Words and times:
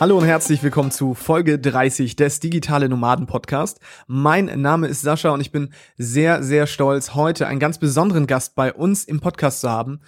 Hallo 0.00 0.18
und 0.18 0.24
herzlich 0.24 0.60
willkommen 0.64 0.90
zu 0.90 1.14
Folge 1.14 1.56
30 1.56 2.16
des 2.16 2.40
Digitale 2.40 2.88
Nomaden 2.88 3.26
Podcast. 3.26 3.78
Mein 4.08 4.46
Name 4.60 4.88
ist 4.88 5.02
Sascha 5.02 5.30
und 5.30 5.40
ich 5.40 5.52
bin 5.52 5.72
sehr, 5.96 6.42
sehr 6.42 6.66
stolz, 6.66 7.14
heute 7.14 7.46
einen 7.46 7.60
ganz 7.60 7.78
besonderen 7.78 8.26
Gast 8.26 8.56
bei 8.56 8.72
uns 8.72 9.04
im 9.04 9.20
Podcast 9.20 9.60
zu 9.60 9.70
haben. 9.70 10.00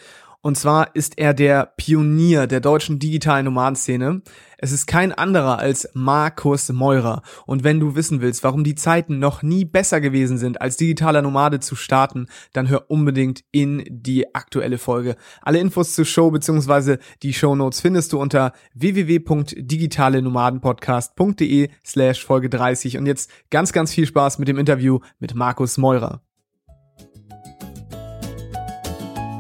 Und 0.46 0.54
zwar 0.54 0.94
ist 0.94 1.18
er 1.18 1.34
der 1.34 1.72
Pionier 1.76 2.46
der 2.46 2.60
deutschen 2.60 3.00
digitalen 3.00 3.46
Nomadenszene. 3.46 4.22
Es 4.58 4.70
ist 4.70 4.86
kein 4.86 5.10
anderer 5.10 5.58
als 5.58 5.88
Markus 5.92 6.68
Meurer. 6.68 7.22
Und 7.46 7.64
wenn 7.64 7.80
du 7.80 7.96
wissen 7.96 8.20
willst, 8.20 8.44
warum 8.44 8.62
die 8.62 8.76
Zeiten 8.76 9.18
noch 9.18 9.42
nie 9.42 9.64
besser 9.64 10.00
gewesen 10.00 10.38
sind, 10.38 10.60
als 10.60 10.76
digitaler 10.76 11.20
Nomade 11.20 11.58
zu 11.58 11.74
starten, 11.74 12.28
dann 12.52 12.68
hör 12.68 12.88
unbedingt 12.88 13.42
in 13.50 13.82
die 13.90 14.36
aktuelle 14.36 14.78
Folge. 14.78 15.16
Alle 15.42 15.58
Infos 15.58 15.96
zur 15.96 16.04
Show 16.04 16.30
bzw. 16.30 16.98
die 17.24 17.32
Show 17.32 17.56
Notes 17.56 17.80
findest 17.80 18.12
du 18.12 18.20
unter 18.20 18.52
www.digitalenomadenpodcast.de 18.72 21.70
slash 21.84 22.24
Folge 22.24 22.50
30. 22.50 22.98
Und 22.98 23.06
jetzt 23.06 23.32
ganz, 23.50 23.72
ganz 23.72 23.92
viel 23.92 24.06
Spaß 24.06 24.38
mit 24.38 24.46
dem 24.46 24.58
Interview 24.58 25.00
mit 25.18 25.34
Markus 25.34 25.76
Meurer. 25.76 26.22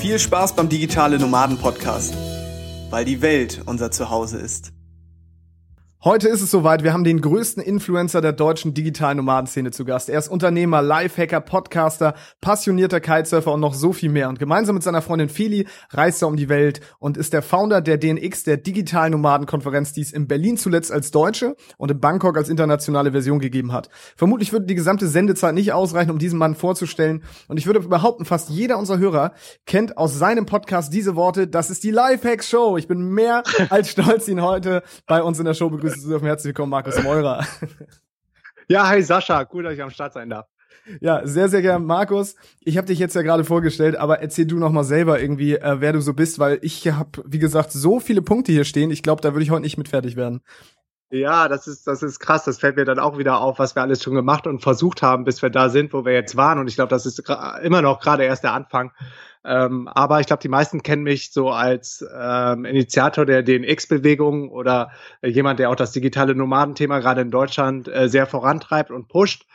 Viel 0.00 0.18
Spaß 0.18 0.54
beim 0.54 0.70
Digitale 0.70 1.18
Nomaden 1.18 1.58
Podcast, 1.58 2.14
weil 2.88 3.04
die 3.04 3.20
Welt 3.20 3.60
unser 3.66 3.90
Zuhause 3.90 4.38
ist. 4.38 4.72
Heute 6.02 6.30
ist 6.30 6.40
es 6.40 6.50
soweit. 6.50 6.82
Wir 6.82 6.94
haben 6.94 7.04
den 7.04 7.20
größten 7.20 7.62
Influencer 7.62 8.22
der 8.22 8.32
deutschen 8.32 8.72
digitalen 8.72 9.18
Nomadenszene 9.18 9.70
zu 9.70 9.84
Gast. 9.84 10.08
Er 10.08 10.18
ist 10.18 10.28
Unternehmer, 10.28 10.80
Lifehacker, 10.80 11.42
Podcaster, 11.42 12.14
passionierter 12.40 13.00
Kitesurfer 13.00 13.52
und 13.52 13.60
noch 13.60 13.74
so 13.74 13.92
viel 13.92 14.08
mehr. 14.08 14.30
Und 14.30 14.38
gemeinsam 14.38 14.76
mit 14.76 14.82
seiner 14.82 15.02
Freundin 15.02 15.28
Feli 15.28 15.66
reist 15.90 16.22
er 16.22 16.28
um 16.28 16.36
die 16.38 16.48
Welt 16.48 16.80
und 17.00 17.18
ist 17.18 17.34
der 17.34 17.42
Founder 17.42 17.82
der 17.82 17.98
DNX, 17.98 18.44
der 18.44 18.56
digitalen 18.56 19.12
Nomadenkonferenz, 19.12 19.92
die 19.92 20.00
es 20.00 20.10
in 20.10 20.26
Berlin 20.26 20.56
zuletzt 20.56 20.90
als 20.90 21.10
deutsche 21.10 21.54
und 21.76 21.90
in 21.90 22.00
Bangkok 22.00 22.38
als 22.38 22.48
internationale 22.48 23.12
Version 23.12 23.38
gegeben 23.38 23.74
hat. 23.74 23.90
Vermutlich 24.16 24.52
würde 24.52 24.64
die 24.64 24.76
gesamte 24.76 25.06
Sendezeit 25.06 25.54
nicht 25.54 25.74
ausreichen, 25.74 26.10
um 26.10 26.18
diesen 26.18 26.38
Mann 26.38 26.54
vorzustellen. 26.54 27.24
Und 27.46 27.58
ich 27.58 27.66
würde 27.66 27.80
behaupten, 27.80 28.24
fast 28.24 28.48
jeder 28.48 28.78
unserer 28.78 29.00
Hörer 29.00 29.32
kennt 29.66 29.98
aus 29.98 30.18
seinem 30.18 30.46
Podcast 30.46 30.94
diese 30.94 31.14
Worte. 31.14 31.46
Das 31.46 31.68
ist 31.68 31.84
die 31.84 31.90
Lifehacks 31.90 32.48
Show. 32.48 32.78
Ich 32.78 32.88
bin 32.88 33.00
mehr 33.10 33.42
als 33.68 33.90
stolz, 33.90 34.28
ihn 34.28 34.40
heute 34.40 34.82
bei 35.06 35.22
uns 35.22 35.38
in 35.38 35.44
der 35.44 35.52
Show 35.52 35.68
begrüßen 35.68 35.89
begrüßen 35.90 36.02
zu 36.02 36.08
dürfen. 36.08 36.26
Herzlich 36.26 36.48
willkommen, 36.48 36.70
Markus 36.70 37.02
Meurer. 37.02 37.46
Ja, 38.68 38.86
hi 38.86 39.02
Sascha, 39.02 39.48
cool, 39.52 39.64
dass 39.64 39.74
ich 39.74 39.82
am 39.82 39.90
Start 39.90 40.12
sein 40.12 40.30
darf. 40.30 40.46
Ja, 41.00 41.26
sehr, 41.26 41.48
sehr 41.48 41.60
gern, 41.60 41.84
Markus. 41.84 42.36
Ich 42.60 42.76
habe 42.76 42.86
dich 42.86 43.00
jetzt 43.00 43.16
ja 43.16 43.22
gerade 43.22 43.42
vorgestellt, 43.42 43.96
aber 43.96 44.20
erzähl 44.20 44.46
du 44.46 44.58
noch 44.58 44.70
mal 44.70 44.84
selber 44.84 45.20
irgendwie, 45.20 45.56
äh, 45.56 45.80
wer 45.80 45.92
du 45.92 46.00
so 46.00 46.14
bist, 46.14 46.38
weil 46.38 46.60
ich 46.62 46.86
habe, 46.86 47.24
wie 47.26 47.40
gesagt, 47.40 47.72
so 47.72 47.98
viele 47.98 48.22
Punkte 48.22 48.52
hier 48.52 48.64
stehen. 48.64 48.92
Ich 48.92 49.02
glaube, 49.02 49.22
da 49.22 49.32
würde 49.32 49.42
ich 49.42 49.50
heute 49.50 49.62
nicht 49.62 49.76
mit 49.76 49.88
fertig 49.88 50.14
werden. 50.14 50.42
Ja, 51.10 51.48
das 51.48 51.66
ist, 51.66 51.88
das 51.88 52.04
ist 52.04 52.20
krass. 52.20 52.44
Das 52.44 52.60
fällt 52.60 52.76
mir 52.76 52.84
dann 52.84 53.00
auch 53.00 53.18
wieder 53.18 53.40
auf, 53.40 53.58
was 53.58 53.74
wir 53.74 53.82
alles 53.82 54.04
schon 54.04 54.14
gemacht 54.14 54.46
und 54.46 54.62
versucht 54.62 55.02
haben, 55.02 55.24
bis 55.24 55.42
wir 55.42 55.50
da 55.50 55.68
sind, 55.68 55.92
wo 55.92 56.04
wir 56.04 56.12
jetzt 56.12 56.36
waren. 56.36 56.60
Und 56.60 56.68
ich 56.68 56.76
glaube, 56.76 56.90
das 56.90 57.06
ist 57.06 57.28
immer 57.62 57.82
noch 57.82 57.98
gerade 57.98 58.22
erst 58.22 58.44
der 58.44 58.52
Anfang. 58.52 58.92
Ähm, 59.44 59.88
aber 59.88 60.20
ich 60.20 60.26
glaube, 60.26 60.42
die 60.42 60.48
meisten 60.48 60.82
kennen 60.82 61.02
mich 61.02 61.32
so 61.32 61.50
als 61.50 62.04
ähm, 62.14 62.64
Initiator 62.64 63.24
der 63.24 63.42
DNX-Bewegung 63.42 64.50
oder 64.50 64.90
äh, 65.22 65.28
jemand, 65.28 65.58
der 65.58 65.70
auch 65.70 65.76
das 65.76 65.92
digitale 65.92 66.34
Nomadenthema 66.34 66.98
gerade 66.98 67.22
in 67.22 67.30
Deutschland 67.30 67.88
äh, 67.88 68.08
sehr 68.08 68.26
vorantreibt 68.26 68.90
und 68.90 69.08
pusht. 69.08 69.46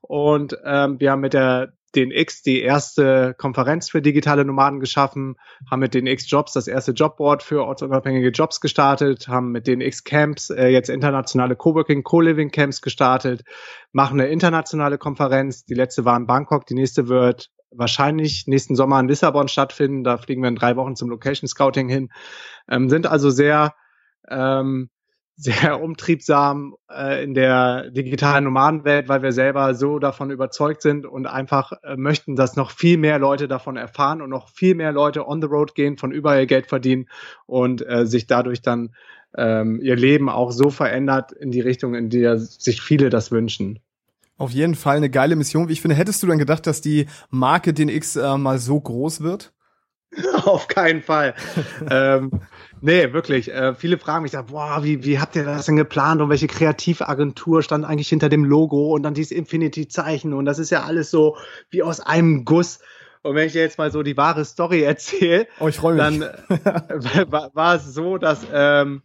Und 0.00 0.56
ähm, 0.64 0.98
wir 0.98 1.10
haben 1.10 1.20
mit 1.20 1.34
der 1.34 1.72
DNX 1.94 2.42
die 2.42 2.60
erste 2.60 3.34
Konferenz 3.38 3.90
für 3.90 4.02
digitale 4.02 4.44
Nomaden 4.44 4.80
geschaffen, 4.80 5.36
haben 5.70 5.80
mit 5.80 5.94
DNX 5.94 6.28
Jobs 6.28 6.52
das 6.52 6.66
erste 6.66 6.92
Jobboard 6.92 7.42
für 7.42 7.64
ortsunabhängige 7.64 8.30
Jobs 8.30 8.60
gestartet, 8.60 9.28
haben 9.28 9.52
mit 9.52 9.66
DNX 9.66 10.04
Camps 10.04 10.50
äh, 10.50 10.68
jetzt 10.68 10.90
internationale 10.90 11.56
Coworking, 11.56 12.02
Co-Living 12.02 12.50
Camps 12.50 12.82
gestartet, 12.82 13.44
machen 13.92 14.20
eine 14.20 14.28
internationale 14.28 14.98
Konferenz. 14.98 15.64
Die 15.64 15.74
letzte 15.74 16.04
war 16.04 16.16
in 16.16 16.26
Bangkok, 16.26 16.66
die 16.66 16.74
nächste 16.74 17.08
wird 17.08 17.50
wahrscheinlich 17.76 18.46
nächsten 18.46 18.76
Sommer 18.76 19.00
in 19.00 19.08
Lissabon 19.08 19.48
stattfinden. 19.48 20.04
Da 20.04 20.16
fliegen 20.16 20.42
wir 20.42 20.48
in 20.48 20.56
drei 20.56 20.76
Wochen 20.76 20.96
zum 20.96 21.10
Location 21.10 21.48
Scouting 21.48 21.88
hin. 21.88 22.10
Ähm, 22.68 22.88
sind 22.88 23.06
also 23.06 23.30
sehr, 23.30 23.74
ähm, 24.28 24.90
sehr 25.36 25.82
umtriebsam 25.82 26.76
äh, 26.90 27.24
in 27.24 27.34
der 27.34 27.90
digitalen 27.90 28.44
Nomadenwelt, 28.44 29.08
weil 29.08 29.22
wir 29.22 29.32
selber 29.32 29.74
so 29.74 29.98
davon 29.98 30.30
überzeugt 30.30 30.82
sind 30.82 31.06
und 31.06 31.26
einfach 31.26 31.72
äh, 31.82 31.96
möchten, 31.96 32.36
dass 32.36 32.56
noch 32.56 32.70
viel 32.70 32.98
mehr 32.98 33.18
Leute 33.18 33.48
davon 33.48 33.76
erfahren 33.76 34.22
und 34.22 34.30
noch 34.30 34.48
viel 34.48 34.74
mehr 34.74 34.92
Leute 34.92 35.26
on 35.26 35.40
the 35.40 35.48
road 35.48 35.74
gehen, 35.74 35.96
von 35.96 36.12
überall 36.12 36.46
Geld 36.46 36.66
verdienen 36.66 37.08
und 37.46 37.86
äh, 37.86 38.06
sich 38.06 38.26
dadurch 38.26 38.62
dann 38.62 38.94
ähm, 39.36 39.80
ihr 39.80 39.96
Leben 39.96 40.28
auch 40.28 40.52
so 40.52 40.70
verändert 40.70 41.32
in 41.32 41.50
die 41.50 41.60
Richtung, 41.60 41.94
in 41.94 42.10
der 42.10 42.38
sich 42.38 42.80
viele 42.80 43.10
das 43.10 43.32
wünschen. 43.32 43.80
Auf 44.36 44.50
jeden 44.50 44.74
Fall 44.74 44.96
eine 44.96 45.10
geile 45.10 45.36
Mission. 45.36 45.68
Wie 45.68 45.72
ich 45.72 45.80
finde, 45.80 45.96
hättest 45.96 46.22
du 46.22 46.26
dann 46.26 46.38
gedacht, 46.38 46.66
dass 46.66 46.80
die 46.80 47.06
Marke 47.30 47.72
DNX 47.72 48.16
äh, 48.16 48.36
mal 48.36 48.58
so 48.58 48.80
groß 48.80 49.20
wird? 49.20 49.52
Auf 50.44 50.68
keinen 50.68 51.02
Fall. 51.02 51.34
ähm, 51.90 52.30
nee, 52.80 53.12
wirklich. 53.12 53.52
Äh, 53.52 53.74
viele 53.74 53.98
fragen 53.98 54.22
mich, 54.22 54.32
boah, 54.32 54.82
wie, 54.82 55.04
wie 55.04 55.18
habt 55.18 55.36
ihr 55.36 55.44
das 55.44 55.66
denn 55.66 55.76
geplant 55.76 56.20
und 56.20 56.30
welche 56.30 56.46
Kreativagentur 56.46 57.62
stand 57.62 57.84
eigentlich 57.84 58.08
hinter 58.08 58.28
dem 58.28 58.44
Logo 58.44 58.94
und 58.94 59.02
dann 59.02 59.14
dieses 59.14 59.32
Infinity-Zeichen 59.32 60.32
und 60.32 60.44
das 60.44 60.58
ist 60.58 60.70
ja 60.70 60.84
alles 60.84 61.10
so 61.10 61.36
wie 61.70 61.82
aus 61.82 62.00
einem 62.00 62.44
Guss. 62.44 62.80
Und 63.22 63.36
wenn 63.36 63.46
ich 63.46 63.52
dir 63.52 63.62
jetzt 63.62 63.78
mal 63.78 63.90
so 63.90 64.02
die 64.02 64.16
wahre 64.16 64.44
Story 64.44 64.82
erzähle, 64.84 65.46
oh, 65.58 65.70
dann 65.92 66.22
äh, 66.22 66.28
war, 67.30 67.50
war, 67.54 67.74
es 67.76 67.86
so, 67.86 68.18
dass 68.18 68.46
ähm, 68.52 69.02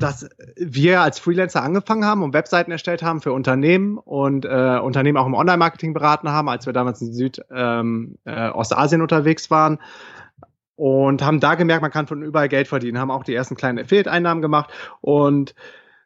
dass 0.00 0.28
wir 0.56 1.02
als 1.02 1.18
Freelancer 1.18 1.62
angefangen 1.62 2.04
haben 2.04 2.22
und 2.22 2.32
Webseiten 2.32 2.72
erstellt 2.72 3.02
haben 3.02 3.20
für 3.20 3.32
Unternehmen 3.32 3.98
und 3.98 4.46
äh, 4.46 4.78
Unternehmen 4.82 5.18
auch 5.18 5.26
im 5.26 5.34
Online-Marketing 5.34 5.92
beraten 5.92 6.30
haben, 6.30 6.48
als 6.48 6.64
wir 6.64 6.72
damals 6.72 7.02
in 7.02 7.12
Südostasien 7.12 7.48
ähm, 7.54 8.18
äh, 8.24 9.02
unterwegs 9.02 9.50
waren 9.50 9.78
und 10.76 11.22
haben 11.22 11.40
da 11.40 11.54
gemerkt, 11.54 11.82
man 11.82 11.90
kann 11.90 12.06
von 12.06 12.22
überall 12.22 12.48
Geld 12.48 12.66
verdienen, 12.66 12.98
haben 12.98 13.10
auch 13.10 13.24
die 13.24 13.34
ersten 13.34 13.54
kleinen 13.54 13.78
Affiliate-Einnahmen 13.78 14.40
gemacht 14.40 14.70
und 15.02 15.54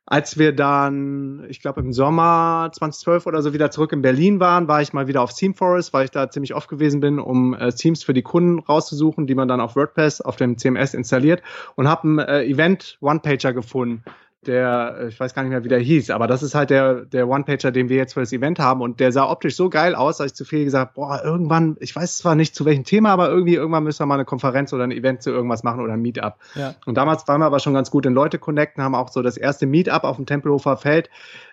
als 0.06 0.39
wir 0.39 0.55
dann, 0.55 1.47
ich 1.49 1.61
glaube 1.61 1.81
im 1.81 1.93
Sommer 1.93 2.71
2012 2.73 3.27
oder 3.27 3.41
so 3.41 3.55
wieder 3.55 3.71
zurück 3.71 3.93
in 3.93 4.03
Berlin 4.03 4.39
waren, 4.39 4.69
war 4.69 4.83
ich 4.83 4.93
mal 4.93 5.06
wieder 5.06 5.23
auf 5.23 5.33
Theme 5.33 5.55
Forest, 5.55 5.93
weil 5.95 6.05
ich 6.05 6.11
da 6.11 6.31
ziemlich 6.31 6.55
oft 6.55 6.69
gewesen 6.69 7.01
bin, 7.01 7.19
um 7.19 7.55
äh, 7.55 7.73
Themes 7.73 8.05
für 8.05 8.12
die 8.12 8.23
Kunden 8.23 8.59
rauszusuchen, 8.59 9.27
die 9.27 9.35
man 9.35 9.49
dann 9.49 9.61
auf 9.61 9.77
WordPress 9.77 10.21
auf 10.21 10.37
dem 10.37 10.59
CMS 10.59 10.93
installiert 10.93 11.43
und 11.75 11.89
habe 11.89 12.09
ein 12.09 12.19
äh, 12.19 12.45
Event 12.45 12.99
One-Pager 13.01 13.55
gefunden 13.55 14.05
der, 14.46 14.96
äh, 15.00 15.08
ich 15.08 15.19
weiß 15.19 15.35
gar 15.35 15.43
nicht 15.43 15.50
mehr, 15.50 15.64
wie 15.64 15.69
der 15.69 15.79
hieß, 15.79 16.11
aber 16.11 16.26
das 16.26 16.43
ist 16.43 16.55
halt 16.55 16.70
der, 16.70 17.05
der 17.05 17.29
One-Pager, 17.29 17.70
den 17.70 17.88
wir 17.88 17.96
jetzt 17.96 18.14
für 18.14 18.20
das 18.20 18.32
Event 18.32 18.58
haben 18.58 18.81
und 18.81 19.00
der 19.00 19.12
sah 19.12 19.29
optisch 19.31 19.56
so 19.56 19.69
geil 19.69 19.94
aus, 19.94 20.19
dass 20.19 20.26
ich 20.29 20.35
zu 20.35 20.44
viel 20.44 20.64
gesagt, 20.64 20.94
boah, 20.94 21.23
irgendwann, 21.25 21.76
ich 21.81 21.94
weiß 21.94 22.19
zwar 22.19 22.35
nicht 22.35 22.55
zu 22.55 22.64
welchem 22.64 22.85
Thema, 22.85 23.11
aber 23.11 23.29
irgendwie 23.29 23.55
irgendwann 23.55 23.85
müssen 23.85 24.00
wir 24.00 24.06
mal 24.06 24.14
eine 24.14 24.25
Konferenz 24.25 24.73
oder 24.73 24.85
ein 24.85 24.93
Event 24.93 25.23
zu 25.23 25.31
irgendwas 25.31 25.62
machen 25.62 25.81
oder 25.81 25.94
ein 25.94 26.02
Meetup. 26.02 26.37
Ja. 26.55 26.75
Und 26.87 26.96
damals 26.96 27.26
waren 27.29 27.41
wir 27.41 27.46
aber 27.46 27.61
schon 27.61 27.75
ganz 27.75 27.91
gut 27.91 28.06
in 28.06 28.14
Leute 28.14 28.38
connecten, 28.38 28.82
haben 28.82 28.94
auch 28.94 29.11
so 29.11 29.23
das 29.23 29.37
erste 29.37 29.67
Meetup 29.67 30.05
auf 30.05 30.17
dem 30.17 30.26
Tempelhofer 30.26 30.76
Feld, 30.76 31.11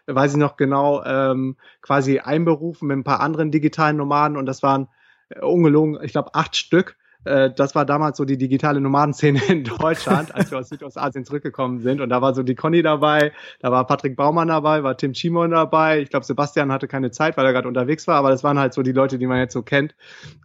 weiß 0.08 0.32
ich 0.32 0.38
noch 0.38 0.58
genau, 0.58 1.04
ähm, 1.04 1.56
quasi 1.82 2.20
einberufen 2.20 2.88
mit 2.88 2.98
ein 2.98 3.04
paar 3.04 3.20
anderen 3.20 3.52
digitalen 3.52 3.98
Nomaden 3.98 4.38
und 4.38 4.46
das 4.46 4.64
waren 4.64 4.88
äh, 5.30 5.40
ungelogen, 5.42 6.00
ich 6.04 6.12
glaube, 6.12 6.36
acht 6.36 6.56
Stück 6.56 6.96
das 7.24 7.76
war 7.76 7.86
damals 7.86 8.18
so 8.18 8.26
die 8.26 8.38
digitale 8.38 8.82
Nomadenszene 8.82 9.42
in 9.48 9.64
Deutschland, 9.64 10.34
als 10.34 10.52
wir 10.52 10.58
aus 10.58 10.70
Südostasien 10.70 11.26
zurückgekommen 11.26 11.80
sind. 11.80 12.02
Und 12.02 12.10
da 12.10 12.22
war 12.22 12.34
so 12.34 12.44
die 12.44 12.56
Conny 12.56 12.82
dabei, 12.82 13.32
da 13.60 13.72
war 13.72 13.86
Patrick 13.86 14.16
Baumann 14.16 14.48
dabei, 14.48 14.84
war 14.84 14.98
Tim 14.98 15.14
Chimon 15.14 15.52
dabei. 15.52 16.02
Ich 16.02 16.10
glaube, 16.10 16.26
Sebastian 16.26 16.72
hatte 16.72 16.88
keine 16.88 17.12
Zeit, 17.12 17.38
weil 17.38 17.46
er 17.46 17.54
gerade 17.54 17.68
unterwegs 17.68 18.08
war, 18.08 18.16
aber 18.16 18.30
das 18.30 18.44
waren 18.44 18.58
halt 18.58 18.74
so 18.74 18.82
die 18.82 18.92
Leute, 18.92 19.18
die 19.20 19.28
man 19.28 19.38
jetzt 19.38 19.54
so 19.54 19.62
kennt 19.62 19.96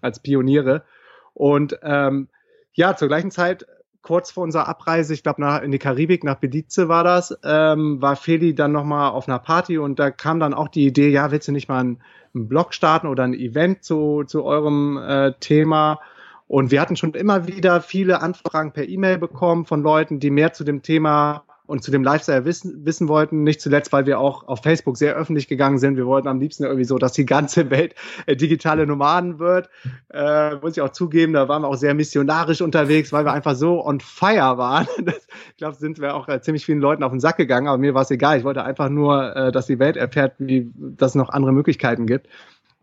als 0.02 0.20
Pioniere. 0.20 0.82
Und 1.32 1.78
ähm, 1.82 2.28
ja, 2.72 2.94
zur 2.94 3.08
gleichen 3.08 3.30
Zeit 3.30 3.66
kurz 4.06 4.30
vor 4.30 4.44
unserer 4.44 4.68
Abreise, 4.68 5.12
ich 5.14 5.24
glaube 5.24 5.42
in 5.64 5.72
die 5.72 5.80
Karibik, 5.80 6.22
nach 6.22 6.36
Belize 6.36 6.88
war 6.88 7.02
das, 7.02 7.36
ähm, 7.42 8.00
war 8.00 8.14
Feli 8.14 8.54
dann 8.54 8.70
nochmal 8.70 9.10
auf 9.10 9.26
einer 9.28 9.40
Party 9.40 9.78
und 9.78 9.98
da 9.98 10.12
kam 10.12 10.38
dann 10.38 10.54
auch 10.54 10.68
die 10.68 10.86
Idee, 10.86 11.08
ja, 11.08 11.32
willst 11.32 11.48
du 11.48 11.52
nicht 11.52 11.68
mal 11.68 11.80
einen, 11.80 12.00
einen 12.32 12.46
Blog 12.46 12.72
starten 12.72 13.08
oder 13.08 13.24
ein 13.24 13.34
Event 13.34 13.82
zu, 13.82 14.22
zu 14.24 14.44
eurem 14.44 14.96
äh, 14.96 15.32
Thema? 15.40 15.98
Und 16.48 16.70
wir 16.70 16.80
hatten 16.80 16.96
schon 16.96 17.14
immer 17.14 17.48
wieder 17.48 17.80
viele 17.80 18.22
Anfragen 18.22 18.72
per 18.72 18.88
E-Mail 18.88 19.18
bekommen 19.18 19.66
von 19.66 19.82
Leuten, 19.82 20.20
die 20.20 20.30
mehr 20.30 20.52
zu 20.52 20.62
dem 20.64 20.82
Thema 20.82 21.44
und 21.66 21.82
zu 21.82 21.90
dem 21.90 22.04
Lifestyle 22.04 22.44
wissen, 22.44 22.84
wissen 22.86 23.08
wollten. 23.08 23.42
Nicht 23.42 23.60
zuletzt, 23.60 23.92
weil 23.92 24.06
wir 24.06 24.20
auch 24.20 24.46
auf 24.46 24.62
Facebook 24.62 24.96
sehr 24.96 25.14
öffentlich 25.14 25.48
gegangen 25.48 25.78
sind. 25.78 25.96
Wir 25.96 26.06
wollten 26.06 26.28
am 26.28 26.40
liebsten 26.40 26.64
irgendwie 26.64 26.84
so, 26.84 26.98
dass 26.98 27.12
die 27.12 27.26
ganze 27.26 27.70
Welt 27.70 27.94
äh, 28.26 28.36
digitale 28.36 28.86
Nomaden 28.86 29.38
wird. 29.38 29.68
Äh, 30.10 30.54
muss 30.56 30.76
ich 30.76 30.80
auch 30.80 30.90
zugeben, 30.90 31.32
da 31.32 31.48
waren 31.48 31.62
wir 31.62 31.68
auch 31.68 31.76
sehr 31.76 31.94
missionarisch 31.94 32.60
unterwegs, 32.60 33.12
weil 33.12 33.24
wir 33.24 33.32
einfach 33.32 33.56
so 33.56 33.84
on 33.84 34.00
fire 34.00 34.58
waren. 34.58 34.86
Das, 35.06 35.26
ich 35.50 35.56
glaube, 35.58 35.76
sind 35.76 36.00
wir 36.00 36.14
auch 36.14 36.28
äh, 36.28 36.40
ziemlich 36.40 36.64
vielen 36.64 36.80
Leuten 36.80 37.02
auf 37.02 37.12
den 37.12 37.20
Sack 37.20 37.36
gegangen, 37.36 37.68
aber 37.68 37.78
mir 37.78 37.94
war 37.94 38.02
es 38.02 38.10
egal. 38.10 38.38
Ich 38.38 38.44
wollte 38.44 38.64
einfach 38.64 38.88
nur, 38.88 39.36
äh, 39.36 39.52
dass 39.52 39.66
die 39.66 39.78
Welt 39.78 39.96
erfährt, 39.96 40.34
wie 40.38 40.70
dass 40.76 41.12
es 41.12 41.14
noch 41.14 41.28
andere 41.28 41.52
Möglichkeiten 41.52 42.06
gibt. 42.06 42.28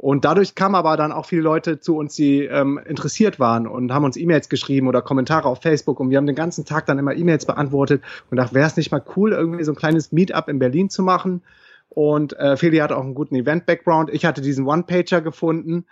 Und 0.04 0.26
dadurch 0.26 0.54
kamen 0.54 0.76
aber 0.76 0.98
dann 0.98 1.14
auch 1.14 1.26
viele 1.28 1.44
Leute 1.44 1.80
zu 1.80 1.96
uns, 1.96 2.14
die 2.14 2.44
ähm, 2.44 2.78
interessiert 2.78 3.40
waren 3.40 3.66
und 3.66 3.94
haben 3.94 4.04
uns 4.04 4.18
E-Mails 4.18 4.50
geschrieben 4.50 4.90
oder 4.90 5.02
Kommentare 5.02 5.48
auf 5.48 5.62
Facebook 5.62 6.02
und 6.02 6.10
wir 6.10 6.18
haben 6.18 6.26
den 6.26 6.36
ganzen 6.36 6.66
Tag 6.66 6.88
dann 6.88 7.00
immer 7.00 7.16
E-Mails 7.16 7.46
beantwortet 7.46 8.04
und 8.30 8.36
dachte, 8.36 8.54
wäre 8.54 8.68
es 8.68 8.76
nicht 8.76 8.92
mal 8.92 9.02
cool, 9.16 9.32
irgendwie 9.32 9.64
so 9.64 9.72
ein 9.72 9.78
kleines 9.78 10.12
Meetup 10.12 10.50
in 10.50 10.60
Berlin 10.60 10.90
zu 10.90 11.04
machen. 11.04 11.42
Und 11.88 12.38
äh, 12.38 12.58
Feli 12.58 12.80
hat 12.80 12.92
auch 12.92 13.02
einen 13.02 13.16
guten 13.16 13.36
Event-Background. 13.36 14.10
Ich 14.10 14.26
hatte 14.26 14.42
diesen 14.42 14.68
One-Pager 14.68 15.22
gefunden 15.22 15.86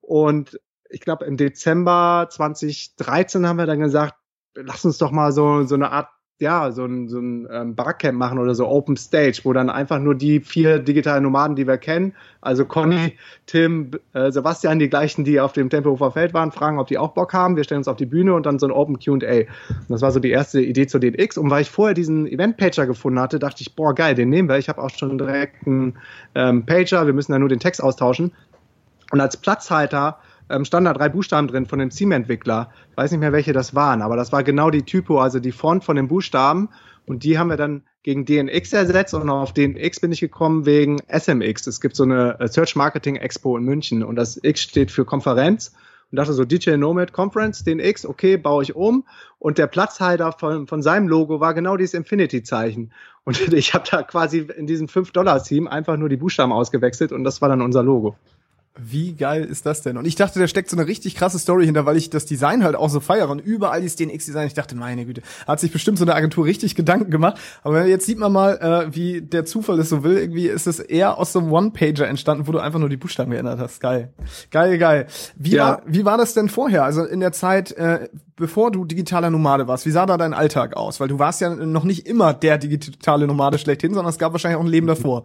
und 0.00 0.58
ich 0.90 1.00
glaube 1.00 1.26
im 1.26 1.36
Dezember 1.36 2.26
2013 2.30 3.46
haben 3.46 3.58
wir 3.58 3.66
dann 3.66 3.78
gesagt, 3.78 4.16
lass 4.56 4.84
uns 4.84 4.98
doch 4.98 5.12
mal 5.12 5.30
so, 5.30 5.62
so 5.66 5.76
eine 5.76 5.92
Art 5.92 6.08
ja, 6.40 6.72
so 6.72 6.84
ein, 6.84 7.08
so 7.08 7.20
ein 7.20 7.46
ähm, 7.52 7.74
Barcamp 7.76 8.18
machen 8.18 8.38
oder 8.38 8.54
so 8.54 8.66
Open 8.66 8.96
Stage, 8.96 9.40
wo 9.44 9.52
dann 9.52 9.70
einfach 9.70 10.00
nur 10.00 10.16
die 10.16 10.40
vier 10.40 10.80
digitalen 10.80 11.22
Nomaden, 11.22 11.54
die 11.54 11.68
wir 11.68 11.78
kennen, 11.78 12.14
also 12.40 12.64
Conny, 12.64 13.16
Tim, 13.46 13.92
äh, 14.12 14.32
Sebastian, 14.32 14.80
die 14.80 14.90
gleichen, 14.90 15.24
die 15.24 15.38
auf 15.38 15.52
dem 15.52 15.70
Tempelhofer 15.70 16.10
Feld 16.10 16.34
waren, 16.34 16.50
fragen, 16.50 16.80
ob 16.80 16.88
die 16.88 16.98
auch 16.98 17.12
Bock 17.12 17.32
haben. 17.32 17.56
Wir 17.56 17.62
stellen 17.62 17.78
uns 17.78 17.88
auf 17.88 17.96
die 17.96 18.06
Bühne 18.06 18.34
und 18.34 18.44
dann 18.44 18.58
so 18.58 18.66
ein 18.66 18.72
Open 18.72 18.98
Q&A. 18.98 19.44
Das 19.88 20.02
war 20.02 20.10
so 20.10 20.18
die 20.18 20.30
erste 20.30 20.60
Idee 20.60 20.88
zur 20.88 20.98
DNX. 20.98 21.38
Und 21.38 21.50
weil 21.50 21.62
ich 21.62 21.70
vorher 21.70 21.94
diesen 21.94 22.26
Event-Pager 22.26 22.86
gefunden 22.86 23.20
hatte, 23.20 23.38
dachte 23.38 23.62
ich, 23.62 23.76
boah, 23.76 23.94
geil, 23.94 24.16
den 24.16 24.28
nehmen 24.28 24.48
wir. 24.48 24.58
Ich 24.58 24.68
habe 24.68 24.82
auch 24.82 24.90
schon 24.90 25.18
direkt 25.18 25.64
einen 25.66 25.94
ähm, 26.34 26.66
Pager, 26.66 27.06
wir 27.06 27.12
müssen 27.12 27.30
da 27.30 27.38
nur 27.38 27.48
den 27.48 27.60
Text 27.60 27.80
austauschen. 27.80 28.32
Und 29.12 29.20
als 29.20 29.36
Platzhalter 29.36 30.18
ähm, 30.50 30.64
standen 30.64 30.86
da 30.86 30.92
drei 30.92 31.08
Buchstaben 31.08 31.48
drin 31.48 31.66
von 31.66 31.78
dem 31.78 31.90
Theme-Entwickler. 31.90 32.70
Ich 32.90 32.96
weiß 32.96 33.10
nicht 33.10 33.20
mehr, 33.20 33.32
welche 33.32 33.52
das 33.52 33.74
waren, 33.74 34.02
aber 34.02 34.16
das 34.16 34.32
war 34.32 34.42
genau 34.42 34.70
die 34.70 34.82
Typo, 34.82 35.18
also 35.18 35.40
die 35.40 35.52
Font 35.52 35.84
von 35.84 35.96
den 35.96 36.08
Buchstaben. 36.08 36.68
Und 37.06 37.24
die 37.24 37.38
haben 37.38 37.48
wir 37.48 37.56
dann 37.56 37.82
gegen 38.02 38.24
DNX 38.24 38.72
ersetzt 38.72 39.14
und 39.14 39.28
auf 39.28 39.52
DNX 39.52 40.00
bin 40.00 40.12
ich 40.12 40.20
gekommen 40.20 40.66
wegen 40.66 40.98
SMX. 41.08 41.66
Es 41.66 41.80
gibt 41.80 41.96
so 41.96 42.04
eine 42.04 42.38
äh, 42.40 42.48
Search 42.48 42.76
Marketing 42.76 43.16
Expo 43.16 43.56
in 43.56 43.64
München 43.64 44.02
und 44.02 44.16
das 44.16 44.38
X 44.42 44.60
steht 44.60 44.90
für 44.90 45.04
Konferenz 45.04 45.72
und 46.10 46.16
dachte 46.16 46.32
so 46.32 46.44
Digital 46.44 46.78
Nomad 46.78 47.12
Conference, 47.12 47.64
den 47.64 47.80
X, 47.80 48.04
okay, 48.04 48.36
baue 48.36 48.62
ich 48.62 48.76
um. 48.76 49.04
Und 49.38 49.58
der 49.58 49.66
Platzhalter 49.66 50.32
von, 50.32 50.66
von 50.66 50.82
seinem 50.82 51.08
Logo 51.08 51.40
war 51.40 51.54
genau 51.54 51.76
dieses 51.76 51.94
Infinity-Zeichen. 51.94 52.92
Und 53.24 53.40
ich 53.52 53.72
habe 53.72 53.84
da 53.90 54.02
quasi 54.02 54.46
in 54.56 54.66
diesem 54.66 54.88
5-Dollar-Theme 54.88 55.70
einfach 55.70 55.96
nur 55.96 56.08
die 56.08 56.16
Buchstaben 56.16 56.52
ausgewechselt 56.52 57.12
und 57.12 57.24
das 57.24 57.40
war 57.40 57.48
dann 57.48 57.62
unser 57.62 57.82
Logo. 57.82 58.16
Wie 58.74 59.12
geil 59.12 59.44
ist 59.44 59.66
das 59.66 59.82
denn? 59.82 59.98
Und 59.98 60.06
ich 60.06 60.14
dachte, 60.14 60.38
da 60.38 60.48
steckt 60.48 60.70
so 60.70 60.78
eine 60.78 60.86
richtig 60.86 61.14
krasse 61.14 61.38
Story 61.38 61.66
hinter, 61.66 61.84
weil 61.84 61.98
ich 61.98 62.08
das 62.08 62.24
Design 62.24 62.64
halt 62.64 62.74
auch 62.74 62.88
so 62.88 63.00
feiere 63.00 63.28
und 63.28 63.38
überall 63.38 63.84
ist 63.84 64.00
DNX-Design. 64.00 64.46
Ich 64.46 64.54
dachte, 64.54 64.74
meine 64.76 65.04
Güte, 65.04 65.20
hat 65.46 65.60
sich 65.60 65.70
bestimmt 65.72 65.98
so 65.98 66.06
eine 66.06 66.14
Agentur 66.14 66.46
richtig 66.46 66.74
Gedanken 66.74 67.10
gemacht. 67.10 67.38
Aber 67.62 67.84
jetzt 67.86 68.06
sieht 68.06 68.18
man 68.18 68.32
mal, 68.32 68.56
äh, 68.56 68.94
wie 68.94 69.20
der 69.20 69.44
Zufall 69.44 69.78
es 69.78 69.90
so 69.90 70.04
will. 70.04 70.16
Irgendwie 70.16 70.46
ist 70.46 70.66
es 70.66 70.80
eher 70.80 71.18
aus 71.18 71.34
so 71.34 71.40
einem 71.40 71.52
One-Pager 71.52 72.08
entstanden, 72.08 72.46
wo 72.46 72.52
du 72.52 72.60
einfach 72.60 72.78
nur 72.78 72.88
die 72.88 72.96
Buchstaben 72.96 73.30
geändert 73.30 73.58
hast. 73.58 73.78
Geil. 73.80 74.14
Geil, 74.50 74.78
geil. 74.78 75.06
Wie, 75.36 75.50
ja. 75.50 75.64
war, 75.66 75.82
wie 75.84 76.06
war 76.06 76.16
das 76.16 76.32
denn 76.32 76.48
vorher? 76.48 76.84
Also 76.84 77.04
in 77.04 77.20
der 77.20 77.32
Zeit, 77.32 77.72
äh, 77.72 78.08
bevor 78.36 78.70
du 78.70 78.86
digitaler 78.86 79.28
Nomade 79.28 79.68
warst, 79.68 79.84
wie 79.84 79.90
sah 79.90 80.06
da 80.06 80.16
dein 80.16 80.32
Alltag 80.32 80.78
aus? 80.78 80.98
Weil 80.98 81.08
du 81.08 81.18
warst 81.18 81.42
ja 81.42 81.54
noch 81.54 81.84
nicht 81.84 82.06
immer 82.06 82.32
der 82.32 82.56
digitale 82.56 83.26
Nomade 83.26 83.58
schlechthin, 83.58 83.92
sondern 83.92 84.10
es 84.10 84.18
gab 84.18 84.32
wahrscheinlich 84.32 84.56
auch 84.56 84.64
ein 84.64 84.70
Leben 84.70 84.86
davor. 84.86 85.24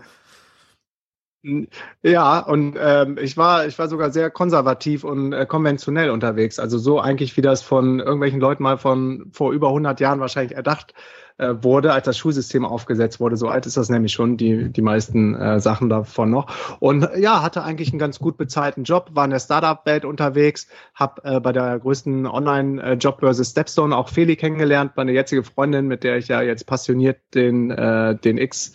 Ja, 2.04 2.40
und 2.40 2.78
ähm, 2.80 3.18
ich 3.22 3.38
war, 3.38 3.68
ich 3.68 3.78
war 3.80 3.88
sogar 3.88 4.12
sehr 4.12 4.30
konservativ 4.30 5.04
und 5.04 5.34
äh, 5.34 5.46
konventionell 5.46 6.10
unterwegs. 6.10 6.60
Also 6.60 6.78
so 6.78 7.00
eigentlich, 7.00 7.38
wie 7.38 7.42
das 7.42 7.62
von 7.62 8.00
irgendwelchen 8.00 8.40
Leuten 8.40 8.64
mal 8.64 8.78
von 8.78 9.30
vor 9.32 9.52
über 9.54 9.68
100 9.68 10.00
Jahren 10.00 10.20
wahrscheinlich 10.20 10.56
erdacht 10.56 10.94
äh, 11.38 11.54
wurde, 11.62 11.94
als 11.94 12.06
das 12.06 12.18
Schulsystem 12.18 12.66
aufgesetzt 12.66 13.20
wurde. 13.20 13.38
So 13.38 13.48
alt 13.48 13.66
ist 13.66 13.78
das 13.78 13.90
nämlich 13.90 14.14
schon, 14.14 14.38
die, 14.38 14.72
die 14.72 14.82
meisten 14.82 15.36
äh, 15.36 15.60
Sachen 15.60 15.90
davon 15.90 16.32
noch. 16.32 16.48
Und 16.80 17.08
ja, 17.18 17.42
hatte 17.42 17.64
eigentlich 17.64 17.90
einen 17.92 18.00
ganz 18.00 18.20
gut 18.20 18.38
bezahlten 18.38 18.84
Job, 18.84 19.12
war 19.14 19.26
in 19.26 19.32
der 19.32 19.40
Startup-Welt 19.40 20.06
unterwegs, 20.06 20.68
habe 20.96 21.24
äh, 21.24 21.40
bei 21.40 21.52
der 21.52 21.80
größten 21.80 22.26
Online-Jobbörse 22.26 23.46
Stepstone 23.46 23.96
auch 23.96 24.10
Feli 24.10 24.36
kennengelernt, 24.36 24.94
meine 24.96 25.12
jetzige 25.12 25.44
Freundin, 25.44 25.88
mit 25.88 26.04
der 26.04 26.18
ich 26.18 26.28
ja 26.28 26.42
jetzt 26.42 26.66
passioniert 26.66 27.20
den, 27.34 27.72
äh, 27.72 28.16
den 28.16 28.38
X 28.38 28.74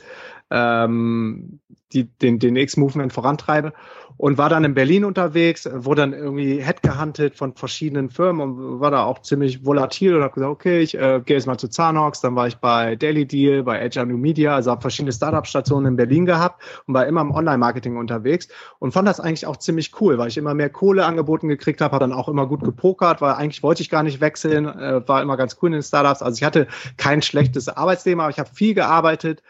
ähm, 0.53 1.61
die, 1.93 2.05
den, 2.05 2.39
den 2.39 2.57
X-Movement 2.57 3.13
vorantreibe 3.13 3.73
und 4.17 4.39
war 4.39 4.49
dann 4.49 4.65
in 4.65 4.75
Berlin 4.75 5.05
unterwegs, 5.05 5.69
wurde 5.73 6.03
dann 6.03 6.13
irgendwie 6.13 6.61
headgehuntet 6.61 7.37
von 7.37 7.55
verschiedenen 7.55 8.11
Firmen 8.11 8.41
und 8.41 8.81
war 8.81 8.91
da 8.91 9.05
auch 9.05 9.23
ziemlich 9.23 9.65
volatil 9.65 10.15
und 10.15 10.23
habe 10.23 10.35
gesagt, 10.35 10.53
okay, 10.53 10.81
ich 10.81 10.95
äh, 10.95 11.21
gehe 11.25 11.37
jetzt 11.37 11.47
mal 11.47 11.59
zu 11.59 11.69
Zanox, 11.69 12.21
dann 12.21 12.37
war 12.37 12.47
ich 12.47 12.57
bei 12.57 12.97
Daily 12.97 13.27
Deal, 13.27 13.63
bei 13.63 13.83
Agile 13.83 14.07
New 14.07 14.19
Media, 14.19 14.55
also 14.55 14.71
habe 14.71 14.81
verschiedene 14.81 15.13
Startup-Stationen 15.13 15.87
in 15.87 15.97
Berlin 15.97 16.27
gehabt 16.27 16.63
und 16.87 16.95
war 16.95 17.07
immer 17.07 17.21
im 17.21 17.31
Online-Marketing 17.31 17.97
unterwegs 17.97 18.49
und 18.79 18.93
fand 18.93 19.09
das 19.09 19.21
eigentlich 19.21 19.47
auch 19.47 19.57
ziemlich 19.57 20.01
cool, 20.01 20.19
weil 20.19 20.29
ich 20.29 20.39
immer 20.39 20.55
mehr 20.55 20.71
Kohle 20.71 21.05
angeboten 21.05 21.49
gekriegt 21.49 21.81
habe, 21.81 21.93
habe 21.93 22.05
dann 22.05 22.13
auch 22.13 22.29
immer 22.29 22.47
gut 22.47 22.63
gepokert, 22.63 23.21
weil 23.21 23.35
eigentlich 23.35 23.63
wollte 23.63 23.83
ich 23.83 23.91
gar 23.91 24.03
nicht 24.03 24.21
wechseln, 24.21 24.67
äh, 24.67 25.07
war 25.07 25.23
immer 25.23 25.37
ganz 25.37 25.57
cool 25.61 25.69
in 25.69 25.75
den 25.75 25.83
Startups, 25.83 26.23
also 26.23 26.37
ich 26.37 26.45
hatte 26.45 26.67
kein 26.97 27.23
schlechtes 27.23 27.69
Arbeitsleben, 27.69 28.21
aber 28.21 28.31
ich 28.31 28.39
habe 28.39 28.51
viel 28.53 28.75
gearbeitet 28.75 29.43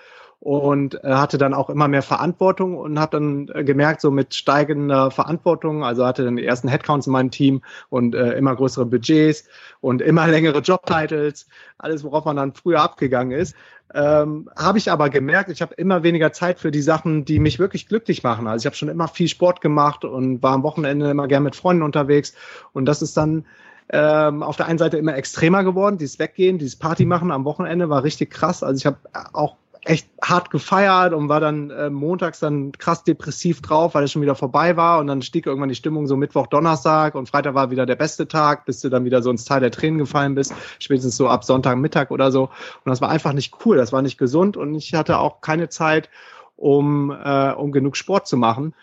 und 0.43 1.01
hatte 1.05 1.39
dann 1.39 1.55
auch 1.55 1.71
immer 1.71 1.87
mehr 1.87 2.03
Verantwortung 2.03 2.77
und 2.77 2.99
habe 2.99 3.13
dann 3.13 3.49
äh, 3.55 3.63
gemerkt, 3.63 4.01
so 4.01 4.11
mit 4.11 4.35
steigender 4.35 5.13
Verantwortung, 5.13 5.85
also 5.85 6.05
hatte 6.05 6.25
dann 6.25 6.35
die 6.35 6.45
ersten 6.45 6.67
Headcounts 6.67 7.07
in 7.07 7.13
meinem 7.13 7.31
Team 7.31 7.63
und 7.91 8.17
äh, 8.17 8.33
immer 8.33 8.57
größere 8.57 8.87
Budgets 8.87 9.45
und 9.81 10.03
immer 10.03 10.27
längere 10.29 10.59
Jobtitles, 10.59 11.47
alles 11.79 12.03
worauf 12.03 12.25
man 12.25 12.35
dann 12.35 12.55
früher 12.55 12.81
abgegangen 12.81 13.39
ist, 13.39 13.55
ähm, 13.95 14.51
habe 14.57 14.79
ich 14.79 14.91
aber 14.91 15.11
gemerkt, 15.11 15.49
ich 15.49 15.63
habe 15.63 15.75
immer 15.75 16.03
weniger 16.03 16.33
Zeit 16.33 16.59
für 16.59 16.73
die 16.73 16.83
Sachen, 16.83 17.25
die 17.25 17.39
mich 17.39 17.61
wirklich 17.61 17.87
glücklich 17.87 18.25
machen. 18.25 18.49
Also 18.49 18.65
ich 18.65 18.67
habe 18.67 18.75
schon 18.75 18.89
immer 18.89 19.07
viel 19.07 19.29
Sport 19.29 19.61
gemacht 19.61 20.05
und 20.05 20.43
war 20.43 20.55
am 20.55 20.65
Wochenende 20.65 21.09
immer 21.09 21.29
gern 21.29 21.45
mit 21.45 21.55
Freunden 21.55 21.85
unterwegs 21.85 22.35
und 22.73 22.87
das 22.87 23.01
ist 23.01 23.17
dann 23.17 23.45
ähm, 23.91 24.43
auf 24.43 24.57
der 24.57 24.67
einen 24.67 24.79
Seite 24.79 24.97
immer 24.97 25.15
extremer 25.15 25.63
geworden, 25.63 25.99
dieses 25.99 26.19
Weggehen, 26.19 26.59
dieses 26.59 26.75
Party 26.75 27.05
machen 27.05 27.31
am 27.31 27.45
Wochenende 27.45 27.89
war 27.89 28.03
richtig 28.03 28.31
krass. 28.31 28.65
Also 28.65 28.79
ich 28.79 28.87
habe 28.87 28.97
auch 29.33 29.57
echt 29.85 30.09
hart 30.23 30.51
gefeiert 30.51 31.13
und 31.13 31.29
war 31.29 31.41
dann 31.41 31.71
äh, 31.71 31.91
montags 31.91 32.39
dann 32.39 32.71
krass 32.73 33.03
depressiv 33.03 33.63
drauf, 33.63 33.95
weil 33.95 34.05
es 34.05 34.13
schon 34.13 34.23
wieder 34.23 34.37
vorbei 34.37 34.77
war. 34.77 35.01
Und 35.01 35.09
dann 35.09 35.23
stieg 35.23 35.47
irgendwann 35.47 35.71
die 35.71 35.75
Stimmung 35.75 36.07
so 36.07 36.17
Mittwoch, 36.17 36.47
Donnerstag 36.47 37.17
und 37.17 37.29
Freitag 37.29 37.55
war 37.55 37.71
wieder 37.71 37.85
der 37.85 37.97
beste 37.97 38.29
Tag, 38.29 38.65
bis 38.65 38.81
du 38.81 38.91
dann 38.91 39.05
wieder 39.05 39.23
so 39.23 39.31
ins 39.31 39.45
Teil 39.45 39.61
der 39.61 39.73
Tränen 39.73 39.99
gefallen 39.99 40.37
bist, 40.37 40.55
spätestens 40.79 41.17
so 41.17 41.29
ab 41.29 41.45
Sonntagmittag 41.45 42.11
oder 42.11 42.31
so. 42.31 42.45
Und 42.45 42.91
das 42.91 43.01
war 43.01 43.09
einfach 43.09 43.33
nicht 43.33 43.55
cool, 43.65 43.77
das 43.77 43.93
war 43.93 44.03
nicht 44.03 44.19
gesund. 44.19 44.57
Und 44.57 44.75
ich 44.77 44.95
hatte 44.95 45.19
auch 45.19 45.41
keine 45.41 45.69
Zeit, 45.69 46.09
um, 46.57 47.11
äh, 47.11 47.53
um 47.53 47.73
genug 47.73 47.97
Sport 47.97 48.29
zu 48.29 48.37
machen. 48.37 48.75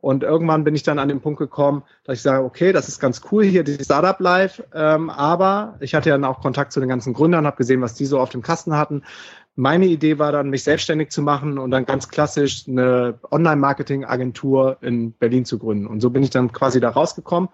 Und 0.00 0.22
irgendwann 0.22 0.64
bin 0.64 0.74
ich 0.74 0.84
dann 0.84 0.98
an 0.98 1.08
den 1.08 1.20
Punkt 1.20 1.38
gekommen, 1.38 1.82
dass 2.04 2.18
ich 2.18 2.22
sage, 2.22 2.44
okay, 2.44 2.72
das 2.72 2.88
ist 2.88 3.00
ganz 3.00 3.20
cool 3.32 3.44
hier, 3.44 3.64
die 3.64 3.82
Startup 3.82 4.18
Life, 4.20 4.64
ähm, 4.72 5.10
aber 5.10 5.76
ich 5.80 5.94
hatte 5.94 6.08
ja 6.08 6.14
dann 6.14 6.24
auch 6.24 6.40
Kontakt 6.40 6.72
zu 6.72 6.80
den 6.80 6.88
ganzen 6.88 7.14
Gründern, 7.14 7.46
habe 7.46 7.56
gesehen, 7.56 7.80
was 7.80 7.94
die 7.94 8.06
so 8.06 8.20
auf 8.20 8.30
dem 8.30 8.42
Kasten 8.42 8.76
hatten 8.76 9.02
meine 9.58 9.86
Idee 9.86 10.20
war 10.20 10.30
dann, 10.30 10.50
mich 10.50 10.62
selbstständig 10.62 11.10
zu 11.10 11.20
machen 11.20 11.58
und 11.58 11.72
dann 11.72 11.84
ganz 11.84 12.08
klassisch 12.08 12.68
eine 12.68 13.18
Online-Marketing-Agentur 13.28 14.78
in 14.82 15.10
Berlin 15.10 15.44
zu 15.44 15.58
gründen. 15.58 15.88
Und 15.88 16.00
so 16.00 16.10
bin 16.10 16.22
ich 16.22 16.30
dann 16.30 16.52
quasi 16.52 16.78
da 16.78 16.90
rausgekommen. 16.90 17.48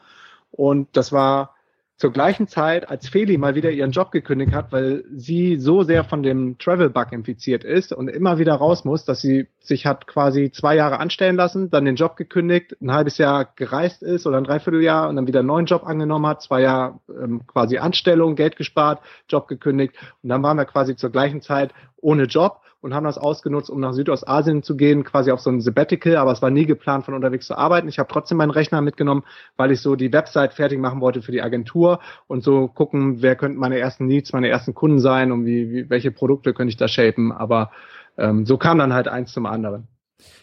Und 0.50 0.94
das 0.98 1.12
war 1.12 1.53
zur 1.96 2.12
gleichen 2.12 2.48
Zeit, 2.48 2.88
als 2.88 3.08
Feli 3.08 3.38
mal 3.38 3.54
wieder 3.54 3.70
ihren 3.70 3.92
Job 3.92 4.10
gekündigt 4.10 4.52
hat, 4.52 4.72
weil 4.72 5.04
sie 5.14 5.58
so 5.58 5.84
sehr 5.84 6.02
von 6.02 6.24
dem 6.24 6.58
Travel-Bug 6.58 7.12
infiziert 7.12 7.62
ist 7.62 7.92
und 7.92 8.08
immer 8.08 8.38
wieder 8.38 8.54
raus 8.54 8.84
muss, 8.84 9.04
dass 9.04 9.20
sie 9.20 9.46
sich 9.60 9.86
hat 9.86 10.08
quasi 10.08 10.50
zwei 10.50 10.74
Jahre 10.74 10.98
anstellen 10.98 11.36
lassen, 11.36 11.70
dann 11.70 11.84
den 11.84 11.94
Job 11.94 12.16
gekündigt, 12.16 12.76
ein 12.80 12.92
halbes 12.92 13.18
Jahr 13.18 13.44
gereist 13.54 14.02
ist 14.02 14.26
oder 14.26 14.38
ein 14.38 14.44
Dreivierteljahr 14.44 15.08
und 15.08 15.16
dann 15.16 15.28
wieder 15.28 15.40
einen 15.40 15.48
neuen 15.48 15.66
Job 15.66 15.84
angenommen 15.84 16.26
hat, 16.26 16.42
zwei 16.42 16.62
Jahre 16.62 16.98
ähm, 17.08 17.46
quasi 17.46 17.78
Anstellung, 17.78 18.34
Geld 18.34 18.56
gespart, 18.56 19.00
Job 19.28 19.46
gekündigt 19.46 19.94
und 20.22 20.30
dann 20.30 20.42
waren 20.42 20.56
wir 20.56 20.64
quasi 20.64 20.96
zur 20.96 21.10
gleichen 21.10 21.42
Zeit 21.42 21.72
ohne 21.96 22.24
Job 22.24 22.63
und 22.84 22.92
haben 22.92 23.04
das 23.04 23.16
ausgenutzt, 23.16 23.70
um 23.70 23.80
nach 23.80 23.94
Südostasien 23.94 24.62
zu 24.62 24.76
gehen, 24.76 25.04
quasi 25.04 25.30
auf 25.30 25.40
so 25.40 25.48
ein 25.48 25.62
Sabbatical, 25.62 26.16
aber 26.16 26.32
es 26.32 26.42
war 26.42 26.50
nie 26.50 26.66
geplant, 26.66 27.06
von 27.06 27.14
unterwegs 27.14 27.46
zu 27.46 27.56
arbeiten. 27.56 27.88
Ich 27.88 27.98
habe 27.98 28.12
trotzdem 28.12 28.36
meinen 28.36 28.50
Rechner 28.50 28.82
mitgenommen, 28.82 29.24
weil 29.56 29.70
ich 29.70 29.80
so 29.80 29.96
die 29.96 30.12
Website 30.12 30.52
fertig 30.52 30.78
machen 30.78 31.00
wollte 31.00 31.22
für 31.22 31.32
die 31.32 31.40
Agentur 31.40 32.00
und 32.26 32.44
so 32.44 32.68
gucken, 32.68 33.22
wer 33.22 33.36
könnten 33.36 33.58
meine 33.58 33.78
ersten 33.78 34.06
Needs, 34.06 34.34
meine 34.34 34.48
ersten 34.48 34.74
Kunden 34.74 34.98
sein 34.98 35.32
und 35.32 35.46
wie, 35.46 35.70
wie 35.72 35.88
welche 35.88 36.10
Produkte 36.10 36.52
könnte 36.52 36.72
ich 36.72 36.76
da 36.76 36.86
shapen. 36.86 37.32
Aber 37.32 37.70
ähm, 38.18 38.44
so 38.44 38.58
kam 38.58 38.76
dann 38.76 38.92
halt 38.92 39.08
eins 39.08 39.32
zum 39.32 39.46
anderen. 39.46 39.88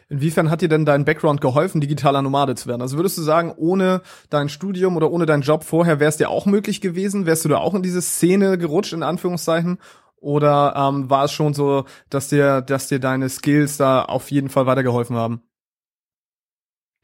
Inwiefern 0.09 0.49
hat 0.49 0.61
dir 0.61 0.67
denn 0.67 0.83
dein 0.83 1.05
Background 1.05 1.39
geholfen, 1.41 1.79
digitaler 1.79 2.21
Nomade 2.21 2.55
zu 2.55 2.67
werden? 2.67 2.81
Also 2.81 2.97
würdest 2.97 3.17
du 3.17 3.21
sagen, 3.21 3.53
ohne 3.55 4.01
dein 4.29 4.49
Studium 4.49 4.97
oder 4.97 5.09
ohne 5.09 5.25
deinen 5.25 5.41
Job 5.41 5.63
vorher 5.63 5.99
wäre 6.01 6.09
es 6.09 6.17
dir 6.17 6.29
auch 6.29 6.45
möglich 6.45 6.81
gewesen? 6.81 7.25
Wärst 7.25 7.45
du 7.45 7.49
da 7.49 7.57
auch 7.57 7.75
in 7.75 7.83
diese 7.83 8.01
Szene 8.01 8.57
gerutscht, 8.57 8.91
in 8.91 9.03
Anführungszeichen? 9.03 9.77
Oder 10.21 10.75
ähm, 10.77 11.09
war 11.09 11.25
es 11.25 11.33
schon 11.33 11.53
so, 11.53 11.85
dass 12.09 12.29
dir, 12.29 12.61
dass 12.61 12.87
dir 12.87 12.99
deine 12.99 13.27
Skills 13.29 13.77
da 13.77 14.03
auf 14.05 14.31
jeden 14.31 14.49
Fall 14.49 14.65
weitergeholfen 14.67 15.15
haben? 15.17 15.41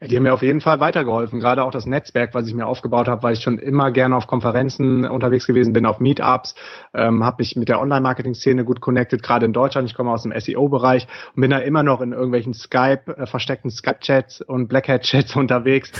Die 0.00 0.14
haben 0.14 0.22
mir 0.22 0.32
auf 0.32 0.42
jeden 0.42 0.60
Fall 0.60 0.78
weitergeholfen. 0.78 1.40
Gerade 1.40 1.64
auch 1.64 1.72
das 1.72 1.84
Netzwerk, 1.84 2.32
was 2.32 2.46
ich 2.46 2.54
mir 2.54 2.66
aufgebaut 2.66 3.08
habe, 3.08 3.24
weil 3.24 3.32
ich 3.32 3.40
schon 3.40 3.58
immer 3.58 3.90
gerne 3.90 4.14
auf 4.14 4.28
Konferenzen 4.28 5.04
unterwegs 5.04 5.44
gewesen 5.44 5.72
bin, 5.72 5.86
auf 5.86 5.98
Meetups, 5.98 6.54
ähm, 6.94 7.24
habe 7.24 7.38
mich 7.40 7.56
mit 7.56 7.68
der 7.68 7.80
Online-Marketing-Szene 7.80 8.64
gut 8.64 8.80
connected, 8.80 9.24
gerade 9.24 9.44
in 9.44 9.52
Deutschland. 9.52 9.88
Ich 9.90 9.96
komme 9.96 10.12
aus 10.12 10.22
dem 10.22 10.32
SEO-Bereich 10.38 11.08
und 11.34 11.40
bin 11.40 11.50
da 11.50 11.58
immer 11.58 11.82
noch 11.82 12.00
in 12.00 12.12
irgendwelchen 12.12 12.54
Skype, 12.54 13.12
äh, 13.16 13.26
versteckten 13.26 13.72
Skype-Chats 13.72 14.40
und 14.40 14.68
Black 14.68 14.88
Hat-Chats 14.88 15.34
unterwegs. 15.36 15.90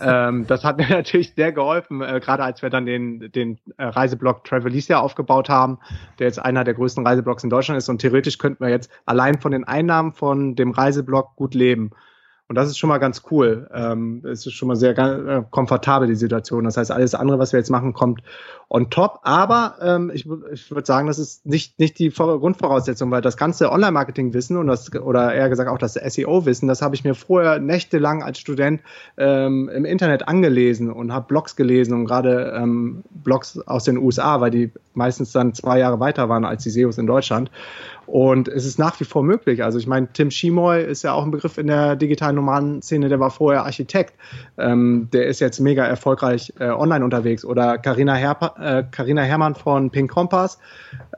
ähm, 0.00 0.48
das 0.48 0.64
hat 0.64 0.78
mir 0.78 0.88
natürlich 0.90 1.34
sehr 1.34 1.52
geholfen, 1.52 2.02
äh, 2.02 2.18
gerade 2.18 2.42
als 2.42 2.60
wir 2.60 2.70
dann 2.70 2.86
den, 2.86 3.30
den 3.30 3.60
äh, 3.76 3.84
Reiseblog 3.84 4.42
Travelicia 4.42 4.98
aufgebaut 4.98 5.48
haben, 5.48 5.78
der 6.18 6.26
jetzt 6.26 6.40
einer 6.40 6.64
der 6.64 6.74
größten 6.74 7.06
Reiseblogs 7.06 7.44
in 7.44 7.50
Deutschland 7.50 7.78
ist. 7.78 7.88
Und 7.88 8.00
theoretisch 8.00 8.38
könnten 8.38 8.64
wir 8.64 8.70
jetzt 8.70 8.90
allein 9.06 9.38
von 9.40 9.52
den 9.52 9.62
Einnahmen 9.62 10.12
von 10.12 10.56
dem 10.56 10.72
Reiseblog 10.72 11.36
gut 11.36 11.54
leben. 11.54 11.92
Und 12.46 12.56
das 12.56 12.68
ist 12.68 12.76
schon 12.76 12.88
mal 12.88 12.98
ganz 12.98 13.22
cool. 13.30 13.70
Ähm, 13.72 14.22
es 14.24 14.44
ist 14.44 14.52
schon 14.52 14.68
mal 14.68 14.76
sehr 14.76 14.96
äh, 14.98 15.42
komfortabel, 15.50 16.06
die 16.06 16.14
Situation. 16.14 16.64
Das 16.64 16.76
heißt, 16.76 16.90
alles 16.90 17.14
andere, 17.14 17.38
was 17.38 17.52
wir 17.52 17.58
jetzt 17.58 17.70
machen, 17.70 17.94
kommt 17.94 18.22
on 18.68 18.90
top. 18.90 19.20
Aber 19.22 19.76
ähm, 19.80 20.10
ich, 20.12 20.28
ich 20.52 20.70
würde 20.70 20.84
sagen, 20.84 21.06
das 21.06 21.18
ist 21.18 21.46
nicht, 21.46 21.78
nicht 21.78 21.98
die 21.98 22.10
Grundvoraussetzung, 22.10 23.10
weil 23.10 23.22
das 23.22 23.38
ganze 23.38 23.72
Online-Marketing-Wissen 23.72 24.58
und 24.58 24.66
das, 24.66 24.94
oder 24.94 25.32
eher 25.32 25.48
gesagt 25.48 25.70
auch 25.70 25.78
das 25.78 25.94
SEO-Wissen, 25.94 26.68
das 26.68 26.82
habe 26.82 26.94
ich 26.94 27.02
mir 27.02 27.14
vorher 27.14 27.60
nächtelang 27.60 28.22
als 28.22 28.38
Student 28.38 28.82
ähm, 29.16 29.70
im 29.70 29.86
Internet 29.86 30.28
angelesen 30.28 30.92
und 30.92 31.14
habe 31.14 31.26
Blogs 31.26 31.56
gelesen 31.56 31.94
und 31.94 32.04
gerade 32.04 32.52
ähm, 32.56 33.04
Blogs 33.10 33.58
aus 33.60 33.84
den 33.84 33.96
USA, 33.96 34.42
weil 34.42 34.50
die 34.50 34.70
meistens 34.92 35.32
dann 35.32 35.54
zwei 35.54 35.78
Jahre 35.78 35.98
weiter 35.98 36.28
waren 36.28 36.44
als 36.44 36.62
die 36.62 36.70
SEOs 36.70 36.98
in 36.98 37.06
Deutschland. 37.06 37.50
Und 38.06 38.48
es 38.48 38.64
ist 38.64 38.78
nach 38.78 38.98
wie 39.00 39.04
vor 39.04 39.22
möglich. 39.22 39.62
Also 39.64 39.78
ich 39.78 39.86
meine, 39.86 40.08
Tim 40.12 40.30
Schimoy 40.30 40.82
ist 40.82 41.02
ja 41.02 41.12
auch 41.12 41.24
ein 41.24 41.30
Begriff 41.30 41.58
in 41.58 41.66
der 41.66 41.96
digitalen 41.96 42.36
Nomaden-Szene, 42.36 43.08
der 43.08 43.20
war 43.20 43.30
vorher 43.30 43.64
Architekt. 43.64 44.14
Ähm, 44.58 45.08
der 45.12 45.26
ist 45.26 45.40
jetzt 45.40 45.60
mega 45.60 45.84
erfolgreich 45.84 46.52
äh, 46.58 46.68
online 46.68 47.04
unterwegs. 47.04 47.44
Oder 47.44 47.78
Carina 47.78 48.14
äh, 48.16 48.84
Carina 48.90 49.22
Herrmann 49.22 49.54
von 49.54 49.90
Pink 49.90 50.10
Compass 50.10 50.58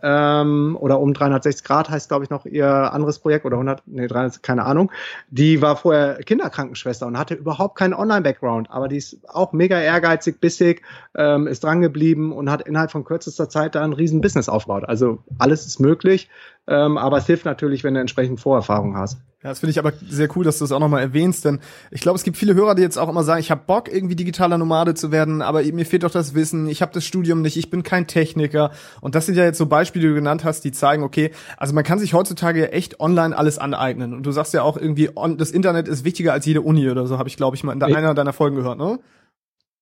ähm, 0.03 0.77
oder 0.81 1.01
um 1.01 1.15
360 1.15 1.65
Grad 1.65 1.91
heißt, 1.91 2.09
glaube 2.09 2.25
ich, 2.25 2.31
noch 2.31 2.47
ihr 2.47 2.67
anderes 2.67 3.19
Projekt 3.19 3.45
oder 3.45 3.57
100, 3.57 3.83
nee, 3.87 4.07
300, 4.07 4.43
keine 4.43 4.65
Ahnung. 4.65 4.93
Die 5.31 5.63
war 5.63 5.77
vorher 5.77 6.17
Kinderkrankenschwester 6.17 7.07
und 7.07 7.19
hatte 7.19 7.35
überhaupt 7.35 7.77
keinen 7.77 7.95
Online-Background, 7.95 8.71
aber 8.71 8.89
die 8.89 8.97
ist 8.97 9.19
auch 9.29 9.53
mega 9.53 9.79
ehrgeizig, 9.79 10.41
bissig, 10.41 10.83
ähm, 11.15 11.47
ist 11.47 11.65
dran 11.65 11.81
geblieben 11.81 12.33
und 12.33 12.51
hat 12.51 12.63
innerhalb 12.63 12.91
von 12.91 13.05
kürzester 13.05 13.49
Zeit 13.49 13.75
da 13.75 13.83
ein 13.83 13.93
riesen 13.93 14.21
Business 14.21 14.49
aufgebaut. 14.49 14.85
Also 14.87 15.19
alles 15.39 15.67
ist 15.67 15.81
möglich. 15.81 16.29
Ähm, 16.69 16.99
aber 16.99 17.19
es 17.19 17.27
hilft 17.27 17.45
natürlich, 17.45 17.85
wenn 17.85 17.95
du 17.95 18.01
entsprechend 18.01 18.41
Vorerfahrung 18.41 18.97
hast. 18.97 19.19
Ja, 19.47 19.51
das 19.51 19.61
finde 19.61 19.71
ich 19.71 19.79
aber 19.79 19.93
sehr 20.09 20.29
cool, 20.35 20.43
dass 20.43 20.59
du 20.59 20.65
das 20.65 20.73
auch 20.73 20.81
nochmal 20.81 21.03
erwähnst, 21.03 21.45
denn 21.45 21.61
ich 21.93 22.01
glaube, 22.01 22.17
es 22.17 22.25
gibt 22.25 22.37
viele 22.37 22.57
Hörer, 22.57 22.75
die 22.75 22.83
jetzt 22.83 22.99
auch 22.99 23.09
immer 23.09 23.23
sagen, 23.23 23.39
ich 23.39 23.53
habe 23.53 23.61
Bock, 23.65 23.89
irgendwie 23.89 24.17
digitaler 24.17 24.59
Nomade 24.59 24.95
zu 24.95 25.13
werden, 25.13 25.41
aber 25.41 25.63
mir 25.63 25.87
fehlt 25.87 26.03
doch 26.03 26.11
das 26.11 26.35
Wissen, 26.35 26.67
ich 26.69 26.83
habe 26.83 26.93
das 26.93 27.05
Studium 27.05 27.43
nicht, 27.43 27.57
ich 27.57 27.71
bin 27.71 27.85
kein 27.85 28.09
Techniker. 28.09 28.73
Und 29.01 29.15
das 29.15 29.25
sind 29.25 29.37
ja 29.37 29.45
jetzt 29.45 29.59
so 29.59 29.67
Beispiele, 29.67 30.03
die 30.03 30.09
du 30.09 30.15
genannt 30.17 30.43
hast, 30.43 30.65
die 30.65 30.73
zeigen, 30.73 31.05
okay, 31.05 31.31
also 31.59 31.75
man 31.75 31.85
kann 31.85 32.01
sich 32.01 32.13
heutzutage 32.13 32.73
echt 32.73 32.99
online 32.99 33.39
alles 33.39 33.57
aneignen. 33.59 34.15
Und 34.15 34.25
du 34.25 34.33
sagst 34.33 34.53
ja 34.53 34.63
auch 34.63 34.77
irgendwie, 34.77 35.11
das 35.37 35.53
Internet 35.53 35.87
ist 35.87 36.03
wichtiger 36.03 36.33
als 36.33 36.45
jede 36.45 36.63
Uni 36.63 36.91
oder 36.91 37.07
so, 37.07 37.17
habe 37.17 37.29
ich, 37.29 37.37
glaube 37.37 37.55
ich, 37.55 37.63
mal 37.63 37.73
in 37.73 37.81
einer 37.81 38.15
deiner 38.15 38.33
Folgen 38.33 38.57
gehört, 38.57 38.79
ne? 38.79 38.99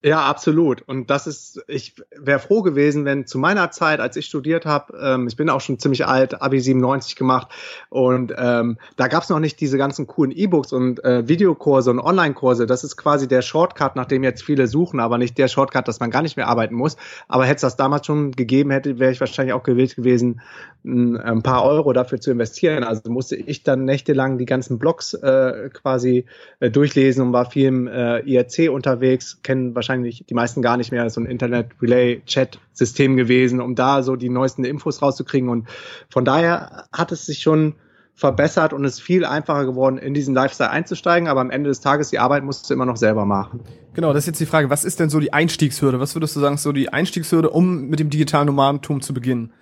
Ja, 0.04 0.20
absolut. 0.20 0.82
Und 0.82 1.08
das 1.08 1.26
ist, 1.26 1.64
ich 1.66 1.94
wäre 2.14 2.38
froh 2.38 2.60
gewesen, 2.60 3.06
wenn 3.06 3.26
zu 3.26 3.38
meiner 3.38 3.70
Zeit, 3.70 4.00
als 4.00 4.16
ich 4.16 4.26
studiert 4.26 4.66
habe, 4.66 4.98
ähm, 5.02 5.28
ich 5.28 5.34
bin 5.34 5.48
auch 5.48 5.62
schon 5.62 5.78
ziemlich 5.78 6.04
alt, 6.04 6.42
Abi 6.42 6.60
97 6.60 7.16
gemacht, 7.16 7.48
und 7.88 8.34
ähm, 8.36 8.76
da 8.96 9.08
gab's 9.08 9.30
noch 9.30 9.38
nicht 9.38 9.58
diese 9.60 9.78
ganzen 9.78 10.06
coolen 10.06 10.30
E-Books 10.30 10.74
und 10.74 11.02
äh, 11.04 11.26
Videokurse 11.26 11.90
und 11.90 12.00
Online-Kurse. 12.00 12.66
Das 12.66 12.84
ist 12.84 12.98
quasi 12.98 13.28
der 13.28 13.40
Shortcut, 13.40 13.96
nach 13.96 14.04
dem 14.04 14.22
jetzt 14.22 14.42
viele 14.42 14.66
suchen, 14.66 15.00
aber 15.00 15.16
nicht 15.16 15.38
der 15.38 15.48
Shortcut, 15.48 15.88
dass 15.88 16.00
man 16.00 16.10
gar 16.10 16.20
nicht 16.20 16.36
mehr 16.36 16.48
arbeiten 16.48 16.74
muss. 16.74 16.98
Aber 17.26 17.46
hätte 17.46 17.56
es 17.56 17.62
das 17.62 17.76
damals 17.76 18.04
schon 18.04 18.32
gegeben 18.32 18.72
hätte, 18.72 18.98
wäre 18.98 19.10
ich 19.10 19.20
wahrscheinlich 19.20 19.54
auch 19.54 19.62
gewillt 19.62 19.96
gewesen, 19.96 20.42
ein, 20.84 21.16
ein, 21.16 21.42
paar 21.42 21.64
Euro 21.64 21.92
dafür 21.92 22.20
zu 22.20 22.30
investieren. 22.30 22.84
Also 22.84 23.10
musste 23.10 23.36
ich 23.36 23.62
dann 23.62 23.84
nächtelang 23.84 24.36
die 24.36 24.44
ganzen 24.44 24.78
Blogs 24.78 25.14
äh, 25.14 25.70
quasi 25.72 26.26
äh, 26.60 26.70
durchlesen 26.70 27.22
und 27.22 27.32
war 27.32 27.50
viel 27.50 27.68
im 27.68 27.86
äh, 27.86 28.18
IRC 28.20 28.70
unterwegs, 28.70 29.40
kennen 29.42 29.74
wahrscheinlich 29.74 29.93
wahrscheinlich 29.94 30.24
die 30.28 30.34
meisten 30.34 30.60
gar 30.60 30.76
nicht 30.76 30.90
mehr, 30.90 31.08
so 31.08 31.20
ein 31.20 31.26
Internet-Relay-Chat-System 31.26 33.16
gewesen, 33.16 33.60
um 33.60 33.74
da 33.74 34.02
so 34.02 34.16
die 34.16 34.28
neuesten 34.28 34.64
Infos 34.64 35.00
rauszukriegen. 35.00 35.48
Und 35.48 35.68
von 36.10 36.24
daher 36.24 36.86
hat 36.92 37.12
es 37.12 37.26
sich 37.26 37.40
schon 37.40 37.74
verbessert 38.16 38.72
und 38.72 38.84
es 38.84 38.94
ist 38.94 39.00
viel 39.00 39.24
einfacher 39.24 39.64
geworden, 39.64 39.98
in 39.98 40.14
diesen 40.14 40.34
Lifestyle 40.34 40.70
einzusteigen, 40.70 41.28
aber 41.28 41.40
am 41.40 41.50
Ende 41.50 41.68
des 41.68 41.80
Tages 41.80 42.10
die 42.10 42.18
Arbeit 42.18 42.44
musst 42.44 42.68
du 42.68 42.74
immer 42.74 42.86
noch 42.86 42.96
selber 42.96 43.24
machen. 43.24 43.60
Genau, 43.94 44.12
das 44.12 44.24
ist 44.24 44.26
jetzt 44.26 44.40
die 44.40 44.46
Frage, 44.46 44.70
was 44.70 44.84
ist 44.84 45.00
denn 45.00 45.10
so 45.10 45.18
die 45.20 45.32
Einstiegshürde? 45.32 45.98
Was 45.98 46.14
würdest 46.14 46.36
du 46.36 46.40
sagen, 46.40 46.56
so 46.56 46.72
die 46.72 46.92
Einstiegshürde, 46.92 47.50
um 47.50 47.86
mit 47.86 47.98
dem 47.98 48.10
digitalen 48.10 48.46
Nomadentum 48.46 49.00
zu 49.00 49.14
beginnen? 49.14 49.52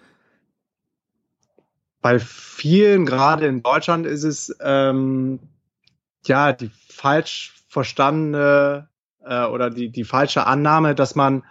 Bei 2.02 2.18
vielen, 2.18 3.06
gerade 3.06 3.46
in 3.46 3.62
Deutschland, 3.62 4.06
ist 4.06 4.24
es 4.24 4.54
ähm, 4.60 5.38
ja 6.26 6.52
die 6.52 6.70
falsch 6.88 7.54
verstandene 7.68 8.88
äh, 9.24 9.44
oder 9.44 9.70
die, 9.70 9.90
die 9.90 10.04
falsche 10.04 10.46
Annahme, 10.46 10.94
dass 10.94 11.14
man 11.14 11.44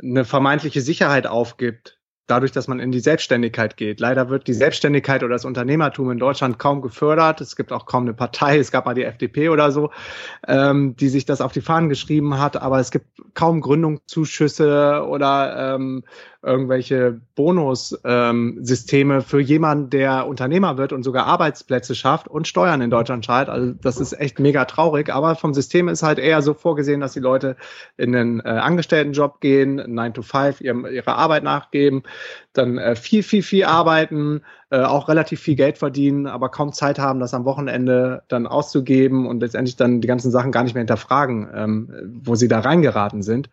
eine 0.00 0.24
vermeintliche 0.24 0.80
Sicherheit 0.80 1.26
aufgibt, 1.26 2.00
dadurch, 2.26 2.52
dass 2.52 2.68
man 2.68 2.80
in 2.80 2.92
die 2.92 3.00
Selbstständigkeit 3.00 3.76
geht. 3.76 4.00
Leider 4.00 4.30
wird 4.30 4.46
die 4.46 4.54
Selbstständigkeit 4.54 5.22
oder 5.22 5.34
das 5.34 5.44
Unternehmertum 5.44 6.10
in 6.10 6.18
Deutschland 6.18 6.58
kaum 6.58 6.80
gefördert. 6.80 7.40
Es 7.40 7.56
gibt 7.56 7.72
auch 7.72 7.86
kaum 7.86 8.04
eine 8.04 8.14
Partei, 8.14 8.58
es 8.58 8.70
gab 8.70 8.86
mal 8.86 8.94
die 8.94 9.04
FDP 9.04 9.48
oder 9.48 9.72
so, 9.72 9.90
ähm, 10.46 10.96
die 10.96 11.08
sich 11.08 11.24
das 11.24 11.40
auf 11.40 11.52
die 11.52 11.60
Fahnen 11.60 11.88
geschrieben 11.88 12.38
hat, 12.38 12.56
aber 12.56 12.78
es 12.78 12.90
gibt 12.90 13.06
kaum 13.34 13.60
Gründungszuschüsse 13.60 15.04
oder 15.06 15.74
ähm, 15.74 16.04
irgendwelche 16.42 17.20
Bonussysteme 17.36 19.14
ähm, 19.14 19.22
für 19.22 19.40
jemanden, 19.40 19.90
der 19.90 20.26
Unternehmer 20.26 20.76
wird 20.76 20.92
und 20.92 21.04
sogar 21.04 21.26
Arbeitsplätze 21.26 21.94
schafft 21.94 22.26
und 22.26 22.48
Steuern 22.48 22.80
in 22.80 22.90
Deutschland 22.90 23.24
zahlt. 23.24 23.48
Also 23.48 23.72
das 23.80 24.00
ist 24.00 24.12
echt 24.14 24.40
mega 24.40 24.64
traurig. 24.64 25.12
Aber 25.14 25.36
vom 25.36 25.54
System 25.54 25.88
ist 25.88 26.02
halt 26.02 26.18
eher 26.18 26.42
so 26.42 26.52
vorgesehen, 26.54 27.00
dass 27.00 27.12
die 27.12 27.20
Leute 27.20 27.56
in 27.96 28.14
einen 28.14 28.40
äh, 28.40 28.48
Angestelltenjob 28.48 29.40
gehen, 29.40 29.76
9 29.86 30.14
to 30.14 30.22
5 30.22 30.60
ihrem, 30.60 30.84
ihrer 30.84 31.16
Arbeit 31.16 31.44
nachgeben, 31.44 32.02
dann 32.52 32.78
äh, 32.78 32.96
viel, 32.96 33.22
viel, 33.22 33.42
viel 33.42 33.64
arbeiten, 33.64 34.42
äh, 34.70 34.80
auch 34.80 35.08
relativ 35.08 35.40
viel 35.40 35.56
Geld 35.56 35.78
verdienen, 35.78 36.26
aber 36.26 36.48
kaum 36.48 36.72
Zeit 36.72 36.98
haben, 36.98 37.20
das 37.20 37.34
am 37.34 37.44
Wochenende 37.44 38.22
dann 38.28 38.46
auszugeben 38.46 39.26
und 39.26 39.40
letztendlich 39.40 39.76
dann 39.76 40.00
die 40.00 40.08
ganzen 40.08 40.30
Sachen 40.30 40.52
gar 40.52 40.62
nicht 40.64 40.74
mehr 40.74 40.82
hinterfragen, 40.82 41.48
ähm, 41.54 42.20
wo 42.24 42.34
sie 42.34 42.48
da 42.48 42.60
reingeraten 42.60 43.22
sind. 43.22 43.50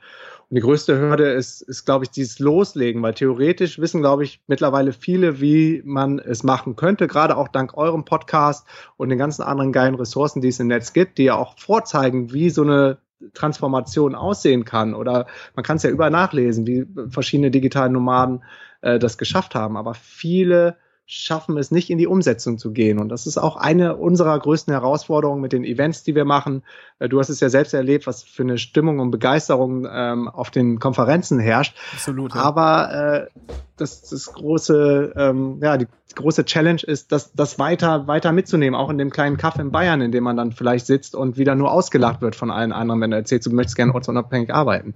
Und 0.50 0.56
die 0.56 0.62
größte 0.62 0.98
Hürde 0.98 1.30
ist, 1.30 1.62
ist, 1.62 1.86
glaube 1.86 2.06
ich, 2.06 2.10
dieses 2.10 2.40
Loslegen, 2.40 3.04
weil 3.04 3.14
theoretisch 3.14 3.78
wissen, 3.78 4.02
glaube 4.02 4.24
ich, 4.24 4.42
mittlerweile 4.48 4.94
viele, 4.94 5.40
wie 5.40 5.84
man 5.86 6.18
es 6.18 6.44
machen 6.44 6.76
könnte, 6.76 7.08
gerade 7.08 7.38
auch 7.38 7.50
dank 7.50 7.78
eurem 7.78 8.04
Podcast 8.04 8.66
und 8.98 9.10
den 9.10 9.20
ganzen 9.20 9.44
anderen 9.44 9.72
geilen 9.72 9.94
Ressourcen, 9.94 10.42
die 10.42 10.48
es 10.48 10.60
im 10.60 10.68
Netz 10.68 10.94
gibt, 10.94 11.20
die 11.20 11.26
ja 11.26 11.36
auch 11.36 11.60
vorzeigen, 11.60 12.34
wie 12.34 12.50
so 12.50 12.64
eine 12.64 12.98
Transformation 13.34 14.16
aussehen 14.16 14.66
kann. 14.66 14.94
Oder 14.94 15.28
man 15.56 15.64
kann 15.64 15.78
es 15.78 15.84
ja 15.84 15.90
überall 15.90 16.12
nachlesen, 16.12 16.66
wie 16.68 16.86
verschiedene 17.10 17.52
digitale 17.52 17.92
Nomaden 17.92 18.44
äh, 18.82 19.00
das 19.00 19.18
geschafft 19.18 19.56
haben. 19.56 19.78
Aber 19.78 19.94
viele 19.94 20.78
schaffen 21.12 21.58
es 21.58 21.72
nicht 21.72 21.90
in 21.90 21.98
die 21.98 22.06
Umsetzung 22.06 22.60
zu 22.60 22.72
gehen. 22.72 23.00
Und 23.00 23.10
das 23.10 23.26
ist 23.26 23.40
auch 23.40 23.56
eine 23.56 23.96
unserer 23.96 24.38
größten 24.38 24.72
Herausforderungen 24.72 25.42
mit 25.42 25.54
den 25.54 25.64
Events, 25.64 26.04
die 26.04 26.14
wir 26.14 26.24
machen. 26.24 26.62
Äh, 27.00 27.10
du 27.10 27.18
hast 27.18 27.30
es 27.30 27.40
ja 27.40 27.50
selbst 27.50 27.74
erlebt, 27.74 28.06
was 28.06 28.22
für 28.22 28.44
eine 28.44 28.60
Stimmung 28.60 29.00
und 29.00 29.10
Begeisterung 29.10 29.88
ähm, 29.92 30.28
auf 30.28 30.52
den 30.52 30.78
Konferenzen 30.78 31.40
herrscht. 31.40 31.76
Absolut. 31.94 32.36
Ja. 32.36 32.42
Aber 32.42 32.94
äh, 32.94 33.40
das, 33.78 34.04
das 34.04 34.32
große, 34.34 35.14
ähm, 35.16 35.58
ja, 35.64 35.78
die 35.78 35.88
große 36.14 36.46
Challenge 36.46 36.82
ist, 36.84 37.12
das, 37.12 37.34
das 37.34 37.58
weiter, 37.58 38.06
weiter 38.06 38.32
mitzunehmen, 38.32 38.80
auch 38.80 38.92
in 38.92 39.00
dem 39.00 39.10
kleinen 39.10 39.38
Kaff 39.38 39.58
in 39.58 39.72
Bayern, 39.72 40.02
in 40.02 40.12
dem 40.12 40.24
man 40.24 40.38
dann 40.38 40.52
vielleicht 40.52 40.86
sitzt 40.86 41.16
und 41.16 41.38
wieder 41.40 41.56
nur 41.56 41.72
ausgelacht 41.72 42.22
wird 42.22 42.36
von 42.36 42.52
allen 42.52 42.72
anderen, 42.72 43.02
wenn 43.02 43.10
du 43.10 43.18
erzählst, 43.18 43.48
du 43.48 43.52
möchtest 43.52 43.78
gerne 43.78 43.96
ortsunabhängig 43.96 44.54
arbeiten. 44.54 44.94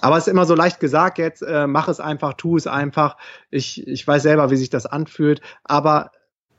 Aber 0.00 0.16
es 0.16 0.26
ist 0.26 0.32
immer 0.32 0.46
so 0.46 0.54
leicht 0.54 0.80
gesagt 0.80 1.18
jetzt, 1.18 1.42
äh, 1.42 1.66
mach 1.66 1.88
es 1.88 2.00
einfach, 2.00 2.34
tu 2.34 2.56
es 2.56 2.66
einfach. 2.66 3.16
Ich, 3.50 3.86
ich 3.86 4.06
weiß 4.06 4.22
selber, 4.22 4.50
wie 4.50 4.56
sich 4.56 4.70
das 4.70 4.86
anfühlt, 4.86 5.40
aber 5.64 6.10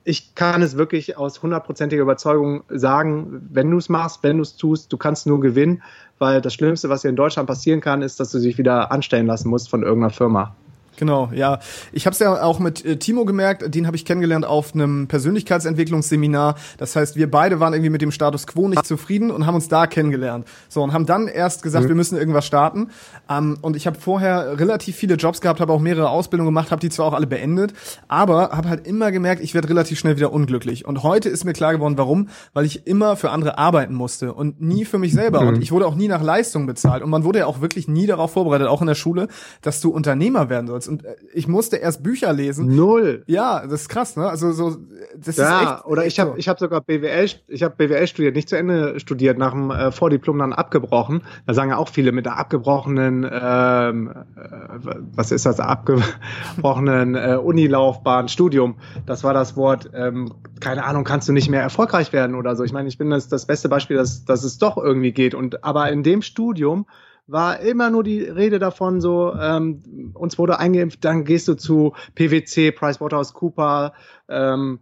ich 0.04 0.36
kann 0.36 0.62
es 0.62 0.78
wirklich 0.78 1.18
aus 1.18 1.44
hundertprozentiger 1.44 2.02
Überzeugung 2.02 2.64
sagen, 2.70 3.42
wenn 3.52 3.70
du 3.70 3.78
es 3.78 3.90
machst, 3.90 4.24
wenn 4.24 4.38
du 4.38 4.44
es 4.44 4.56
tust, 4.56 4.94
du 4.94 4.98
kannst 4.98 5.28
nur 5.28 5.42
gewinnen, 5.42 5.84
weil 6.18 6.40
das 6.40 6.54
Schlimmste, 6.54 6.88
was 6.88 7.02
dir 7.02 7.10
in 7.10 7.18
Deutschland 7.18 7.48
passieren 7.48 7.82
kann, 7.82 8.02
ist, 8.02 8.20
dass 8.22 8.32
du 8.32 8.40
dich 8.40 8.58
wieder 8.58 8.90
anstellen 8.92 9.28
lassen 9.28 9.50
musst 9.50 9.70
von 9.70 9.84
irgendeiner 9.84 10.14
Firma. 10.14 10.56
Genau, 10.98 11.30
ja. 11.34 11.60
Ich 11.92 12.06
habe 12.06 12.14
es 12.14 12.20
ja 12.20 12.42
auch 12.44 12.60
mit 12.60 12.84
äh, 12.84 12.98
Timo 12.98 13.24
gemerkt, 13.24 13.74
den 13.74 13.86
habe 13.86 13.96
ich 13.96 14.04
kennengelernt 14.04 14.46
auf 14.46 14.74
einem 14.74 15.08
Persönlichkeitsentwicklungsseminar. 15.08 16.56
Das 16.78 16.96
heißt, 16.96 17.16
wir 17.16 17.30
beide 17.30 17.60
waren 17.60 17.74
irgendwie 17.74 17.92
mit 17.92 18.02
dem 18.02 18.12
Status 18.12 18.48
quo 18.48 18.68
nicht 18.68 18.86
zufrieden 18.86 19.30
und 19.30 19.46
haben 19.46 19.56
uns 19.56 19.68
da 19.68 19.86
kennengelernt. 19.86 20.48
So 20.70 20.84
und 20.84 20.94
haben 20.94 21.06
dann 21.06 21.28
erst 21.28 21.62
gesagt, 21.62 21.86
mhm. 21.86 21.90
wir 21.90 21.96
müssen 21.96 22.18
irgendwas 22.18 22.46
starten. 22.46 22.90
Ähm, 23.30 23.60
und 23.62 23.76
ich 23.76 23.86
habe 23.86 24.00
vorher 24.00 24.60
relativ 24.60 24.96
viele 24.96 25.16
Jobs 25.16 25.40
gehabt, 25.40 25.60
habe 25.60 25.72
auch 25.72 25.80
mehrere 25.80 26.10
Ausbildungen 26.10 26.48
gemacht, 26.48 26.72
habe 26.72 26.80
die 26.80 26.90
zwar 26.90 27.06
auch 27.06 27.14
alle 27.14 27.28
beendet, 27.28 27.74
aber 28.08 28.50
habe 28.50 28.70
halt 28.70 28.88
immer 28.88 29.12
gemerkt, 29.12 29.42
ich 29.44 29.54
werde 29.54 29.70
relativ 29.70 30.00
schnell 30.00 30.18
wieder 30.18 30.34
unglücklich. 30.34 30.86
Und 30.86 31.04
heute 31.04 31.30
ist 31.30 31.46
mir 31.46 31.54
klar 31.54 31.74
geworden, 31.74 31.98
warum? 31.98 32.30
Weil 32.54 32.66
ich 32.66 32.88
immer 32.88 33.16
für 33.16 33.30
andere 33.30 33.60
arbeiten 33.60 33.94
musste 33.94 34.34
und 34.34 34.62
nie 34.62 34.84
für 34.84 34.98
mich 34.98 35.14
selber. 35.14 35.42
Mhm. 35.42 35.48
Und 35.50 35.62
ich 35.62 35.72
wurde 35.72 35.86
auch 35.86 35.96
nie 35.96 36.08
nach 36.08 36.24
Leistung 36.24 36.66
bezahlt. 36.66 37.04
Und 37.04 37.12
man 37.12 37.24
wurde 37.24 37.40
ja 37.40 37.46
auch 37.46 37.62
wirklich 37.62 37.88
nie 37.88 38.08
darauf 38.08 38.32
vorbereitet, 38.32 38.68
auch 38.68 38.82
in 38.82 38.88
der 38.88 38.96
Schule, 38.96 39.28
dass 39.62 39.80
du 39.80 39.90
Unternehmer 39.90 40.50
werden 40.50 40.68
sollst. 40.68 40.87
Und 40.88 41.06
äh, 41.06 41.16
ich 41.34 41.48
musste 41.48 41.78
erst 41.78 42.04
Bücher 42.04 42.34
lesen. 42.34 42.76
Null. 42.76 43.24
Ja, 43.28 43.62
das 43.64 43.82
ist 43.82 43.90
krass, 43.90 44.16
ne? 44.16 44.28
Also 44.28 44.52
so, 44.52 44.78
das 45.16 45.38
ja, 45.38 45.62
ist 45.62 45.64
echt. 45.64 45.86
Oder 45.86 46.06
ich 46.06 46.20
habe, 46.20 46.32
so. 46.32 46.38
ich 46.38 46.48
habe 46.48 46.60
sogar 46.60 46.82
BWL, 46.82 47.30
ich 47.48 47.64
habe 47.64 47.76
BWL 47.76 48.08
studiert, 48.08 48.36
nicht 48.36 48.50
zu 48.50 48.58
Ende 48.58 49.00
studiert, 49.00 49.38
nach 49.38 49.52
dem 49.52 49.72
äh, 49.72 49.92
Vordiplom 49.92 50.40
dann 50.40 50.54
abgebrochen. 50.54 51.24
Da 51.46 51.54
sagen 51.54 51.70
ja 51.70 51.78
auch 51.78 51.90
viele 51.90 52.12
mit 52.12 52.26
der 52.26 52.38
abgebrochenen, 52.38 53.24
ähm, 53.30 54.12
äh, 54.36 54.42
was 55.16 55.32
ist 55.32 55.46
das, 55.46 55.60
abgebrochenen 55.60 57.16
äh, 57.16 57.38
Unilaufbahn, 57.42 58.28
Studium. 58.28 58.76
Das 59.06 59.24
war 59.24 59.34
das 59.34 59.56
Wort. 59.56 59.90
Ähm, 59.94 60.34
keine 60.60 60.86
Ahnung, 60.86 61.04
kannst 61.04 61.28
du 61.30 61.34
nicht 61.34 61.50
mehr 61.50 61.62
erfolgreich 61.62 62.14
werden 62.14 62.36
oder 62.36 62.56
so. 62.56 62.64
Ich 62.64 62.74
meine, 62.74 62.88
ich 62.90 62.98
bin 62.98 63.10
das 63.10 63.28
das 63.28 63.46
beste 63.46 63.70
Beispiel, 63.70 63.98
dass 63.98 64.26
dass 64.26 64.44
es 64.44 64.58
doch 64.58 64.78
irgendwie 64.78 65.12
geht. 65.12 65.36
Und 65.36 65.64
aber 65.64 65.92
in 65.92 66.04
dem 66.04 66.22
Studium 66.22 66.86
war 67.28 67.60
immer 67.60 67.90
nur 67.90 68.04
die 68.04 68.24
Rede 68.24 68.58
davon, 68.58 69.02
so, 69.02 69.34
ähm, 69.34 70.14
uns 70.14 70.38
wurde 70.38 70.60
eingeimpft, 70.60 71.04
dann 71.04 71.26
gehst 71.26 71.48
du 71.48 71.56
zu 71.56 71.94
PwC, 72.16 72.72
PricewaterhouseCooper, 72.72 73.94
ähm, 74.30 74.80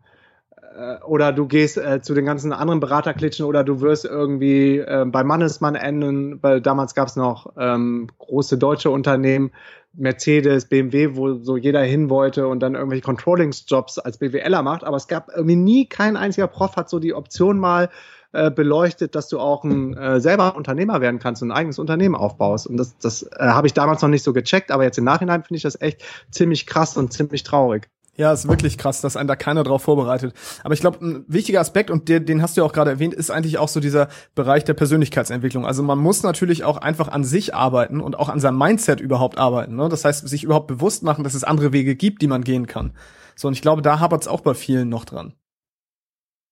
äh, 0.76 1.04
oder 1.04 1.32
du 1.32 1.48
gehst 1.48 1.78
äh, 1.78 2.02
zu 2.02 2.14
den 2.14 2.26
ganzen 2.26 2.54
anderen 2.54 2.80
Beraterklitschen 2.80 3.46
oder 3.46 3.64
du 3.64 3.82
wirst 3.82 4.06
irgendwie 4.06 4.78
äh, 4.78 5.06
bei 5.08 5.24
Mannesmann 5.24 5.76
enden, 5.76 6.42
weil 6.44 6.62
damals 6.62 6.94
gab 6.94 7.08
es 7.08 7.16
noch 7.16 7.54
ähm, 7.58 8.08
große 8.18 8.58
deutsche 8.58 8.92
Unternehmen, 8.92 9.52
Mercedes, 9.94 10.66
BMW, 10.66 11.16
wo 11.16 11.36
so 11.36 11.56
jeder 11.56 11.82
hin 11.82 12.10
wollte 12.10 12.48
und 12.48 12.60
dann 12.60 12.76
irgendwelche 12.76 13.04
Controllingsjobs 13.04 13.98
als 13.98 14.18
BWLer 14.18 14.62
macht, 14.62 14.84
aber 14.84 14.98
es 14.98 15.08
gab 15.08 15.30
irgendwie 15.34 15.56
nie 15.56 15.88
kein 15.88 16.18
einziger 16.18 16.48
Prof 16.48 16.76
hat 16.76 16.90
so 16.90 17.00
die 17.00 17.14
Option 17.14 17.58
mal 17.58 17.90
äh, 18.36 18.52
beleuchtet, 18.52 19.16
dass 19.16 19.30
du 19.30 19.40
auch 19.40 19.64
ein 19.64 19.96
äh, 19.96 20.20
selber 20.20 20.56
Unternehmer 20.56 21.02
werden 21.02 21.20
kannst 21.20 21.42
und 21.42 21.52
ein 21.52 21.58
eigenes 21.58 21.80
Unternehmen 21.80 22.16
aufbaust. 22.16 22.68
Und 22.68 22.78
das, 22.78 22.98
das 22.98 23.24
äh, 23.24 23.30
habe 23.40 23.68
ich 23.68 23.74
damals 23.74 24.02
noch 24.02 24.10
nicht 24.10 24.24
so 24.24 24.34
gecheckt, 24.34 24.72
aber 24.72 24.84
jetzt 24.84 24.98
im 24.98 25.06
Nachhinein 25.06 25.44
finde 25.44 25.58
ich 25.58 25.64
das 25.64 25.80
echt 25.80 26.04
ziemlich 26.32 26.68
krass 26.68 26.98
und 26.98 27.14
ziemlich 27.14 27.44
traurig. 27.44 27.90
Ja, 28.18 28.32
ist 28.32 28.48
wirklich 28.48 28.78
krass, 28.78 29.02
dass 29.02 29.18
einen 29.18 29.28
da 29.28 29.36
keiner 29.36 29.64
drauf 29.64 29.84
vorbereitet. 29.84 30.34
Aber 30.64 30.74
ich 30.74 30.80
glaube, 30.80 31.06
ein 31.06 31.26
wichtiger 31.28 31.60
Aspekt, 31.60 31.90
und 31.90 32.08
den, 32.08 32.26
den 32.26 32.42
hast 32.42 32.56
du 32.56 32.62
ja 32.62 32.66
auch 32.66 32.72
gerade 32.72 32.92
erwähnt, 32.92 33.14
ist 33.14 33.30
eigentlich 33.30 33.58
auch 33.58 33.68
so 33.68 33.82
dieser 33.82 34.08
Bereich 34.36 34.64
der 34.64 34.74
Persönlichkeitsentwicklung. 34.74 35.66
Also 35.66 35.84
man 35.84 36.00
muss 36.00 36.24
natürlich 36.24 36.64
auch 36.64 36.78
einfach 36.78 37.10
an 37.10 37.26
sich 37.26 37.54
arbeiten 37.54 38.00
und 38.00 38.18
auch 38.18 38.30
an 38.30 38.40
seinem 38.40 38.58
Mindset 38.58 39.02
überhaupt 39.02 39.38
arbeiten. 39.38 39.76
Ne? 39.76 39.90
Das 39.90 40.06
heißt, 40.06 40.28
sich 40.28 40.46
überhaupt 40.46 40.68
bewusst 40.68 41.04
machen, 41.04 41.26
dass 41.26 41.34
es 41.34 41.44
andere 41.44 41.74
Wege 41.74 41.96
gibt, 41.96 42.22
die 42.22 42.28
man 42.28 42.44
gehen 42.44 42.68
kann. 42.68 42.94
So, 43.36 43.50
und 43.50 43.54
ich 43.54 43.62
glaube, 43.62 43.82
da 43.82 44.00
hapert 44.00 44.22
es 44.22 44.28
auch 44.30 44.42
bei 44.42 44.54
vielen 44.54 44.88
noch 44.88 45.04
dran. 45.04 45.34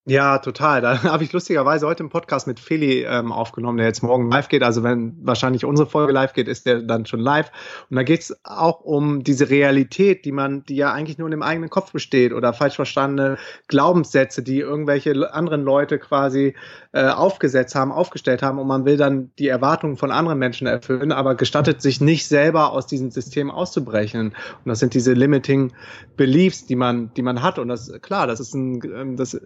Ja, 0.05 0.39
total. 0.39 0.81
Da 0.81 1.01
habe 1.03 1.23
ich 1.23 1.31
lustigerweise 1.31 1.87
heute 1.87 2.01
einen 2.01 2.09
Podcast 2.09 2.45
mit 2.45 2.59
Feli 2.59 3.05
ähm, 3.05 3.31
aufgenommen, 3.31 3.77
der 3.77 3.87
jetzt 3.87 4.03
morgen 4.03 4.29
live 4.29 4.49
geht. 4.49 4.61
Also 4.61 4.83
wenn 4.83 5.15
wahrscheinlich 5.21 5.63
unsere 5.63 5.89
Folge 5.89 6.11
live 6.11 6.33
geht, 6.33 6.49
ist 6.49 6.65
der 6.65 6.81
dann 6.81 7.05
schon 7.05 7.21
live. 7.21 7.51
Und 7.89 7.95
da 7.95 8.03
geht 8.03 8.19
es 8.19 8.37
auch 8.43 8.81
um 8.81 9.23
diese 9.23 9.49
Realität, 9.49 10.25
die 10.25 10.33
man, 10.33 10.65
die 10.65 10.75
ja 10.75 10.91
eigentlich 10.91 11.19
nur 11.19 11.27
in 11.27 11.31
dem 11.31 11.41
eigenen 11.41 11.69
Kopf 11.69 11.93
besteht 11.93 12.33
oder 12.33 12.51
falsch 12.51 12.75
verstandene 12.75 13.37
Glaubenssätze, 13.69 14.43
die 14.43 14.59
irgendwelche 14.59 15.33
anderen 15.33 15.63
Leute 15.63 15.99
quasi 15.99 16.53
äh, 16.91 17.07
aufgesetzt 17.07 17.73
haben, 17.73 17.93
aufgestellt 17.93 18.43
haben. 18.43 18.59
Und 18.59 18.67
man 18.67 18.83
will 18.83 18.97
dann 18.97 19.31
die 19.39 19.47
Erwartungen 19.47 19.95
von 19.95 20.11
anderen 20.11 20.37
Menschen 20.37 20.67
erfüllen, 20.67 21.13
aber 21.13 21.35
gestattet 21.35 21.81
sich 21.81 22.01
nicht 22.01 22.27
selber 22.27 22.73
aus 22.73 22.87
diesem 22.87 23.09
System 23.09 23.49
auszubrechen. 23.49 24.35
Und 24.65 24.65
das 24.65 24.79
sind 24.79 24.95
diese 24.95 25.13
limiting 25.13 25.71
Beliefs, 26.17 26.65
die 26.65 26.75
man, 26.75 27.13
die 27.13 27.21
man 27.21 27.41
hat. 27.41 27.57
Und 27.57 27.69
das 27.69 27.89
klar, 28.01 28.27
das 28.27 28.41
ist 28.41 28.53
ein, 28.53 28.81
ähm, 28.83 29.15
das 29.15 29.39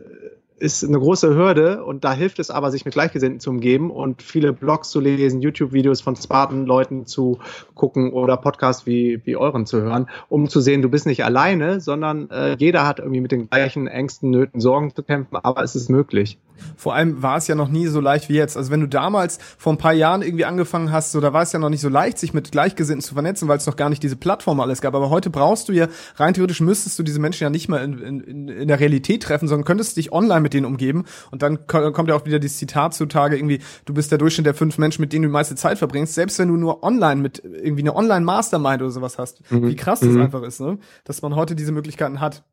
ist 0.59 0.83
eine 0.83 0.99
große 0.99 1.35
Hürde 1.35 1.83
und 1.83 2.03
da 2.03 2.13
hilft 2.13 2.39
es 2.39 2.49
aber, 2.49 2.71
sich 2.71 2.85
mit 2.85 2.93
Gleichgesinnten 2.93 3.39
zu 3.39 3.49
umgeben 3.49 3.91
und 3.91 4.21
viele 4.21 4.53
Blogs 4.53 4.89
zu 4.89 4.99
lesen, 4.99 5.41
YouTube-Videos 5.41 6.01
von 6.01 6.15
smarten 6.15 6.65
Leuten 6.65 7.05
zu 7.05 7.39
gucken 7.75 8.11
oder 8.11 8.37
Podcasts 8.37 8.85
wie, 8.85 9.21
wie 9.25 9.37
euren 9.37 9.65
zu 9.65 9.81
hören, 9.81 10.09
um 10.29 10.49
zu 10.49 10.59
sehen, 10.59 10.81
du 10.81 10.89
bist 10.89 11.05
nicht 11.05 11.23
alleine, 11.23 11.79
sondern 11.79 12.29
äh, 12.31 12.55
jeder 12.57 12.87
hat 12.87 12.99
irgendwie 12.99 13.21
mit 13.21 13.31
den 13.31 13.49
gleichen 13.49 13.87
Ängsten, 13.87 14.31
Nöten, 14.31 14.59
Sorgen 14.59 14.93
zu 14.93 15.03
kämpfen, 15.03 15.37
aber 15.37 15.63
es 15.63 15.75
ist 15.75 15.89
möglich. 15.89 16.39
Vor 16.75 16.95
allem 16.95 17.21
war 17.21 17.37
es 17.37 17.47
ja 17.47 17.55
noch 17.55 17.69
nie 17.69 17.87
so 17.87 17.99
leicht 17.99 18.29
wie 18.29 18.35
jetzt. 18.35 18.57
Also 18.57 18.71
wenn 18.71 18.81
du 18.81 18.87
damals 18.87 19.39
vor 19.57 19.73
ein 19.73 19.77
paar 19.77 19.93
Jahren 19.93 20.21
irgendwie 20.21 20.45
angefangen 20.45 20.91
hast, 20.91 21.11
so 21.11 21.21
da 21.21 21.33
war 21.33 21.41
es 21.41 21.51
ja 21.51 21.59
noch 21.59 21.69
nicht 21.69 21.81
so 21.81 21.89
leicht, 21.89 22.17
sich 22.17 22.33
mit 22.33 22.51
Gleichgesinnten 22.51 23.01
zu 23.01 23.13
vernetzen, 23.13 23.47
weil 23.47 23.57
es 23.57 23.65
noch 23.65 23.75
gar 23.75 23.89
nicht 23.89 24.03
diese 24.03 24.15
Plattform 24.15 24.59
alles 24.59 24.81
gab. 24.81 24.95
Aber 24.95 25.09
heute 25.09 25.29
brauchst 25.29 25.69
du 25.69 25.73
ja, 25.73 25.87
rein 26.15 26.33
theoretisch 26.33 26.61
müsstest 26.61 26.97
du 26.99 27.03
diese 27.03 27.19
Menschen 27.19 27.43
ja 27.43 27.49
nicht 27.49 27.69
mal 27.69 27.83
in, 27.83 28.23
in, 28.23 28.47
in 28.47 28.67
der 28.67 28.79
Realität 28.79 29.23
treffen, 29.23 29.47
sondern 29.47 29.65
könntest 29.65 29.97
dich 29.97 30.11
online 30.11 30.41
mit 30.41 30.53
denen 30.53 30.65
umgeben. 30.65 31.05
Und 31.31 31.41
dann 31.41 31.67
kommt 31.67 32.09
ja 32.09 32.15
auch 32.15 32.25
wieder 32.25 32.39
dieses 32.39 32.57
Zitat 32.57 32.93
zutage, 32.93 33.37
irgendwie, 33.37 33.59
du 33.85 33.93
bist 33.93 34.11
der 34.11 34.17
Durchschnitt 34.17 34.45
der 34.45 34.53
fünf 34.53 34.77
Menschen, 34.77 35.01
mit 35.01 35.13
denen 35.13 35.23
du 35.23 35.29
die 35.29 35.33
meiste 35.33 35.55
Zeit 35.55 35.77
verbringst, 35.77 36.13
selbst 36.13 36.39
wenn 36.39 36.47
du 36.47 36.55
nur 36.55 36.83
online 36.83 37.21
mit 37.21 37.43
irgendwie 37.43 37.83
eine 37.83 37.95
Online-Mastermind 37.95 38.81
oder 38.81 38.91
sowas 38.91 39.17
hast. 39.17 39.41
Mhm. 39.51 39.67
Wie 39.67 39.75
krass 39.75 39.99
das 39.99 40.09
mhm. 40.09 40.21
einfach 40.21 40.43
ist, 40.43 40.59
ne? 40.59 40.77
Dass 41.03 41.21
man 41.21 41.35
heute 41.35 41.55
diese 41.55 41.71
Möglichkeiten 41.71 42.19
hat. 42.19 42.43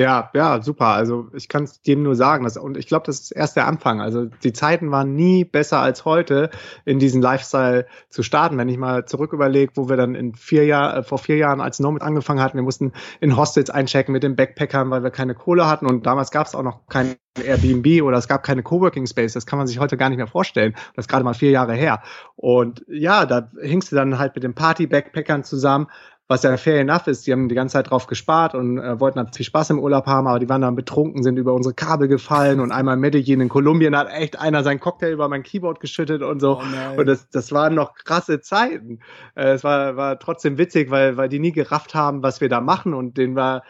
Ja, 0.00 0.30
ja, 0.32 0.62
super. 0.62 0.86
Also 0.86 1.28
ich 1.34 1.50
kann 1.50 1.64
es 1.64 1.82
dem 1.82 2.02
nur 2.02 2.16
sagen. 2.16 2.44
Dass, 2.44 2.56
und 2.56 2.78
ich 2.78 2.86
glaube, 2.86 3.04
das 3.04 3.20
ist 3.20 3.32
erst 3.32 3.56
der 3.56 3.66
Anfang. 3.66 4.00
Also 4.00 4.24
die 4.24 4.54
Zeiten 4.54 4.90
waren 4.90 5.14
nie 5.14 5.44
besser 5.44 5.80
als 5.80 6.06
heute, 6.06 6.48
in 6.86 6.98
diesen 6.98 7.20
Lifestyle 7.20 7.86
zu 8.08 8.22
starten. 8.22 8.56
Wenn 8.56 8.70
ich 8.70 8.78
mal 8.78 9.04
zurück 9.04 9.34
überlege, 9.34 9.72
wo 9.74 9.90
wir 9.90 9.98
dann 9.98 10.14
in 10.14 10.34
vier 10.34 10.64
Jahr, 10.64 10.96
äh, 10.96 11.02
vor 11.02 11.18
vier 11.18 11.36
Jahren 11.36 11.60
als 11.60 11.80
Nomad 11.80 12.00
angefangen 12.00 12.40
hatten, 12.40 12.56
wir 12.56 12.62
mussten 12.62 12.92
in 13.20 13.36
Hostels 13.36 13.68
einchecken 13.68 14.12
mit 14.12 14.22
den 14.22 14.36
Backpackern, 14.36 14.88
weil 14.88 15.02
wir 15.02 15.10
keine 15.10 15.34
Kohle 15.34 15.66
hatten. 15.66 15.84
Und 15.84 16.06
damals 16.06 16.30
gab 16.30 16.46
es 16.46 16.54
auch 16.54 16.62
noch 16.62 16.86
kein 16.88 17.16
Airbnb 17.44 18.02
oder 18.02 18.16
es 18.16 18.26
gab 18.26 18.42
keine 18.42 18.62
Coworking 18.62 19.06
Space. 19.06 19.34
Das 19.34 19.44
kann 19.44 19.58
man 19.58 19.66
sich 19.66 19.80
heute 19.80 19.98
gar 19.98 20.08
nicht 20.08 20.18
mehr 20.18 20.26
vorstellen. 20.26 20.72
Das 20.96 21.04
ist 21.04 21.08
gerade 21.08 21.24
mal 21.24 21.34
vier 21.34 21.50
Jahre 21.50 21.74
her. 21.74 22.02
Und 22.36 22.86
ja, 22.88 23.26
da 23.26 23.50
hingst 23.60 23.92
du 23.92 23.96
dann 23.96 24.18
halt 24.18 24.34
mit 24.34 24.44
den 24.44 24.54
Party-Backpackern 24.54 25.44
zusammen 25.44 25.88
was 26.30 26.44
ja 26.44 26.56
fair 26.56 26.80
enough 26.80 27.08
ist. 27.08 27.26
Die 27.26 27.32
haben 27.32 27.48
die 27.48 27.56
ganze 27.56 27.72
Zeit 27.72 27.90
drauf 27.90 28.06
gespart 28.06 28.54
und 28.54 28.78
äh, 28.78 29.00
wollten 29.00 29.18
natürlich 29.18 29.48
Spaß 29.48 29.70
im 29.70 29.80
Urlaub 29.80 30.06
haben, 30.06 30.28
aber 30.28 30.38
die 30.38 30.48
waren 30.48 30.62
dann 30.62 30.76
betrunken, 30.76 31.24
sind 31.24 31.36
über 31.36 31.52
unsere 31.54 31.74
Kabel 31.74 32.06
gefallen 32.06 32.60
und 32.60 32.70
einmal 32.70 32.94
in 32.94 33.00
Medellin 33.00 33.40
in 33.40 33.48
Kolumbien 33.48 33.96
hat 33.96 34.08
echt 34.12 34.38
einer 34.38 34.62
seinen 34.62 34.78
Cocktail 34.78 35.10
über 35.10 35.28
mein 35.28 35.42
Keyboard 35.42 35.80
geschüttet 35.80 36.22
und 36.22 36.38
so. 36.38 36.60
Oh 36.60 37.00
und 37.00 37.06
das, 37.06 37.28
das 37.30 37.50
waren 37.50 37.74
noch 37.74 37.94
krasse 37.94 38.40
Zeiten. 38.40 39.00
Äh, 39.34 39.54
es 39.54 39.64
war, 39.64 39.96
war 39.96 40.20
trotzdem 40.20 40.56
witzig, 40.56 40.92
weil, 40.92 41.16
weil 41.16 41.28
die 41.28 41.40
nie 41.40 41.50
gerafft 41.50 41.96
haben, 41.96 42.22
was 42.22 42.40
wir 42.40 42.48
da 42.48 42.60
machen 42.60 42.94
und 42.94 43.18
den 43.18 43.34
war 43.34 43.64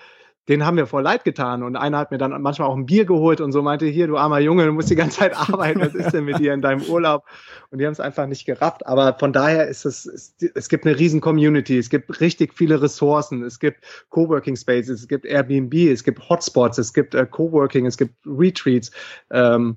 den 0.50 0.66
haben 0.66 0.76
wir 0.76 0.88
voll 0.88 1.04
leid 1.04 1.22
getan. 1.22 1.62
Und 1.62 1.76
einer 1.76 1.98
hat 1.98 2.10
mir 2.10 2.18
dann 2.18 2.42
manchmal 2.42 2.68
auch 2.68 2.76
ein 2.76 2.84
Bier 2.84 3.04
geholt 3.04 3.40
und 3.40 3.52
so 3.52 3.62
meinte, 3.62 3.86
hier, 3.86 4.08
du 4.08 4.16
armer 4.16 4.40
Junge, 4.40 4.66
du 4.66 4.72
musst 4.72 4.90
die 4.90 4.96
ganze 4.96 5.20
Zeit 5.20 5.36
arbeiten, 5.36 5.80
was 5.80 5.94
ist 5.94 6.10
denn 6.10 6.24
mit 6.24 6.40
dir 6.40 6.52
in 6.52 6.60
deinem 6.60 6.82
Urlaub? 6.82 7.24
Und 7.70 7.78
die 7.78 7.86
haben 7.86 7.92
es 7.92 8.00
einfach 8.00 8.26
nicht 8.26 8.46
gerafft. 8.46 8.84
Aber 8.84 9.16
von 9.16 9.32
daher 9.32 9.68
ist 9.68 9.84
es, 9.84 10.06
es, 10.06 10.34
es 10.56 10.68
gibt 10.68 10.84
eine 10.84 10.98
riesen 10.98 11.20
Community, 11.20 11.78
es 11.78 11.88
gibt 11.88 12.20
richtig 12.20 12.52
viele 12.52 12.82
Ressourcen, 12.82 13.44
es 13.44 13.60
gibt 13.60 13.84
Coworking 14.08 14.56
Spaces, 14.56 15.00
es 15.02 15.08
gibt 15.08 15.24
Airbnb, 15.24 15.72
es 15.72 16.02
gibt 16.02 16.28
Hotspots, 16.28 16.78
es 16.78 16.92
gibt 16.92 17.14
äh, 17.14 17.26
Coworking, 17.30 17.86
es 17.86 17.96
gibt 17.96 18.14
Retreats. 18.26 18.90
Ähm, 19.30 19.76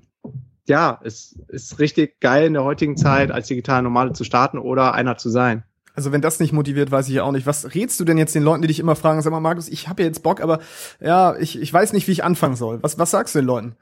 ja, 0.66 1.00
es 1.04 1.38
ist 1.48 1.78
richtig 1.78 2.18
geil 2.18 2.46
in 2.46 2.54
der 2.54 2.64
heutigen 2.64 2.96
Zeit 2.96 3.30
als 3.30 3.46
digitale 3.46 3.84
Normale 3.84 4.12
zu 4.12 4.24
starten 4.24 4.58
oder 4.58 4.92
einer 4.94 5.16
zu 5.18 5.30
sein. 5.30 5.62
Also 5.94 6.10
wenn 6.10 6.20
das 6.20 6.40
nicht 6.40 6.52
motiviert, 6.52 6.90
weiß 6.90 7.08
ich 7.08 7.14
ja 7.14 7.22
auch 7.22 7.32
nicht. 7.32 7.46
Was 7.46 7.74
rätst 7.74 7.98
du 8.00 8.04
denn 8.04 8.18
jetzt 8.18 8.34
den 8.34 8.42
Leuten, 8.42 8.62
die 8.62 8.68
dich 8.68 8.80
immer 8.80 8.96
fragen, 8.96 9.22
sag 9.22 9.30
mal, 9.30 9.40
Markus, 9.40 9.68
ich 9.68 9.88
habe 9.88 10.02
ja 10.02 10.08
jetzt 10.08 10.22
Bock, 10.22 10.40
aber 10.40 10.60
ja, 11.00 11.36
ich, 11.36 11.60
ich 11.60 11.72
weiß 11.72 11.92
nicht, 11.92 12.08
wie 12.08 12.12
ich 12.12 12.24
anfangen 12.24 12.56
soll. 12.56 12.82
Was, 12.82 12.98
was 12.98 13.12
sagst 13.12 13.34
du 13.34 13.38
den 13.38 13.46
Leuten? 13.46 13.76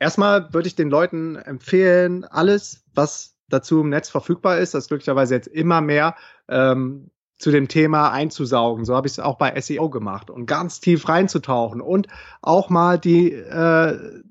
Erstmal 0.00 0.52
würde 0.54 0.68
ich 0.68 0.74
den 0.74 0.90
Leuten 0.90 1.36
empfehlen, 1.36 2.24
alles, 2.24 2.84
was 2.94 3.36
dazu 3.48 3.80
im 3.80 3.90
Netz 3.90 4.08
verfügbar 4.08 4.58
ist, 4.58 4.74
das 4.74 4.88
glücklicherweise 4.88 5.34
jetzt 5.34 5.48
immer 5.48 5.80
mehr, 5.80 6.14
ähm, 6.48 7.10
zu 7.38 7.50
dem 7.50 7.68
Thema 7.68 8.10
einzusaugen. 8.10 8.84
So 8.84 8.96
habe 8.96 9.06
ich 9.06 9.14
es 9.14 9.20
auch 9.20 9.38
bei 9.38 9.58
SEO 9.60 9.90
gemacht 9.90 10.30
und 10.30 10.46
ganz 10.46 10.80
tief 10.80 11.08
reinzutauchen 11.08 11.80
und 11.80 12.08
auch 12.42 12.68
mal 12.68 12.98
die 12.98 13.32
äh, 13.32 14.22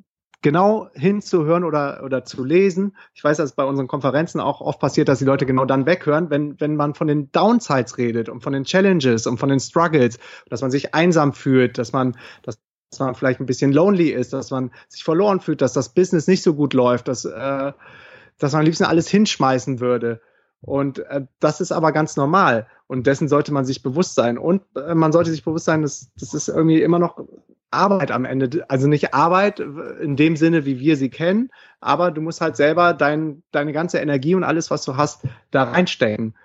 genau 0.47 0.87
hinzuhören 0.93 1.65
oder, 1.65 2.03
oder 2.05 2.23
zu 2.23 2.45
lesen. 2.45 2.95
Ich 3.13 3.21
weiß, 3.21 3.35
dass 3.35 3.49
es 3.49 3.55
bei 3.55 3.65
unseren 3.65 3.89
Konferenzen 3.89 4.39
auch 4.39 4.61
oft 4.61 4.79
passiert, 4.79 5.09
dass 5.09 5.19
die 5.19 5.25
Leute 5.25 5.45
genau 5.45 5.65
dann 5.65 5.85
weghören, 5.85 6.29
wenn, 6.29 6.57
wenn 6.61 6.77
man 6.77 6.93
von 6.93 7.07
den 7.07 7.29
Downsides 7.33 7.97
redet 7.97 8.29
und 8.29 8.41
von 8.41 8.53
den 8.53 8.63
Challenges 8.63 9.27
und 9.27 9.39
von 9.39 9.49
den 9.49 9.59
Struggles, 9.59 10.19
dass 10.49 10.61
man 10.61 10.71
sich 10.71 10.95
einsam 10.95 11.33
fühlt, 11.33 11.77
dass 11.77 11.91
man, 11.91 12.15
dass 12.43 12.59
dass 12.89 12.99
man 12.99 13.15
vielleicht 13.15 13.41
ein 13.41 13.45
bisschen 13.45 13.73
lonely 13.73 14.11
ist, 14.11 14.31
dass 14.31 14.49
man 14.49 14.71
sich 14.87 15.03
verloren 15.03 15.41
fühlt, 15.41 15.61
dass 15.61 15.73
das 15.73 15.89
Business 15.89 16.27
nicht 16.27 16.41
so 16.41 16.53
gut 16.53 16.73
läuft, 16.73 17.09
dass, 17.09 17.25
äh, 17.25 17.73
dass 18.39 18.53
man 18.53 18.61
am 18.61 18.65
liebsten 18.65 18.85
alles 18.85 19.09
hinschmeißen 19.09 19.81
würde. 19.81 20.21
Und 20.61 20.99
äh, 20.99 21.25
das 21.41 21.59
ist 21.59 21.73
aber 21.73 21.91
ganz 21.91 22.15
normal. 22.15 22.67
Und 22.87 23.05
dessen 23.05 23.27
sollte 23.27 23.51
man 23.51 23.65
sich 23.65 23.83
bewusst 23.83 24.15
sein. 24.15 24.37
Und 24.37 24.63
äh, 24.77 24.95
man 24.95 25.11
sollte 25.11 25.31
sich 25.31 25.43
bewusst 25.43 25.65
sein, 25.65 25.81
dass 25.81 26.13
das 26.17 26.33
ist 26.33 26.47
irgendwie 26.47 26.81
immer 26.81 26.99
noch 26.99 27.19
Arbeit 27.71 28.11
am 28.11 28.25
Ende. 28.25 28.65
Also 28.69 28.87
nicht 28.87 29.13
Arbeit 29.13 29.59
in 29.59 30.15
dem 30.15 30.35
Sinne, 30.35 30.65
wie 30.65 30.79
wir 30.79 30.95
sie 30.95 31.09
kennen, 31.09 31.49
aber 31.81 32.11
du 32.11 32.21
musst 32.21 32.41
halt 32.41 32.55
selber 32.55 32.93
dein, 32.93 33.43
deine 33.51 33.73
ganze 33.73 33.99
Energie 33.99 34.35
und 34.35 34.43
alles, 34.43 34.71
was 34.71 34.83
du 34.85 34.97
hast, 34.97 35.25
da 35.51 35.63
reinstecken. 35.63 36.35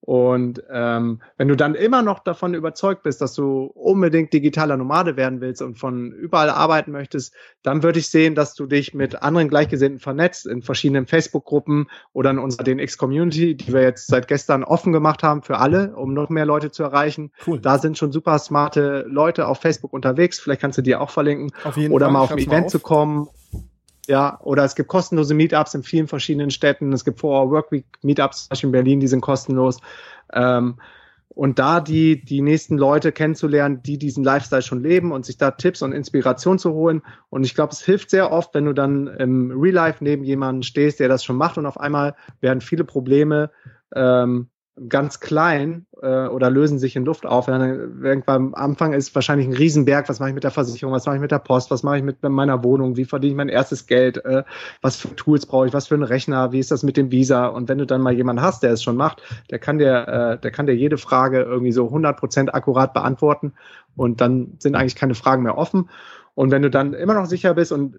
Und 0.00 0.62
ähm, 0.70 1.20
wenn 1.36 1.48
du 1.48 1.56
dann 1.56 1.74
immer 1.74 2.02
noch 2.02 2.20
davon 2.20 2.54
überzeugt 2.54 3.02
bist, 3.02 3.20
dass 3.20 3.34
du 3.34 3.64
unbedingt 3.74 4.32
digitaler 4.32 4.76
Nomade 4.76 5.16
werden 5.16 5.40
willst 5.40 5.60
und 5.60 5.76
von 5.78 6.12
überall 6.12 6.50
arbeiten 6.50 6.92
möchtest, 6.92 7.34
dann 7.62 7.82
würde 7.82 7.98
ich 7.98 8.08
sehen, 8.08 8.34
dass 8.34 8.54
du 8.54 8.66
dich 8.66 8.94
mit 8.94 9.22
anderen 9.22 9.48
Gleichgesinnten 9.48 9.98
vernetzt 9.98 10.46
in 10.46 10.62
verschiedenen 10.62 11.06
Facebook-Gruppen 11.06 11.88
oder 12.12 12.30
in 12.30 12.38
unserer 12.38 12.64
DNX-Community, 12.64 13.56
die 13.56 13.72
wir 13.72 13.82
jetzt 13.82 14.06
seit 14.06 14.28
gestern 14.28 14.64
offen 14.64 14.92
gemacht 14.92 15.22
haben 15.22 15.42
für 15.42 15.58
alle, 15.58 15.94
um 15.96 16.14
noch 16.14 16.28
mehr 16.28 16.46
Leute 16.46 16.70
zu 16.70 16.84
erreichen. 16.84 17.32
Cool. 17.46 17.60
Da 17.60 17.78
sind 17.78 17.98
schon 17.98 18.12
super 18.12 18.38
smarte 18.38 19.04
Leute 19.08 19.48
auf 19.48 19.60
Facebook 19.60 19.92
unterwegs. 19.92 20.38
Vielleicht 20.38 20.60
kannst 20.60 20.78
du 20.78 20.82
die 20.82 20.94
auch 20.96 21.10
verlinken. 21.10 21.52
Auf 21.64 21.76
jeden 21.76 21.92
oder 21.92 22.06
Fall. 22.06 22.12
mal 22.12 22.20
auf 22.20 22.30
ein 22.30 22.38
Event 22.38 22.66
auf. 22.66 22.72
zu 22.72 22.80
kommen 22.80 23.28
ja, 24.08 24.40
oder 24.42 24.64
es 24.64 24.74
gibt 24.74 24.88
kostenlose 24.88 25.34
Meetups 25.34 25.74
in 25.74 25.82
vielen 25.82 26.08
verschiedenen 26.08 26.50
Städten. 26.50 26.92
Es 26.92 27.04
gibt 27.04 27.20
vor 27.20 27.50
Workweek 27.50 27.84
Meetups, 28.02 28.44
zum 28.44 28.48
Beispiel 28.48 28.68
in 28.68 28.72
Berlin, 28.72 29.00
die 29.00 29.08
sind 29.08 29.20
kostenlos. 29.20 29.80
Ähm, 30.32 30.80
und 31.28 31.58
da 31.60 31.80
die, 31.80 32.24
die 32.24 32.40
nächsten 32.40 32.78
Leute 32.78 33.12
kennenzulernen, 33.12 33.80
die 33.82 33.98
diesen 33.98 34.24
Lifestyle 34.24 34.62
schon 34.62 34.82
leben 34.82 35.12
und 35.12 35.24
sich 35.24 35.36
da 35.36 35.52
Tipps 35.52 35.82
und 35.82 35.92
Inspiration 35.92 36.58
zu 36.58 36.72
holen. 36.72 37.02
Und 37.30 37.44
ich 37.44 37.54
glaube, 37.54 37.72
es 37.72 37.80
hilft 37.80 38.10
sehr 38.10 38.32
oft, 38.32 38.54
wenn 38.54 38.64
du 38.64 38.72
dann 38.72 39.06
im 39.06 39.52
Real 39.52 39.74
Life 39.74 40.02
neben 40.02 40.24
jemanden 40.24 40.64
stehst, 40.64 40.98
der 40.98 41.08
das 41.08 41.22
schon 41.22 41.36
macht 41.36 41.58
und 41.58 41.66
auf 41.66 41.78
einmal 41.78 42.16
werden 42.40 42.60
viele 42.60 42.82
Probleme 42.82 43.52
ähm, 43.94 44.48
ganz 44.88 45.20
klein 45.20 45.86
äh, 46.02 46.26
oder 46.26 46.50
lösen 46.50 46.78
sich 46.78 46.96
in 46.96 47.04
Luft 47.04 47.26
auf. 47.26 47.48
Irgendwann 47.48 48.22
am 48.26 48.54
Anfang 48.54 48.92
ist 48.92 49.14
wahrscheinlich 49.14 49.46
ein 49.46 49.54
Riesenberg, 49.54 50.08
was 50.08 50.20
mache 50.20 50.30
ich 50.30 50.34
mit 50.34 50.44
der 50.44 50.50
Versicherung, 50.50 50.94
was 50.94 51.06
mache 51.06 51.16
ich 51.16 51.22
mit 51.22 51.30
der 51.30 51.38
Post, 51.38 51.70
was 51.70 51.82
mache 51.82 51.98
ich 51.98 52.02
mit 52.02 52.22
meiner 52.22 52.62
Wohnung, 52.64 52.96
wie 52.96 53.04
verdiene 53.04 53.32
ich 53.32 53.36
mein 53.36 53.48
erstes 53.48 53.86
Geld, 53.86 54.24
äh, 54.24 54.44
was 54.82 54.96
für 54.96 55.14
Tools 55.16 55.46
brauche 55.46 55.66
ich, 55.66 55.72
was 55.72 55.88
für 55.88 55.94
einen 55.94 56.04
Rechner, 56.04 56.52
wie 56.52 56.58
ist 56.58 56.70
das 56.70 56.82
mit 56.82 56.96
dem 56.96 57.10
Visa 57.10 57.46
und 57.46 57.68
wenn 57.68 57.78
du 57.78 57.86
dann 57.86 58.00
mal 58.00 58.12
jemanden 58.12 58.42
hast, 58.42 58.62
der 58.62 58.72
es 58.72 58.82
schon 58.82 58.96
macht, 58.96 59.22
der 59.50 59.58
kann 59.58 59.78
dir, 59.78 60.08
äh, 60.08 60.38
der 60.38 60.50
kann 60.50 60.66
dir 60.66 60.74
jede 60.74 60.98
Frage 60.98 61.42
irgendwie 61.42 61.72
so 61.72 61.86
100% 61.88 62.50
akkurat 62.50 62.92
beantworten 62.94 63.54
und 63.96 64.20
dann 64.20 64.54
sind 64.58 64.74
eigentlich 64.74 64.96
keine 64.96 65.14
Fragen 65.14 65.42
mehr 65.42 65.58
offen 65.58 65.88
und 66.34 66.50
wenn 66.50 66.62
du 66.62 66.70
dann 66.70 66.94
immer 66.94 67.14
noch 67.14 67.26
sicher 67.26 67.54
bist 67.54 67.72
und 67.72 67.98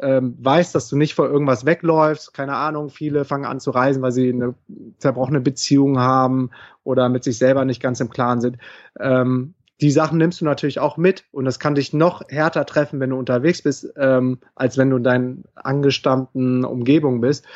ähm, 0.00 0.36
weißt, 0.40 0.74
dass 0.74 0.88
du 0.88 0.96
nicht 0.96 1.14
vor 1.14 1.28
irgendwas 1.28 1.66
wegläufst. 1.66 2.34
Keine 2.34 2.56
Ahnung, 2.56 2.90
viele 2.90 3.24
fangen 3.24 3.44
an 3.44 3.60
zu 3.60 3.70
reisen, 3.70 4.02
weil 4.02 4.12
sie 4.12 4.32
eine 4.32 4.54
zerbrochene 4.98 5.40
Beziehung 5.40 5.98
haben 5.98 6.50
oder 6.84 7.08
mit 7.08 7.24
sich 7.24 7.38
selber 7.38 7.64
nicht 7.64 7.82
ganz 7.82 8.00
im 8.00 8.10
Klaren 8.10 8.40
sind. 8.40 8.58
Ähm, 8.98 9.54
die 9.80 9.90
Sachen 9.90 10.18
nimmst 10.18 10.40
du 10.40 10.44
natürlich 10.44 10.78
auch 10.78 10.96
mit 10.96 11.24
und 11.32 11.46
das 11.46 11.58
kann 11.58 11.74
dich 11.74 11.92
noch 11.92 12.22
härter 12.28 12.66
treffen, 12.66 13.00
wenn 13.00 13.10
du 13.10 13.18
unterwegs 13.18 13.62
bist, 13.62 13.90
ähm, 13.96 14.38
als 14.54 14.76
wenn 14.76 14.90
du 14.90 14.96
in 14.96 15.04
deinen 15.04 15.44
angestammten 15.54 16.64
Umgebung 16.64 17.20
bist. 17.20 17.46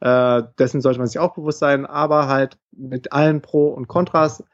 Äh, 0.00 0.42
dessen 0.58 0.80
sollte 0.80 0.98
man 0.98 1.08
sich 1.08 1.18
auch 1.18 1.34
bewusst 1.34 1.58
sein, 1.58 1.86
aber 1.86 2.28
halt 2.28 2.58
mit 2.72 3.12
allen 3.12 3.40
Pro 3.40 3.68
und 3.68 3.88
Kontras, 3.88 4.44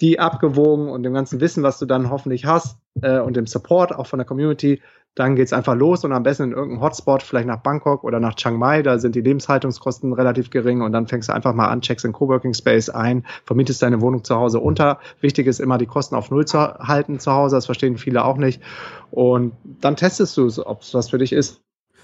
die 0.00 0.18
abgewogen 0.18 0.88
und 0.88 1.02
dem 1.02 1.14
ganzen 1.14 1.40
Wissen, 1.40 1.62
was 1.62 1.78
du 1.78 1.86
dann 1.86 2.10
hoffentlich 2.10 2.46
hast 2.46 2.78
äh, 3.02 3.18
und 3.18 3.36
dem 3.36 3.46
Support 3.46 3.94
auch 3.94 4.06
von 4.06 4.18
der 4.18 4.26
Community, 4.26 4.80
dann 5.16 5.34
geht's 5.34 5.52
einfach 5.52 5.74
los 5.74 6.04
und 6.04 6.12
am 6.12 6.22
besten 6.22 6.44
in 6.44 6.52
irgendeinem 6.52 6.82
Hotspot, 6.82 7.22
vielleicht 7.22 7.48
nach 7.48 7.62
Bangkok 7.62 8.04
oder 8.04 8.20
nach 8.20 8.36
Chiang 8.36 8.58
Mai, 8.58 8.82
da 8.82 8.98
sind 8.98 9.16
die 9.16 9.20
Lebenshaltungskosten 9.20 10.12
relativ 10.12 10.50
gering 10.50 10.82
und 10.82 10.92
dann 10.92 11.08
fängst 11.08 11.28
du 11.28 11.32
einfach 11.32 11.52
mal 11.52 11.68
an, 11.68 11.80
checkst 11.80 12.04
in 12.04 12.12
Coworking 12.12 12.54
Space 12.54 12.88
ein, 12.88 13.26
vermietest 13.44 13.82
deine 13.82 14.00
Wohnung 14.00 14.22
zu 14.22 14.36
Hause 14.36 14.60
unter. 14.60 15.00
Wichtig 15.20 15.48
ist 15.48 15.58
immer, 15.58 15.78
die 15.78 15.86
Kosten 15.86 16.14
auf 16.14 16.30
Null 16.30 16.46
zu 16.46 16.58
halten 16.58 17.18
zu 17.18 17.32
Hause, 17.32 17.56
das 17.56 17.66
verstehen 17.66 17.98
viele 17.98 18.24
auch 18.24 18.36
nicht. 18.36 18.62
Und 19.10 19.52
dann 19.64 19.96
testest 19.96 20.36
du 20.36 20.46
es, 20.46 20.64
ob 20.64 20.82
es 20.82 20.94
was 20.94 21.10
für 21.10 21.18
dich 21.18 21.32
ist. 21.32 21.60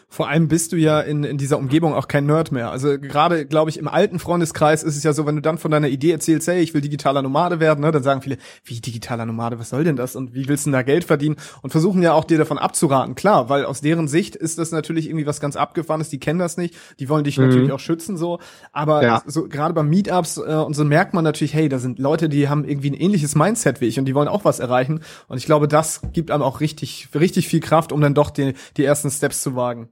Vor 0.08 0.28
allem 0.28 0.46
bist 0.46 0.72
du 0.72 0.76
ja 0.76 1.00
in, 1.00 1.24
in 1.24 1.36
dieser 1.36 1.58
Umgebung 1.58 1.92
auch 1.92 2.06
kein 2.06 2.26
Nerd 2.26 2.52
mehr. 2.52 2.70
Also 2.70 2.96
gerade, 2.98 3.44
glaube 3.44 3.70
ich, 3.70 3.78
im 3.78 3.88
alten 3.88 4.20
Freundeskreis 4.20 4.84
ist 4.84 4.96
es 4.96 5.02
ja 5.02 5.12
so, 5.12 5.26
wenn 5.26 5.34
du 5.34 5.42
dann 5.42 5.58
von 5.58 5.72
deiner 5.72 5.88
Idee 5.88 6.12
erzählst, 6.12 6.46
hey, 6.46 6.60
ich 6.60 6.74
will 6.74 6.80
digitaler 6.80 7.22
Nomade 7.22 7.58
werden, 7.58 7.80
ne, 7.80 7.90
dann 7.90 8.04
sagen 8.04 8.22
viele, 8.22 8.38
wie 8.64 8.80
digitaler 8.80 9.26
Nomade, 9.26 9.58
was 9.58 9.70
soll 9.70 9.82
denn 9.82 9.96
das? 9.96 10.14
Und 10.14 10.32
wie 10.32 10.48
willst 10.48 10.64
du 10.64 10.70
denn 10.70 10.74
da 10.74 10.82
Geld 10.82 11.04
verdienen? 11.04 11.36
Und 11.60 11.70
versuchen 11.70 12.02
ja 12.02 12.12
auch 12.12 12.24
dir 12.24 12.38
davon 12.38 12.56
abzuraten. 12.56 13.16
Klar, 13.16 13.48
weil 13.48 13.64
aus 13.64 13.80
deren 13.80 14.06
Sicht 14.06 14.36
ist 14.36 14.58
das 14.58 14.70
natürlich 14.70 15.08
irgendwie 15.08 15.26
was 15.26 15.40
ganz 15.40 15.56
abgefahrenes, 15.56 16.08
die 16.08 16.20
kennen 16.20 16.38
das 16.38 16.56
nicht, 16.56 16.76
die 17.00 17.08
wollen 17.08 17.24
dich 17.24 17.36
mhm. 17.36 17.48
natürlich 17.48 17.72
auch 17.72 17.80
schützen 17.80 18.16
so. 18.16 18.38
Aber 18.72 19.02
ja. 19.02 19.22
so 19.26 19.48
gerade 19.48 19.74
bei 19.74 19.82
Meetups 19.82 20.38
äh, 20.38 20.54
und 20.54 20.74
so 20.74 20.84
merkt 20.84 21.14
man 21.14 21.24
natürlich, 21.24 21.52
hey, 21.52 21.68
da 21.68 21.80
sind 21.80 21.98
Leute, 21.98 22.28
die 22.28 22.48
haben 22.48 22.64
irgendwie 22.64 22.90
ein 22.90 22.94
ähnliches 22.94 23.34
Mindset 23.34 23.80
wie 23.80 23.86
ich 23.86 23.98
und 23.98 24.04
die 24.04 24.14
wollen 24.14 24.28
auch 24.28 24.44
was 24.44 24.60
erreichen. 24.60 25.00
Und 25.26 25.38
ich 25.38 25.46
glaube, 25.46 25.66
das 25.66 26.00
gibt 26.12 26.30
einem 26.30 26.44
auch 26.44 26.60
richtig, 26.60 27.08
richtig 27.14 27.48
viel 27.48 27.60
Kraft, 27.60 27.90
um 27.90 28.00
dann 28.00 28.14
doch 28.14 28.30
die, 28.30 28.54
die 28.76 28.84
ersten 28.84 29.10
Steps 29.10 29.42
zu 29.42 29.56
wagen. 29.56 29.88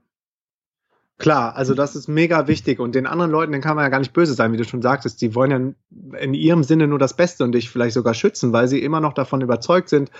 Klar, 1.17 1.55
also 1.55 1.73
das 1.73 1.95
ist 1.95 2.09
mega 2.09 2.47
wichtig 2.47 2.79
und 2.79 2.93
den 2.93 3.07
anderen 3.07 3.31
Leuten, 3.31 3.53
den 3.53 3.61
kann 3.61 3.77
man 3.77 3.85
ja 3.85 3.89
gar 3.89 3.99
nicht 3.99 4.11
böse 4.11 4.33
sein, 4.33 4.51
wie 4.51 4.57
du 4.57 4.65
schon 4.65 4.81
sagtest. 4.81 5.21
Die 5.21 5.33
wollen 5.33 5.75
ja 6.11 6.19
in 6.19 6.33
ihrem 6.33 6.63
Sinne 6.63 6.87
nur 6.87 6.99
das 6.99 7.15
Beste 7.15 7.45
und 7.45 7.53
dich 7.53 7.69
vielleicht 7.69 7.93
sogar 7.93 8.13
schützen, 8.13 8.51
weil 8.51 8.67
sie 8.67 8.83
immer 8.83 8.99
noch 8.99 9.13
davon 9.13 9.39
überzeugt 9.39 9.87
sind, 9.87 10.11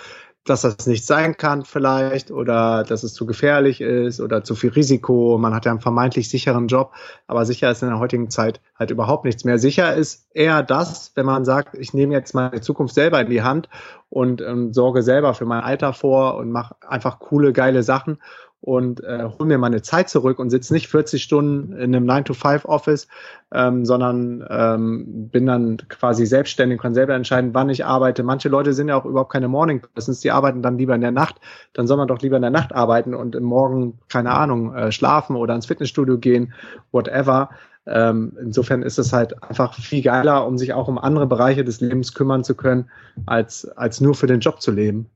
dass 0.46 0.62
das 0.62 0.86
nicht 0.86 1.06
sein 1.06 1.36
kann 1.36 1.66
vielleicht 1.66 2.32
oder 2.32 2.84
dass 2.84 3.04
es 3.04 3.14
zu 3.14 3.26
gefährlich 3.26 3.82
ist 3.82 4.22
oder 4.22 4.44
zu 4.44 4.56
viel 4.56 4.70
Risiko. 4.70 5.38
Man 5.38 5.54
hat 5.54 5.66
ja 5.66 5.72
einen 5.72 5.82
vermeintlich 5.82 6.30
sicheren 6.30 6.68
Job, 6.68 6.94
aber 7.28 7.46
sicher 7.46 7.70
ist 7.72 7.82
in 7.82 7.90
der 7.90 8.00
heutigen 8.00 8.30
Zeit 8.30 8.62
halt 8.78 8.92
überhaupt 8.92 9.26
nichts 9.26 9.44
mehr. 9.44 9.58
Sicher 9.58 9.96
ist 9.96 10.28
eher 10.34 10.62
das, 10.64 11.12
wenn 11.16 11.26
man 11.26 11.46
sagt, 11.46 11.76
ich 11.76 11.94
nehme 11.94 12.14
jetzt 12.14 12.36
meine 12.36 12.62
Zukunft 12.62 12.94
selber 12.94 13.20
in 13.20 13.30
die 13.30 13.42
Hand 13.42 13.70
und 14.10 14.42
ähm, 14.42 14.72
sorge 14.72 15.02
selber 15.02 15.34
für 15.34 15.46
mein 15.46 15.64
Alter 15.64 15.94
vor 15.94 16.38
und 16.38 16.52
mache 16.52 16.76
einfach 16.88 17.20
coole, 17.20 17.52
geile 17.52 17.82
Sachen 17.82 18.20
und 18.66 19.04
äh, 19.04 19.30
hol 19.38 19.46
mir 19.46 19.60
meine 19.60 19.84
Zeit 19.84 20.10
zurück 20.10 20.40
und 20.40 20.50
sitze 20.50 20.74
nicht 20.74 20.88
40 20.88 21.22
Stunden 21.22 21.72
in 21.74 21.96
einem 21.96 22.10
9-to-5-Office, 22.10 23.08
ähm, 23.54 23.86
sondern 23.86 24.44
ähm, 24.50 25.30
bin 25.30 25.46
dann 25.46 25.78
quasi 25.88 26.26
selbstständig, 26.26 26.82
kann 26.82 26.96
selber 26.96 27.14
entscheiden, 27.14 27.54
wann 27.54 27.70
ich 27.70 27.86
arbeite. 27.86 28.24
Manche 28.24 28.50
Leute 28.50 28.74
sind 28.74 28.88
ja 28.88 28.96
auch 28.96 29.06
überhaupt 29.06 29.32
keine 29.32 29.48
Morning 29.48 29.84
Persons, 29.94 30.20
die 30.22 30.32
arbeiten 30.32 30.64
dann 30.64 30.80
lieber 30.80 30.96
in 30.96 31.02
der 31.02 31.12
Nacht. 31.12 31.36
Dann 31.74 31.86
soll 31.86 31.98
man 31.98 32.08
doch 32.08 32.22
lieber 32.22 32.38
in 32.38 32.42
der 32.42 32.50
Nacht 32.50 32.74
arbeiten 32.74 33.14
und 33.14 33.36
im 33.36 33.44
Morgen, 33.44 34.00
keine 34.10 34.32
Ahnung, 34.32 34.74
äh, 34.74 34.92
schlafen 34.92 35.36
oder 35.36 35.54
ins 35.54 35.68
Fitnessstudio 35.68 36.18
gehen, 36.18 36.52
whatever. 36.92 37.52
Ähm, 37.86 38.36
insofern 38.42 38.82
ist 38.82 38.98
es 38.98 39.14
halt 39.14 39.44
einfach 39.44 39.76
viel 39.76 40.02
geiler, 40.02 40.48
um 40.48 40.58
sich 40.58 40.74
auch 40.74 40.88
um 40.88 40.98
andere 40.98 41.28
Bereiche 41.28 41.64
des 41.64 41.82
Lebens 41.82 42.16
kümmern 42.16 42.44
zu 42.44 42.56
können, 42.56 42.90
als, 43.28 43.66
als 43.78 44.02
nur 44.02 44.16
für 44.16 44.26
den 44.26 44.40
Job 44.40 44.60
zu 44.60 44.72
leben. 44.72 45.08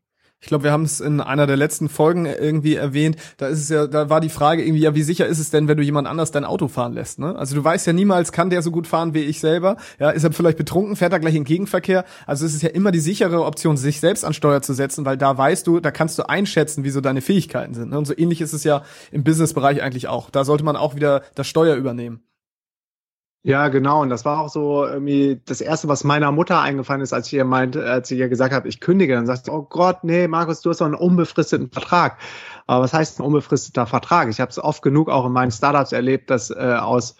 Ich 0.42 0.48
glaube, 0.48 0.64
wir 0.64 0.72
haben 0.72 0.84
es 0.84 1.02
in 1.02 1.20
einer 1.20 1.48
der 1.48 1.58
letzten 1.58 1.90
Folgen 1.90 2.26
irgendwie 2.26 2.76
erwähnt. 2.76 3.18
Da 3.38 3.48
ist 3.48 3.60
es 3.60 3.70
ja, 3.70 3.88
da 3.88 4.10
war 4.10 4.22
die 4.22 4.30
Frage 4.30 4.64
irgendwie, 4.64 4.82
ja, 4.82 4.96
wie 4.96 5.04
sicher 5.04 5.28
ist 5.28 5.40
es 5.40 5.50
denn, 5.50 5.68
wenn 5.68 5.76
du 5.76 5.84
jemand 5.84 6.08
anders 6.08 6.32
dein 6.32 6.46
Auto 6.46 6.70
fahren 6.70 6.94
lässt? 6.94 7.20
Ne? 7.20 7.36
Also 7.36 7.56
du 7.56 7.64
weißt 7.64 7.86
ja 7.88 7.94
niemals, 7.94 8.32
kann 8.32 8.50
der 8.50 8.62
so 8.62 8.72
gut 8.72 8.88
fahren 8.88 9.14
wie 9.14 9.20
ich 9.20 9.42
selber? 9.42 9.76
Ja, 10.00 10.12
ist 10.12 10.24
er 10.24 10.32
vielleicht 10.32 10.58
betrunken, 10.58 10.96
fährt 10.96 11.12
er 11.12 11.20
gleich 11.20 11.36
in 11.36 11.44
Gegenverkehr? 11.44 12.06
Also 12.26 12.46
es 12.46 12.54
ist 12.54 12.62
ja 12.62 12.70
immer 12.70 12.92
die 12.92 13.02
sichere 13.02 13.44
Option, 13.44 13.76
sich 13.76 14.00
selbst 14.00 14.24
an 14.24 14.34
Steuer 14.34 14.62
zu 14.62 14.74
setzen, 14.74 15.06
weil 15.06 15.18
da 15.18 15.38
weißt 15.38 15.68
du, 15.68 15.82
da 15.82 15.92
kannst 15.92 16.18
du 16.18 16.30
einschätzen, 16.30 16.86
wie 16.86 16.90
so 16.90 17.02
deine 17.02 17.22
Fähigkeiten 17.22 17.74
sind. 17.74 17.90
Ne? 17.90 17.98
Und 17.98 18.06
so 18.06 18.14
ähnlich 18.18 18.40
ist 18.40 18.54
es 18.54 18.64
ja 18.64 18.84
im 19.12 19.26
Businessbereich 19.26 19.82
eigentlich 19.82 20.08
auch. 20.08 20.30
Da 20.30 20.46
sollte 20.46 20.64
man 20.64 20.78
auch 20.78 20.96
wieder 20.96 21.22
das 21.36 21.48
Steuer 21.48 21.76
übernehmen. 21.76 22.22
Ja, 23.42 23.70
genau. 23.70 24.02
Und 24.02 24.10
das 24.10 24.26
war 24.26 24.42
auch 24.42 24.50
so 24.50 24.86
irgendwie 24.86 25.42
das 25.46 25.62
Erste, 25.62 25.88
was 25.88 26.04
meiner 26.04 26.32
Mutter 26.32 26.60
eingefallen 26.60 27.02
ist, 27.02 27.14
als 27.14 27.28
ich 27.28 27.34
ihr 27.34 27.46
meint, 27.46 27.78
als 27.78 28.12
ich 28.12 28.20
ihr 28.20 28.28
gesagt 28.28 28.54
habe, 28.54 28.68
ich 28.68 28.82
kündige. 28.82 29.16
Dann 29.16 29.26
sagt 29.26 29.46
sie, 29.46 29.52
oh 29.52 29.64
Gott, 29.64 30.04
nee, 30.04 30.28
Markus, 30.28 30.60
du 30.62 30.70
hast 30.70 30.82
doch 30.82 30.86
einen 30.86 30.96
unbefristeten 30.96 31.72
Vertrag. 31.72 32.18
Aber 32.68 32.84
was 32.84 32.94
heißt 32.94 33.20
ein 33.20 33.24
unbefristeter 33.24 33.88
Vertrag? 33.88 34.30
Ich 34.30 34.42
habe 34.42 34.52
es 34.52 34.60
oft 34.60 34.82
genug 34.82 35.10
auch 35.10 35.26
in 35.26 35.32
meinen 35.32 35.52
Startups 35.52 35.94
erlebt, 35.94 36.30
dass 36.30 36.50
äh, 36.50 36.78
aus 36.80 37.16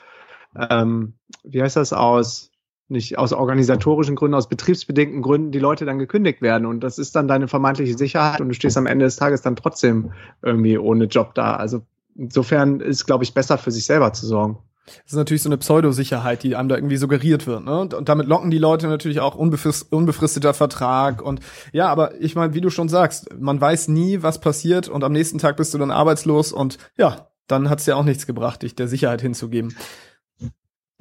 ähm, 0.58 1.14
wie 1.44 1.62
heißt 1.62 1.76
das, 1.76 1.94
aus 1.94 2.52
nicht 2.92 3.20
aus 3.20 3.34
organisatorischen 3.34 4.16
Gründen, 4.16 4.34
aus 4.34 4.50
betriebsbedingten 4.50 5.22
Gründen 5.22 5.52
die 5.52 5.60
Leute 5.60 5.86
dann 5.86 6.00
gekündigt 6.00 6.42
werden. 6.42 6.66
Und 6.66 6.80
das 6.80 6.98
ist 6.98 7.16
dann 7.16 7.28
deine 7.28 7.48
vermeintliche 7.48 7.96
Sicherheit 7.96 8.42
und 8.42 8.48
du 8.48 8.56
stehst 8.56 8.78
am 8.78 8.88
Ende 8.88 9.06
des 9.06 9.16
Tages 9.16 9.44
dann 9.44 9.56
trotzdem 9.56 10.12
irgendwie 10.42 10.78
ohne 10.78 11.06
Job 11.06 11.36
da. 11.36 11.56
Also 11.56 11.82
insofern 12.16 12.80
ist, 12.80 13.06
glaube 13.06 13.24
ich, 13.24 13.36
besser 13.36 13.60
für 13.60 13.70
sich 13.70 13.86
selber 13.86 14.12
zu 14.14 14.26
sorgen. 14.26 14.58
Das 15.04 15.14
ist 15.14 15.18
natürlich 15.18 15.44
so 15.44 15.50
eine 15.50 15.58
Pseudosicherheit, 15.58 16.44
die 16.44 16.56
einem 16.56 16.70
da 16.70 16.76
irgendwie 16.76 16.98
suggeriert 16.98 17.48
wird. 17.48 17.66
Ne? 17.66 17.80
Und 17.82 18.10
damit 18.10 18.28
locken 18.28 18.52
die 18.52 18.58
Leute 18.58 18.88
natürlich 18.88 19.20
auch 19.20 19.36
unbefrist, 19.36 19.92
unbefristeter 19.92 20.54
Vertrag. 20.54 21.22
Und 21.22 21.42
ja, 21.72 21.88
aber 21.88 22.20
ich 22.22 22.36
meine, 22.36 22.54
wie 22.54 22.62
du 22.62 22.70
schon 22.70 22.90
sagst, 22.90 23.34
man 23.40 23.60
weiß 23.60 23.88
nie, 23.90 24.22
was 24.22 24.42
passiert 24.42 24.88
und 24.90 25.04
am 25.04 25.12
nächsten 25.12 25.38
Tag 25.38 25.58
bist 25.58 25.74
du 25.74 25.78
dann 25.78 25.92
arbeitslos 25.92 26.52
und 26.52 26.78
ja, 26.98 27.30
dann 27.48 27.70
hat's 27.70 27.86
ja 27.86 27.96
auch 27.96 28.04
nichts 28.04 28.28
gebracht, 28.28 28.62
dich 28.62 28.76
der 28.76 28.88
Sicherheit 28.88 29.22
hinzugeben. 29.22 29.76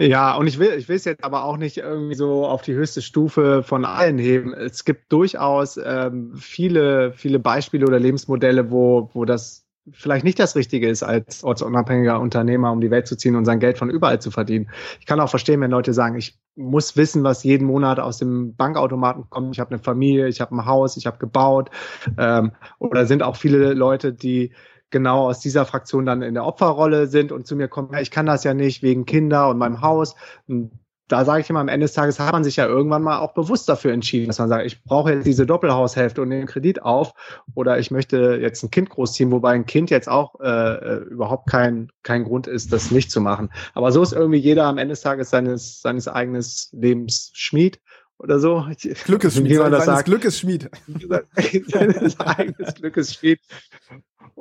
Ja, 0.00 0.36
und 0.36 0.46
ich 0.46 0.60
will, 0.60 0.74
ich 0.78 0.88
will 0.88 0.94
es 0.94 1.04
jetzt 1.04 1.24
aber 1.24 1.42
auch 1.42 1.56
nicht 1.56 1.78
irgendwie 1.78 2.14
so 2.14 2.46
auf 2.46 2.62
die 2.62 2.74
höchste 2.74 3.02
Stufe 3.02 3.64
von 3.64 3.84
allen 3.84 4.16
heben. 4.16 4.54
Es 4.54 4.84
gibt 4.84 5.12
durchaus 5.12 5.76
ähm, 5.76 6.34
viele, 6.36 7.12
viele 7.12 7.40
Beispiele 7.40 7.84
oder 7.84 7.98
Lebensmodelle, 7.98 8.70
wo, 8.70 9.10
wo 9.12 9.24
das 9.24 9.67
vielleicht 9.92 10.24
nicht 10.24 10.38
das 10.38 10.56
Richtige 10.56 10.88
ist, 10.88 11.02
als 11.02 11.44
ortsunabhängiger 11.44 12.20
Unternehmer 12.20 12.72
um 12.72 12.80
die 12.80 12.90
Welt 12.90 13.06
zu 13.06 13.16
ziehen 13.16 13.36
und 13.36 13.44
sein 13.44 13.60
Geld 13.60 13.78
von 13.78 13.90
überall 13.90 14.20
zu 14.20 14.30
verdienen. 14.30 14.70
Ich 15.00 15.06
kann 15.06 15.20
auch 15.20 15.30
verstehen, 15.30 15.60
wenn 15.60 15.70
Leute 15.70 15.92
sagen, 15.92 16.16
ich 16.16 16.38
muss 16.56 16.96
wissen, 16.96 17.24
was 17.24 17.44
jeden 17.44 17.66
Monat 17.66 18.00
aus 18.00 18.18
dem 18.18 18.54
Bankautomaten 18.56 19.30
kommt. 19.30 19.54
Ich 19.54 19.60
habe 19.60 19.70
eine 19.70 19.78
Familie, 19.78 20.28
ich 20.28 20.40
habe 20.40 20.54
ein 20.54 20.66
Haus, 20.66 20.96
ich 20.96 21.06
habe 21.06 21.18
gebaut. 21.18 21.70
Ähm, 22.16 22.52
oder 22.78 23.06
sind 23.06 23.22
auch 23.22 23.36
viele 23.36 23.74
Leute, 23.74 24.12
die 24.12 24.52
genau 24.90 25.28
aus 25.28 25.40
dieser 25.40 25.64
Fraktion 25.66 26.06
dann 26.06 26.22
in 26.22 26.34
der 26.34 26.44
Opferrolle 26.44 27.06
sind 27.06 27.32
und 27.32 27.46
zu 27.46 27.56
mir 27.56 27.68
kommen, 27.68 27.94
ich 28.00 28.10
kann 28.10 28.26
das 28.26 28.44
ja 28.44 28.54
nicht 28.54 28.82
wegen 28.82 29.04
Kinder 29.04 29.48
und 29.48 29.58
meinem 29.58 29.82
Haus. 29.82 30.14
Und 30.46 30.72
da 31.08 31.24
sage 31.24 31.40
ich 31.40 31.50
immer, 31.50 31.60
am 31.60 31.68
Ende 31.68 31.84
des 31.84 31.94
Tages 31.94 32.20
hat 32.20 32.32
man 32.32 32.44
sich 32.44 32.56
ja 32.56 32.66
irgendwann 32.66 33.02
mal 33.02 33.18
auch 33.18 33.32
bewusst 33.32 33.68
dafür 33.68 33.92
entschieden, 33.92 34.26
dass 34.26 34.38
man 34.38 34.48
sagt, 34.48 34.66
ich 34.66 34.82
brauche 34.84 35.12
jetzt 35.12 35.26
diese 35.26 35.46
Doppelhaushälfte 35.46 36.22
und 36.22 36.30
den 36.30 36.46
Kredit 36.46 36.82
auf 36.82 37.14
oder 37.54 37.78
ich 37.78 37.90
möchte 37.90 38.38
jetzt 38.40 38.62
ein 38.62 38.70
Kind 38.70 38.90
großziehen, 38.90 39.30
wobei 39.30 39.52
ein 39.52 39.66
Kind 39.66 39.90
jetzt 39.90 40.08
auch 40.08 40.38
äh, 40.40 40.46
äh 40.48 40.96
überhaupt 41.04 41.48
kein, 41.48 41.90
kein 42.02 42.24
Grund 42.24 42.46
ist, 42.46 42.72
das 42.72 42.90
nicht 42.90 43.10
zu 43.10 43.20
machen. 43.20 43.50
Aber 43.74 43.90
so 43.90 44.02
ist 44.02 44.12
irgendwie 44.12 44.38
jeder 44.38 44.64
am 44.66 44.78
Ende 44.78 44.92
des 44.92 45.00
Tages 45.00 45.30
seines, 45.30 45.80
seines 45.80 46.08
eigenen 46.08 46.44
Lebens 46.72 47.30
Schmied 47.34 47.80
oder 48.18 48.38
so. 48.38 48.66
Glückesschmied, 49.04 49.50
wie 49.50 49.58
man 49.58 49.72
das 49.72 49.86
sagt. 49.86 50.06
Glückesschmied. 50.06 50.70
seines 51.68 52.20
eigenes 52.20 52.74
Glückesschmied. 52.74 53.40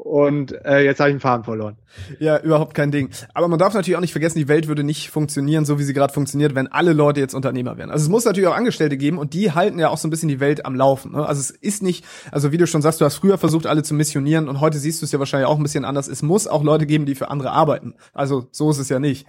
Und 0.07 0.53
äh, 0.63 0.85
jetzt 0.85 1.01
habe 1.01 1.09
ich 1.09 1.15
den 1.15 1.19
Faden 1.19 1.43
verloren. 1.43 1.75
Ja, 2.17 2.39
überhaupt 2.39 2.73
kein 2.73 2.91
Ding. 2.91 3.09
Aber 3.33 3.49
man 3.49 3.59
darf 3.59 3.73
natürlich 3.73 3.97
auch 3.97 4.01
nicht 4.01 4.13
vergessen, 4.13 4.37
die 4.37 4.47
Welt 4.47 4.69
würde 4.69 4.85
nicht 4.85 5.09
funktionieren, 5.09 5.65
so 5.65 5.79
wie 5.79 5.83
sie 5.83 5.93
gerade 5.93 6.13
funktioniert, 6.13 6.55
wenn 6.55 6.67
alle 6.67 6.93
Leute 6.93 7.19
jetzt 7.19 7.33
Unternehmer 7.33 7.77
wären. 7.77 7.91
Also 7.91 8.05
es 8.05 8.09
muss 8.09 8.23
natürlich 8.23 8.47
auch 8.47 8.55
Angestellte 8.55 8.95
geben 8.95 9.17
und 9.17 9.33
die 9.33 9.51
halten 9.51 9.79
ja 9.79 9.89
auch 9.89 9.97
so 9.97 10.07
ein 10.07 10.09
bisschen 10.09 10.29
die 10.29 10.39
Welt 10.39 10.65
am 10.65 10.75
Laufen. 10.75 11.11
Ne? 11.11 11.25
Also 11.25 11.41
es 11.41 11.51
ist 11.51 11.83
nicht, 11.83 12.05
also 12.31 12.53
wie 12.53 12.57
du 12.57 12.65
schon 12.67 12.81
sagst, 12.81 13.01
du 13.01 13.05
hast 13.05 13.15
früher 13.15 13.37
versucht, 13.37 13.67
alle 13.67 13.83
zu 13.83 13.93
missionieren 13.93 14.47
und 14.47 14.61
heute 14.61 14.77
siehst 14.77 15.01
du 15.01 15.05
es 15.05 15.11
ja 15.11 15.19
wahrscheinlich 15.19 15.49
auch 15.49 15.57
ein 15.57 15.63
bisschen 15.63 15.83
anders. 15.83 16.07
Es 16.07 16.21
muss 16.21 16.47
auch 16.47 16.63
Leute 16.63 16.85
geben, 16.85 17.05
die 17.05 17.15
für 17.15 17.29
andere 17.29 17.51
arbeiten. 17.51 17.93
Also 18.13 18.47
so 18.51 18.71
ist 18.71 18.77
es 18.77 18.87
ja 18.87 18.99
nicht. 18.99 19.27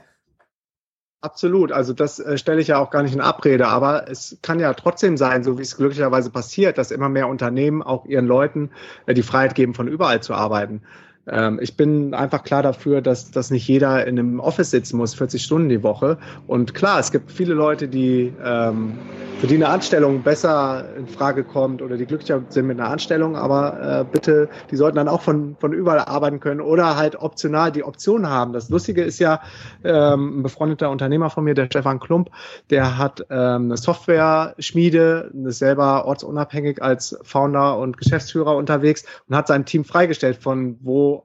Absolut, 1.20 1.72
also 1.72 1.92
das 1.94 2.20
äh, 2.20 2.38
stelle 2.38 2.60
ich 2.60 2.68
ja 2.68 2.78
auch 2.78 2.90
gar 2.90 3.02
nicht 3.02 3.12
in 3.12 3.20
Abrede, 3.20 3.66
aber 3.66 4.08
es 4.08 4.38
kann 4.40 4.60
ja 4.60 4.72
trotzdem 4.74 5.16
sein, 5.16 5.42
so 5.42 5.58
wie 5.58 5.62
es 5.62 5.76
glücklicherweise 5.76 6.30
passiert, 6.30 6.78
dass 6.78 6.92
immer 6.92 7.08
mehr 7.08 7.26
Unternehmen 7.26 7.82
auch 7.82 8.06
ihren 8.06 8.26
Leuten 8.26 8.70
äh, 9.06 9.14
die 9.14 9.24
Freiheit 9.24 9.56
geben, 9.56 9.74
von 9.74 9.88
überall 9.88 10.22
zu 10.22 10.32
arbeiten. 10.34 10.82
Ähm, 11.30 11.58
ich 11.60 11.76
bin 11.76 12.14
einfach 12.14 12.42
klar 12.42 12.62
dafür, 12.62 13.00
dass, 13.00 13.30
dass 13.30 13.50
nicht 13.50 13.66
jeder 13.68 14.06
in 14.06 14.18
einem 14.18 14.40
Office 14.40 14.70
sitzen 14.70 14.96
muss, 14.96 15.14
40 15.14 15.42
Stunden 15.42 15.68
die 15.68 15.82
Woche. 15.82 16.18
Und 16.46 16.74
klar, 16.74 16.98
es 16.98 17.12
gibt 17.12 17.30
viele 17.30 17.54
Leute, 17.54 17.88
die 17.88 18.32
ähm, 18.44 18.98
für 19.38 19.46
die 19.46 19.54
eine 19.54 19.68
Anstellung 19.68 20.22
besser 20.22 20.84
in 20.96 21.06
Frage 21.06 21.44
kommt 21.44 21.80
oder 21.80 21.96
die 21.96 22.06
glücklicher 22.06 22.42
sind 22.48 22.66
mit 22.66 22.80
einer 22.80 22.90
Anstellung, 22.90 23.36
aber 23.36 24.00
äh, 24.00 24.04
bitte, 24.10 24.48
die 24.70 24.76
sollten 24.76 24.96
dann 24.96 25.06
auch 25.06 25.20
von, 25.20 25.56
von 25.60 25.72
überall 25.72 26.00
arbeiten 26.00 26.40
können 26.40 26.60
oder 26.60 26.96
halt 26.96 27.14
optional 27.16 27.70
die 27.70 27.84
Option 27.84 28.28
haben. 28.28 28.52
Das 28.52 28.68
Lustige 28.68 29.02
ist 29.02 29.20
ja, 29.20 29.40
ähm, 29.84 30.40
ein 30.40 30.42
befreundeter 30.42 30.90
Unternehmer 30.90 31.30
von 31.30 31.44
mir, 31.44 31.54
der 31.54 31.66
Stefan 31.66 32.00
Klump, 32.00 32.30
der 32.70 32.98
hat 32.98 33.26
ähm, 33.30 33.66
eine 33.66 33.76
Software-Schmiede, 33.76 35.30
ist 35.44 35.58
selber 35.58 36.04
ortsunabhängig 36.06 36.82
als 36.82 37.16
Founder 37.22 37.78
und 37.78 37.96
Geschäftsführer 37.96 38.56
unterwegs 38.56 39.04
und 39.28 39.36
hat 39.36 39.46
sein 39.46 39.64
Team 39.64 39.84
freigestellt, 39.84 40.38
von 40.42 40.78
wo 40.80 41.17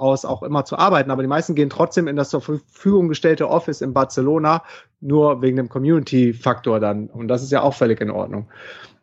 aus 0.00 0.24
auch 0.24 0.42
immer 0.42 0.64
zu 0.64 0.78
arbeiten. 0.78 1.10
Aber 1.10 1.22
die 1.22 1.28
meisten 1.28 1.54
gehen 1.54 1.70
trotzdem 1.70 2.08
in 2.08 2.16
das 2.16 2.30
zur 2.30 2.40
Verfügung 2.40 3.08
gestellte 3.08 3.48
Office 3.48 3.80
in 3.80 3.92
Barcelona, 3.92 4.62
nur 5.00 5.42
wegen 5.42 5.56
dem 5.56 5.68
Community-Faktor 5.68 6.80
dann. 6.80 7.06
Und 7.06 7.28
das 7.28 7.42
ist 7.42 7.52
ja 7.52 7.62
auch 7.62 7.74
völlig 7.74 8.00
in 8.00 8.10
Ordnung. 8.10 8.48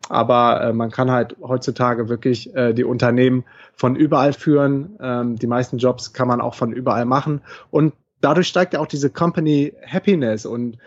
Aber 0.08 0.62
äh, 0.62 0.72
man 0.72 0.90
kann 0.90 1.10
halt 1.10 1.36
heutzutage 1.42 2.08
wirklich 2.08 2.54
äh, 2.54 2.72
die 2.72 2.84
Unternehmen 2.84 3.44
von 3.74 3.96
überall 3.96 4.32
führen. 4.32 4.98
Ähm, 5.00 5.36
die 5.36 5.46
meisten 5.46 5.78
Jobs 5.78 6.12
kann 6.12 6.28
man 6.28 6.40
auch 6.40 6.54
von 6.54 6.72
überall 6.72 7.04
machen. 7.04 7.42
Und 7.70 7.94
dadurch 8.20 8.48
steigt 8.48 8.74
ja 8.74 8.80
auch 8.80 8.86
diese 8.86 9.10
Company 9.10 9.74
Happiness 9.86 10.46
und 10.46 10.78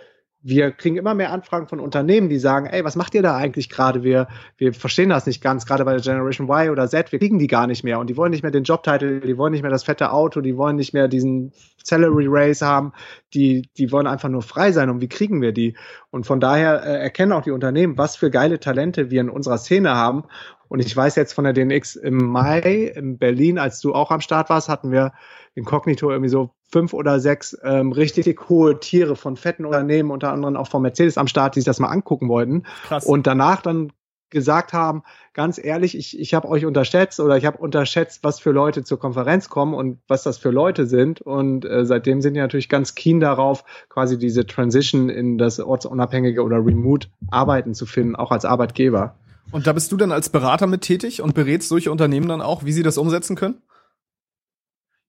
wir 0.43 0.71
kriegen 0.71 0.97
immer 0.97 1.13
mehr 1.13 1.31
Anfragen 1.31 1.67
von 1.67 1.79
Unternehmen, 1.79 2.29
die 2.29 2.39
sagen, 2.39 2.65
ey, 2.65 2.83
was 2.83 2.95
macht 2.95 3.13
ihr 3.13 3.21
da 3.21 3.37
eigentlich 3.37 3.69
gerade? 3.69 4.03
Wir, 4.03 4.27
wir 4.57 4.73
verstehen 4.73 5.09
das 5.09 5.27
nicht 5.27 5.41
ganz, 5.41 5.65
gerade 5.65 5.85
bei 5.85 5.93
der 5.93 6.01
Generation 6.01 6.49
Y 6.49 6.71
oder 6.71 6.87
Z, 6.87 7.11
wir 7.11 7.19
kriegen 7.19 7.37
die 7.37 7.47
gar 7.47 7.67
nicht 7.67 7.83
mehr 7.83 7.99
und 7.99 8.09
die 8.09 8.17
wollen 8.17 8.31
nicht 8.31 8.41
mehr 8.41 8.51
den 8.51 8.63
Jobtitel, 8.63 9.21
die 9.21 9.37
wollen 9.37 9.51
nicht 9.51 9.61
mehr 9.61 9.71
das 9.71 9.83
fette 9.83 10.11
Auto, 10.11 10.41
die 10.41 10.57
wollen 10.57 10.77
nicht 10.77 10.93
mehr 10.93 11.07
diesen 11.07 11.53
Salary 11.83 12.25
Raise 12.27 12.65
haben, 12.65 12.93
die, 13.33 13.69
die 13.77 13.91
wollen 13.91 14.07
einfach 14.07 14.29
nur 14.29 14.41
frei 14.41 14.71
sein 14.71 14.89
und 14.89 15.01
wie 15.01 15.09
kriegen 15.09 15.41
wir 15.41 15.51
die? 15.51 15.75
Und 16.09 16.25
von 16.25 16.39
daher 16.39 16.83
äh, 16.83 17.01
erkennen 17.01 17.33
auch 17.33 17.43
die 17.43 17.51
Unternehmen, 17.51 17.97
was 17.97 18.15
für 18.15 18.31
geile 18.31 18.59
Talente 18.59 19.11
wir 19.11 19.21
in 19.21 19.29
unserer 19.29 19.57
Szene 19.57 19.95
haben. 19.95 20.23
Und 20.67 20.79
ich 20.79 20.95
weiß 20.95 21.15
jetzt 21.17 21.33
von 21.33 21.43
der 21.43 21.53
DNX 21.53 21.97
im 21.97 22.17
Mai 22.17 22.93
in 22.95 23.17
Berlin, 23.17 23.59
als 23.59 23.81
du 23.81 23.93
auch 23.93 24.09
am 24.09 24.21
Start 24.21 24.49
warst, 24.49 24.69
hatten 24.69 24.91
wir 24.91 25.11
inkognito 25.55 26.09
irgendwie 26.09 26.29
so 26.29 26.51
fünf 26.71 26.93
oder 26.93 27.19
sechs 27.19 27.57
ähm, 27.63 27.91
richtig 27.91 28.49
hohe 28.49 28.79
Tiere 28.79 29.15
von 29.15 29.35
fetten 29.35 29.65
Unternehmen, 29.65 30.11
unter 30.11 30.31
anderem 30.31 30.55
auch 30.55 30.67
von 30.67 30.81
Mercedes 30.81 31.17
am 31.17 31.27
Start, 31.27 31.55
die 31.55 31.59
sich 31.59 31.65
das 31.65 31.79
mal 31.79 31.89
angucken 31.89 32.29
wollten. 32.29 32.63
Krass. 32.87 33.05
Und 33.05 33.27
danach 33.27 33.61
dann 33.61 33.91
gesagt 34.31 34.73
haben, 34.73 35.03
ganz 35.33 35.63
ehrlich, 35.63 35.95
ich, 35.95 36.17
ich 36.17 36.33
habe 36.33 36.47
euch 36.47 36.65
unterschätzt 36.65 37.19
oder 37.19 37.37
ich 37.37 37.45
habe 37.45 37.57
unterschätzt, 37.57 38.23
was 38.23 38.39
für 38.39 38.51
Leute 38.51 38.83
zur 38.83 38.97
Konferenz 38.97 39.49
kommen 39.49 39.73
und 39.73 39.99
was 40.07 40.23
das 40.23 40.37
für 40.37 40.49
Leute 40.49 40.87
sind. 40.87 41.21
Und 41.21 41.65
äh, 41.65 41.85
seitdem 41.85 42.21
sind 42.21 42.33
die 42.33 42.39
natürlich 42.39 42.69
ganz 42.69 42.95
keen 42.95 43.19
darauf, 43.19 43.63
quasi 43.89 44.17
diese 44.17 44.45
Transition 44.45 45.09
in 45.09 45.37
das 45.37 45.59
ortsunabhängige 45.59 46.41
oder 46.43 46.65
Remote 46.65 47.09
Arbeiten 47.29 47.73
zu 47.75 47.85
finden, 47.85 48.15
auch 48.15 48.31
als 48.31 48.45
Arbeitgeber. 48.45 49.15
Und 49.51 49.67
da 49.67 49.73
bist 49.73 49.91
du 49.91 49.97
dann 49.97 50.13
als 50.13 50.29
Berater 50.29 50.65
mit 50.65 50.81
tätig 50.81 51.21
und 51.21 51.35
berätst 51.35 51.67
solche 51.67 51.91
Unternehmen 51.91 52.29
dann 52.29 52.41
auch, 52.41 52.63
wie 52.63 52.71
sie 52.71 52.83
das 52.83 52.97
umsetzen 52.97 53.35
können? 53.35 53.61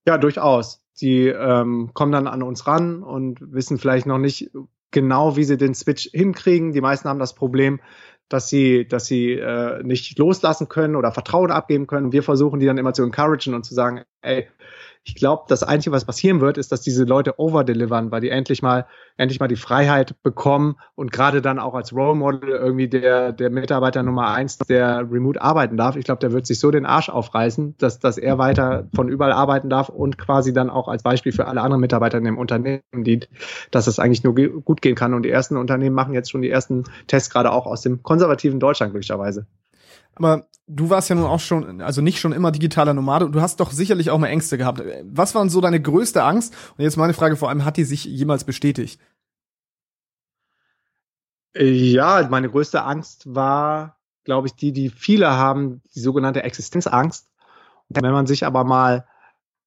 Ja, 0.06 0.18
durchaus. 0.18 0.80
Die 1.00 1.26
ähm, 1.26 1.90
kommen 1.94 2.12
dann 2.12 2.26
an 2.26 2.42
uns 2.42 2.66
ran 2.66 3.02
und 3.02 3.38
wissen 3.40 3.78
vielleicht 3.78 4.06
noch 4.06 4.18
nicht 4.18 4.50
genau, 4.90 5.36
wie 5.36 5.44
sie 5.44 5.56
den 5.56 5.74
Switch 5.74 6.10
hinkriegen. 6.12 6.72
Die 6.72 6.80
meisten 6.80 7.08
haben 7.08 7.18
das 7.18 7.34
Problem, 7.34 7.80
dass 8.28 8.48
sie, 8.48 8.86
dass 8.86 9.06
sie 9.06 9.32
äh, 9.32 9.82
nicht 9.82 10.18
loslassen 10.18 10.68
können 10.68 10.96
oder 10.96 11.12
Vertrauen 11.12 11.50
abgeben 11.50 11.86
können. 11.86 12.12
Wir 12.12 12.22
versuchen 12.22 12.60
die 12.60 12.66
dann 12.66 12.78
immer 12.78 12.94
zu 12.94 13.02
encouragen 13.02 13.54
und 13.54 13.64
zu 13.64 13.74
sagen, 13.74 14.02
ey, 14.22 14.48
ich 15.04 15.16
glaube, 15.16 15.42
das 15.48 15.64
Einzige, 15.64 15.92
was 15.92 16.04
passieren 16.04 16.40
wird, 16.40 16.58
ist, 16.58 16.70
dass 16.70 16.80
diese 16.80 17.04
Leute 17.04 17.40
overdelivern, 17.40 18.12
weil 18.12 18.20
die 18.20 18.30
endlich 18.30 18.62
mal, 18.62 18.86
endlich 19.16 19.40
mal 19.40 19.48
die 19.48 19.56
Freiheit 19.56 20.14
bekommen 20.22 20.76
und 20.94 21.10
gerade 21.10 21.42
dann 21.42 21.58
auch 21.58 21.74
als 21.74 21.92
Role 21.92 22.14
Model 22.14 22.50
irgendwie 22.50 22.86
der, 22.86 23.32
der 23.32 23.50
Mitarbeiter 23.50 24.04
Nummer 24.04 24.28
eins, 24.28 24.58
der 24.58 25.10
remote 25.10 25.42
arbeiten 25.42 25.76
darf. 25.76 25.96
Ich 25.96 26.04
glaube, 26.04 26.20
der 26.20 26.30
wird 26.30 26.46
sich 26.46 26.60
so 26.60 26.70
den 26.70 26.86
Arsch 26.86 27.08
aufreißen, 27.08 27.74
dass, 27.78 27.98
dass 27.98 28.16
er 28.16 28.38
weiter 28.38 28.88
von 28.94 29.08
überall 29.08 29.32
arbeiten 29.32 29.68
darf 29.68 29.88
und 29.88 30.18
quasi 30.18 30.52
dann 30.52 30.70
auch 30.70 30.86
als 30.86 31.02
Beispiel 31.02 31.32
für 31.32 31.48
alle 31.48 31.62
anderen 31.62 31.80
Mitarbeiter 31.80 32.18
in 32.18 32.24
dem 32.24 32.38
Unternehmen 32.38 32.82
dient, 32.92 33.28
dass 33.72 33.88
es 33.88 33.98
eigentlich 33.98 34.22
nur 34.22 34.34
gut 34.34 34.82
gehen 34.82 34.94
kann. 34.94 35.14
Und 35.14 35.24
die 35.24 35.30
ersten 35.30 35.56
Unternehmen 35.56 35.96
machen 35.96 36.14
jetzt 36.14 36.30
schon 36.30 36.42
die 36.42 36.50
ersten 36.50 36.84
Tests 37.08 37.28
gerade 37.28 37.50
auch 37.50 37.66
aus 37.66 37.82
dem 37.82 38.04
konservativen 38.12 38.60
Deutschland 38.60 38.92
glücklicherweise. 38.92 39.46
Aber 40.14 40.46
du 40.66 40.90
warst 40.90 41.08
ja 41.08 41.16
nun 41.16 41.24
auch 41.24 41.40
schon, 41.40 41.80
also 41.80 42.02
nicht 42.02 42.20
schon 42.20 42.32
immer 42.32 42.52
digitaler 42.52 42.92
Nomade 42.92 43.24
und 43.24 43.32
du 43.32 43.40
hast 43.40 43.58
doch 43.58 43.70
sicherlich 43.70 44.10
auch 44.10 44.18
mal 44.18 44.26
Ängste 44.26 44.58
gehabt. 44.58 44.82
Was 45.04 45.34
waren 45.34 45.48
so 45.48 45.62
deine 45.62 45.80
größte 45.80 46.22
Angst? 46.22 46.54
Und 46.76 46.84
jetzt 46.84 46.98
meine 46.98 47.14
Frage 47.14 47.36
vor 47.36 47.48
allem, 47.48 47.64
hat 47.64 47.78
die 47.78 47.84
sich 47.84 48.04
jemals 48.04 48.44
bestätigt? 48.44 49.00
Ja, 51.56 52.26
meine 52.28 52.50
größte 52.50 52.82
Angst 52.82 53.34
war, 53.34 53.96
glaube 54.24 54.48
ich, 54.48 54.54
die, 54.54 54.72
die 54.72 54.90
viele 54.90 55.30
haben, 55.30 55.80
die 55.94 56.00
sogenannte 56.00 56.42
Existenzangst. 56.42 57.30
Und 57.88 58.02
wenn 58.02 58.12
man 58.12 58.26
sich 58.26 58.44
aber 58.44 58.64
mal 58.64 59.06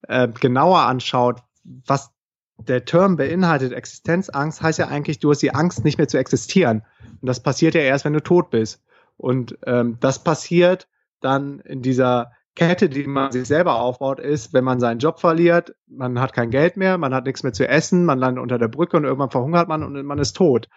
äh, 0.08 0.28
genauer 0.28 0.82
anschaut, 0.82 1.42
was 1.64 2.12
der 2.58 2.86
Term 2.86 3.18
beinhaltet, 3.18 3.74
Existenzangst, 3.74 4.62
heißt 4.62 4.80
ja 4.80 4.88
eigentlich, 4.88 5.20
du 5.20 5.32
hast 5.32 5.42
die 5.42 5.54
Angst, 5.54 5.84
nicht 5.84 5.98
mehr 5.98 6.08
zu 6.08 6.18
existieren. 6.18 6.84
Und 7.22 7.28
das 7.28 7.42
passiert 7.42 7.76
ja 7.76 7.82
erst, 7.82 8.06
wenn 8.06 8.14
du 8.14 8.24
tot 8.24 8.50
bist. 8.50 8.82
Und 9.18 9.58
ähm, 9.66 9.98
das 10.00 10.24
passiert 10.24 10.88
dann 11.22 11.60
in 11.60 11.82
dieser 11.82 12.32
Kette, 12.56 12.88
die 12.88 13.06
man 13.06 13.32
sich 13.32 13.48
selber 13.48 13.82
aufbaut, 13.82 14.20
ist, 14.20 14.54
wenn 14.54 14.64
man 14.64 14.80
seinen 14.80 15.00
Job 15.00 15.20
verliert, 15.20 15.76
man 15.88 16.20
hat 16.20 16.34
kein 16.34 16.52
Geld 16.52 16.78
mehr, 16.78 16.98
man 16.98 17.14
hat 17.14 17.26
nichts 17.26 17.44
mehr 17.44 17.52
zu 17.52 17.68
essen, 17.68 18.06
man 18.06 18.18
landet 18.18 18.42
unter 18.42 18.58
der 18.58 18.70
Brücke 18.70 18.96
und 18.96 19.04
irgendwann 19.04 19.32
verhungert 19.32 19.68
man 19.68 19.84
und 19.84 20.02
man 20.06 20.20
ist 20.20 20.38
tot. 20.38 20.70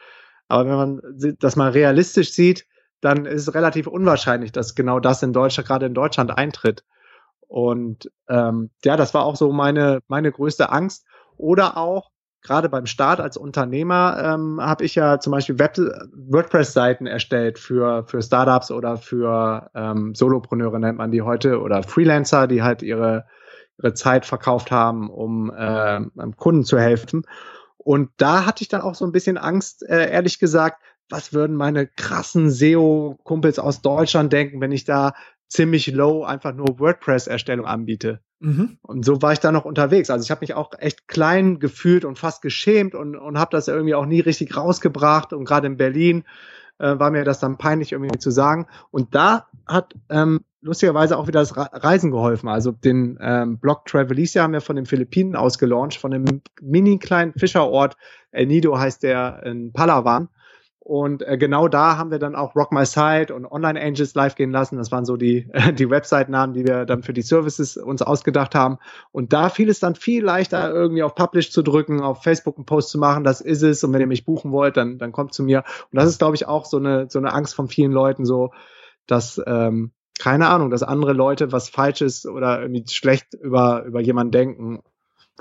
Aber 0.49 0.69
wenn 0.69 0.77
man 0.77 1.37
das 1.39 1.57
mal 1.57 1.71
realistisch 1.71 2.33
sieht, 2.33 2.67
dann 3.01 3.27
ist 3.27 3.47
es 3.47 3.55
relativ 3.55 3.87
unwahrscheinlich, 3.87 4.51
dass 4.51 4.75
genau 4.75 4.99
das 4.99 5.23
in 5.23 5.33
Deutschland, 5.33 5.69
gerade 5.69 5.87
in 5.87 5.95
Deutschland 5.95 6.37
eintritt. 6.37 6.85
Und 7.47 8.11
ähm, 8.29 8.71
ja, 8.85 8.97
das 8.97 9.15
war 9.15 9.25
auch 9.25 9.37
so 9.37 9.53
meine, 9.53 10.01
meine 10.09 10.33
größte 10.33 10.71
Angst. 10.71 11.07
Oder 11.39 11.77
auch, 11.77 12.11
gerade 12.43 12.69
beim 12.69 12.87
Start 12.87 13.21
als 13.21 13.37
Unternehmer 13.37 14.21
ähm, 14.23 14.61
habe 14.61 14.85
ich 14.85 14.95
ja 14.95 15.19
zum 15.19 15.33
Beispiel 15.33 15.59
WordPress-Seiten 15.59 17.07
erstellt 17.07 17.59
für, 17.59 18.05
für 18.07 18.23
Startups 18.23 18.71
oder 18.71 18.97
für 18.97 19.71
ähm, 19.75 20.15
Solopreneure 20.15 20.79
nennt 20.79 20.99
man 20.99 21.11
die 21.11 21.23
heute 21.23 21.61
oder 21.61 21.83
Freelancer, 21.83 22.47
die 22.47 22.63
halt 22.63 22.83
ihre, 22.83 23.27
ihre 23.79 23.95
Zeit 23.95 24.25
verkauft 24.27 24.71
haben, 24.71 25.11
um 25.11 25.53
äh, 25.55 26.01
Kunden 26.37 26.65
zu 26.65 26.79
helfen. 26.79 27.25
Und 27.77 28.11
da 28.19 28.45
hatte 28.45 28.63
ich 28.63 28.69
dann 28.69 28.83
auch 28.83 28.95
so 28.95 29.05
ein 29.05 29.13
bisschen 29.13 29.39
Angst, 29.39 29.83
äh, 29.83 30.11
ehrlich 30.11 30.39
gesagt, 30.39 30.83
was 31.11 31.33
würden 31.33 31.57
meine 31.57 31.87
krassen 31.87 32.51
SEO-Kumpels 32.51 33.59
aus 33.59 33.81
Deutschland 33.81 34.33
denken, 34.33 34.61
wenn 34.61 34.73
ich 34.73 34.85
da 34.85 35.15
ziemlich 35.49 35.87
low 35.89 36.25
einfach 36.25 36.55
nur 36.55 36.79
WordPress-Erstellung 36.79 37.67
anbiete. 37.67 38.21
Mhm. 38.41 38.79
Und 38.83 39.05
so 39.05 39.21
war 39.21 39.33
ich 39.33 39.41
da 39.41 39.51
noch 39.51 39.65
unterwegs. 39.65 40.11
Also 40.11 40.25
ich 40.25 40.31
habe 40.31 40.41
mich 40.43 40.55
auch 40.55 40.71
echt 40.79 41.09
klein 41.09 41.59
gefühlt 41.59 42.05
und 42.05 42.19
fast 42.19 42.43
geschämt 42.43 42.95
und, 42.95 43.17
und 43.17 43.39
habe 43.39 43.51
das 43.51 43.69
irgendwie 43.69 43.95
auch 43.95 44.07
nie 44.07 44.21
richtig 44.21 44.57
rausgebracht. 44.57 45.33
Und 45.33 45.45
gerade 45.45 45.67
in 45.67 45.77
Berlin 45.77 46.25
äh, 46.79 46.99
war 46.99 47.11
mir 47.11 47.25
das 47.25 47.41
dann 47.41 47.59
peinlich 47.59 47.93
irgendwie 47.93 48.19
zu 48.19 48.31
sagen. 48.31 48.67
Und 48.91 49.15
da 49.15 49.47
hat 49.67 49.95
ähm, 50.09 50.41
lustigerweise 50.61 51.17
auch 51.17 51.27
wieder 51.27 51.41
das 51.41 51.57
Reisen 51.57 52.11
geholfen. 52.11 52.49
Also 52.49 52.73
den 52.73 53.19
ähm, 53.21 53.59
Blog 53.59 53.87
Travelicia 53.87 54.43
haben 54.43 54.53
wir 54.53 54.61
von 54.61 54.77
den 54.77 54.87
Philippinen 54.87 55.37
aus 55.37 55.59
gelauncht, 55.59 55.99
von 55.99 56.15
einem 56.15 56.43
mini 56.61 56.99
kleinen 56.99 57.33
Fischerort, 57.35 57.97
El 58.31 58.47
Nido 58.47 58.79
heißt 58.79 59.03
der 59.03 59.43
in 59.45 59.73
Palawan. 59.73 60.29
Und 60.89 61.21
äh, 61.21 61.37
genau 61.37 61.69
da 61.69 61.99
haben 61.99 62.11
wir 62.11 62.19
dann 62.19 62.35
auch 62.35 62.57
Rock 62.57 62.73
My 62.73 62.87
Site 62.87 63.35
und 63.35 63.45
Online 63.45 63.79
Angels 63.79 64.15
live 64.15 64.37
gehen 64.37 64.51
lassen. 64.51 64.79
Das 64.79 64.91
waren 64.91 65.05
so 65.05 65.19
die, 65.19 65.47
äh, 65.53 65.71
die 65.75 65.91
Website-Namen, 65.91 66.55
die 66.55 66.65
wir 66.65 66.87
dann 66.87 67.03
für 67.03 67.13
die 67.13 67.21
Services 67.21 67.77
uns 67.77 68.01
ausgedacht 68.01 68.55
haben. 68.55 68.79
Und 69.13 69.35
da 69.35 69.51
fiel 69.51 69.69
es 69.69 69.81
dann 69.81 69.97
viel 69.97 70.25
leichter, 70.25 70.73
irgendwie 70.73 71.03
auf 71.03 71.15
Publish 71.15 71.53
zu 71.53 71.61
drücken, 71.61 72.01
auf 72.01 72.23
Facebook 72.23 72.57
einen 72.57 72.65
Post 72.65 72.89
zu 72.89 72.97
machen. 72.99 73.23
Das 73.23 73.43
ist 73.43 73.61
es. 73.61 73.85
Und 73.85 73.93
wenn 73.93 74.01
ihr 74.01 74.07
mich 74.07 74.25
buchen 74.25 74.51
wollt, 74.51 74.79
dann, 74.79 74.97
dann 74.97 75.13
kommt 75.13 75.35
zu 75.35 75.43
mir. 75.43 75.59
Und 75.93 76.01
das 76.01 76.09
ist, 76.09 76.21
glaube 76.21 76.37
ich, 76.37 76.47
auch 76.47 76.65
so 76.65 76.79
eine, 76.79 77.11
so 77.11 77.19
eine 77.19 77.35
Angst 77.35 77.55
von 77.55 77.69
vielen 77.69 77.93
Leuten, 77.93 78.25
so, 78.25 78.53
dass, 79.07 79.39
ähm, 79.47 79.93
keine 80.19 80.49
Ahnung, 80.49 80.71
dass 80.71 80.83
andere 80.83 81.13
Leute 81.13 81.53
was 81.53 81.69
Falsches 81.69 82.25
oder 82.25 82.63
irgendwie 82.63 82.85
schlecht 82.89 83.35
über, 83.35 83.85
über 83.85 84.01
jemanden 84.01 84.33
denken. 84.33 84.81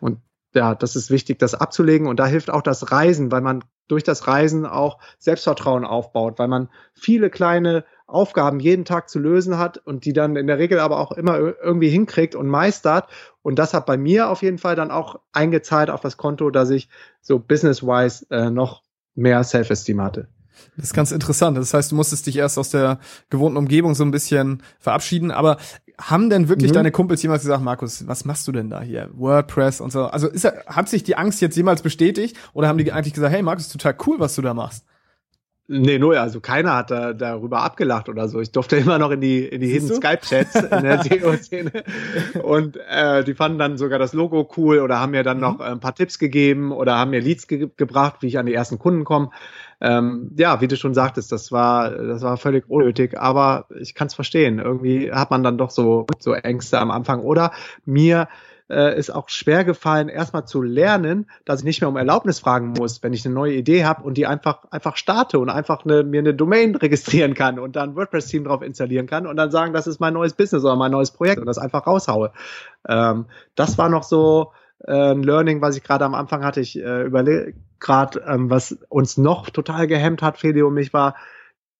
Und 0.01 0.19
ja, 0.57 0.75
das 0.75 0.95
ist 0.95 1.09
wichtig, 1.09 1.39
das 1.39 1.55
abzulegen. 1.55 2.07
Und 2.07 2.19
da 2.19 2.25
hilft 2.25 2.49
auch 2.49 2.61
das 2.61 2.91
Reisen, 2.91 3.31
weil 3.31 3.41
man 3.41 3.63
durch 3.87 4.03
das 4.03 4.27
Reisen 4.27 4.65
auch 4.65 4.99
Selbstvertrauen 5.19 5.85
aufbaut, 5.85 6.39
weil 6.39 6.49
man 6.49 6.69
viele 6.93 7.29
kleine 7.29 7.85
Aufgaben 8.07 8.59
jeden 8.59 8.83
Tag 8.83 9.09
zu 9.09 9.19
lösen 9.19 9.57
hat 9.57 9.77
und 9.77 10.05
die 10.05 10.13
dann 10.13 10.35
in 10.35 10.47
der 10.47 10.57
Regel 10.57 10.79
aber 10.79 10.99
auch 10.99 11.11
immer 11.11 11.37
irgendwie 11.37 11.89
hinkriegt 11.89 12.35
und 12.35 12.47
meistert. 12.47 13.07
Und 13.41 13.59
das 13.59 13.73
hat 13.73 13.85
bei 13.85 13.97
mir 13.97 14.29
auf 14.29 14.41
jeden 14.41 14.57
Fall 14.57 14.75
dann 14.75 14.91
auch 14.91 15.19
eingezahlt 15.31 15.89
auf 15.89 16.01
das 16.01 16.17
Konto, 16.17 16.49
dass 16.49 16.69
ich 16.69 16.89
so 17.21 17.39
business-wise 17.39 18.25
äh, 18.29 18.49
noch 18.49 18.81
mehr 19.15 19.43
Self-Esteem 19.43 20.01
hatte. 20.01 20.27
Das 20.75 20.85
ist 20.85 20.93
ganz 20.93 21.11
interessant. 21.11 21.57
Das 21.57 21.73
heißt, 21.73 21.91
du 21.91 21.95
musstest 21.95 22.25
dich 22.27 22.37
erst 22.37 22.57
aus 22.57 22.69
der 22.69 22.99
gewohnten 23.29 23.57
Umgebung 23.57 23.93
so 23.93 24.03
ein 24.03 24.11
bisschen 24.11 24.63
verabschieden. 24.79 25.31
Aber 25.31 25.57
haben 25.99 26.29
denn 26.29 26.47
wirklich 26.47 26.71
mhm. 26.71 26.75
deine 26.75 26.91
Kumpels 26.91 27.23
jemals 27.23 27.41
gesagt, 27.41 27.63
Markus, 27.63 28.07
was 28.07 28.23
machst 28.25 28.47
du 28.47 28.51
denn 28.51 28.69
da 28.69 28.81
hier? 28.81 29.09
WordPress 29.13 29.81
und 29.81 29.91
so. 29.91 30.05
Also 30.05 30.27
ist, 30.27 30.45
hat 30.45 30.89
sich 30.89 31.03
die 31.03 31.17
Angst 31.17 31.41
jetzt 31.41 31.57
jemals 31.57 31.81
bestätigt? 31.81 32.37
Oder 32.53 32.67
haben 32.67 32.77
die 32.77 32.91
eigentlich 32.91 33.13
gesagt, 33.13 33.33
hey 33.33 33.41
Markus, 33.41 33.69
total 33.69 33.95
cool, 34.05 34.19
was 34.19 34.35
du 34.35 34.41
da 34.41 34.53
machst? 34.53 34.85
Nee, 35.69 35.99
null. 35.99 36.15
Also 36.15 36.39
keiner 36.39 36.75
hat 36.75 36.91
da, 36.91 37.11
darüber 37.11 37.61
abgelacht 37.61 38.07
oder 38.07 38.29
so. 38.29 38.39
Ich 38.39 38.51
durfte 38.53 38.77
immer 38.77 38.97
noch 38.99 39.11
in 39.11 39.19
die, 39.19 39.45
in 39.45 39.59
die 39.59 39.67
Hidden 39.67 39.95
Skype-Chats 39.95 40.55
in 40.55 40.83
der 40.83 41.03
SEO-Szene. 41.03 41.83
Und 42.41 42.77
äh, 42.89 43.25
die 43.25 43.33
fanden 43.33 43.59
dann 43.59 43.77
sogar 43.77 43.99
das 43.99 44.13
Logo 44.13 44.49
cool 44.55 44.79
oder 44.79 45.01
haben 45.01 45.11
mir 45.11 45.23
dann 45.23 45.37
mhm. 45.37 45.43
noch 45.43 45.59
äh, 45.59 45.63
ein 45.63 45.81
paar 45.81 45.93
Tipps 45.93 46.19
gegeben 46.19 46.71
oder 46.71 46.97
haben 46.97 47.11
mir 47.11 47.19
Leads 47.19 47.47
ge 47.47 47.69
gebracht, 47.75 48.17
wie 48.21 48.27
ich 48.27 48.39
an 48.39 48.45
die 48.45 48.53
ersten 48.53 48.79
Kunden 48.79 49.03
komme. 49.03 49.31
Ähm, 49.81 50.31
ja, 50.37 50.61
wie 50.61 50.69
du 50.69 50.77
schon 50.77 50.93
sagtest, 50.93 51.33
das 51.33 51.51
war, 51.51 51.91
das 51.91 52.21
war 52.21 52.37
völlig 52.37 52.69
unnötig, 52.69 53.19
aber 53.19 53.65
ich 53.77 53.93
kann 53.93 54.07
es 54.07 54.15
verstehen. 54.15 54.59
Irgendwie 54.59 55.11
hat 55.11 55.31
man 55.31 55.43
dann 55.43 55.57
doch 55.57 55.69
so, 55.69 56.07
so 56.17 56.33
Ängste 56.33 56.79
am 56.79 56.91
Anfang. 56.91 57.21
Oder 57.21 57.51
mir 57.85 58.29
äh, 58.69 58.97
ist 58.97 59.09
auch 59.09 59.29
schwer 59.29 59.63
gefallen, 59.63 60.09
erstmal 60.09 60.45
zu 60.45 60.61
lernen, 60.61 61.29
dass 61.45 61.61
ich 61.61 61.65
nicht 61.65 61.81
mehr 61.81 61.89
um 61.89 61.97
Erlaubnis 61.97 62.39
fragen 62.39 62.69
muss, 62.69 63.01
wenn 63.03 63.13
ich 63.13 63.25
eine 63.25 63.33
neue 63.33 63.53
Idee 63.53 63.85
habe 63.85 64.03
und 64.03 64.17
die 64.17 64.27
einfach 64.27 64.65
einfach 64.71 64.97
starte 64.97 65.39
und 65.39 65.49
einfach 65.49 65.85
eine, 65.85 66.03
mir 66.03 66.19
eine 66.19 66.33
Domain 66.33 66.75
registrieren 66.75 67.33
kann 67.33 67.59
und 67.59 67.75
dann 67.75 67.95
WordPress-Team 67.95 68.43
drauf 68.43 68.61
installieren 68.61 69.07
kann 69.07 69.27
und 69.27 69.37
dann 69.37 69.51
sagen, 69.51 69.73
das 69.73 69.87
ist 69.87 69.99
mein 69.99 70.13
neues 70.13 70.33
Business 70.33 70.63
oder 70.63 70.75
mein 70.75 70.91
neues 70.91 71.11
Projekt 71.11 71.39
und 71.39 71.45
das 71.45 71.57
einfach 71.57 71.87
raushaue. 71.87 72.31
Ähm, 72.87 73.25
das 73.55 73.77
war 73.77 73.89
noch 73.89 74.03
so 74.03 74.51
äh, 74.79 75.11
ein 75.11 75.23
Learning, 75.23 75.61
was 75.61 75.77
ich 75.77 75.83
gerade 75.83 76.05
am 76.05 76.15
Anfang 76.15 76.43
hatte. 76.43 76.61
Ich 76.61 76.77
äh, 76.77 77.03
überlege 77.03 77.53
gerade, 77.79 78.23
ähm, 78.27 78.49
was 78.49 78.77
uns 78.89 79.17
noch 79.17 79.49
total 79.49 79.87
gehemmt 79.87 80.21
hat, 80.21 80.37
Feli 80.37 80.61
und 80.61 80.73
mich, 80.73 80.93
war, 80.93 81.15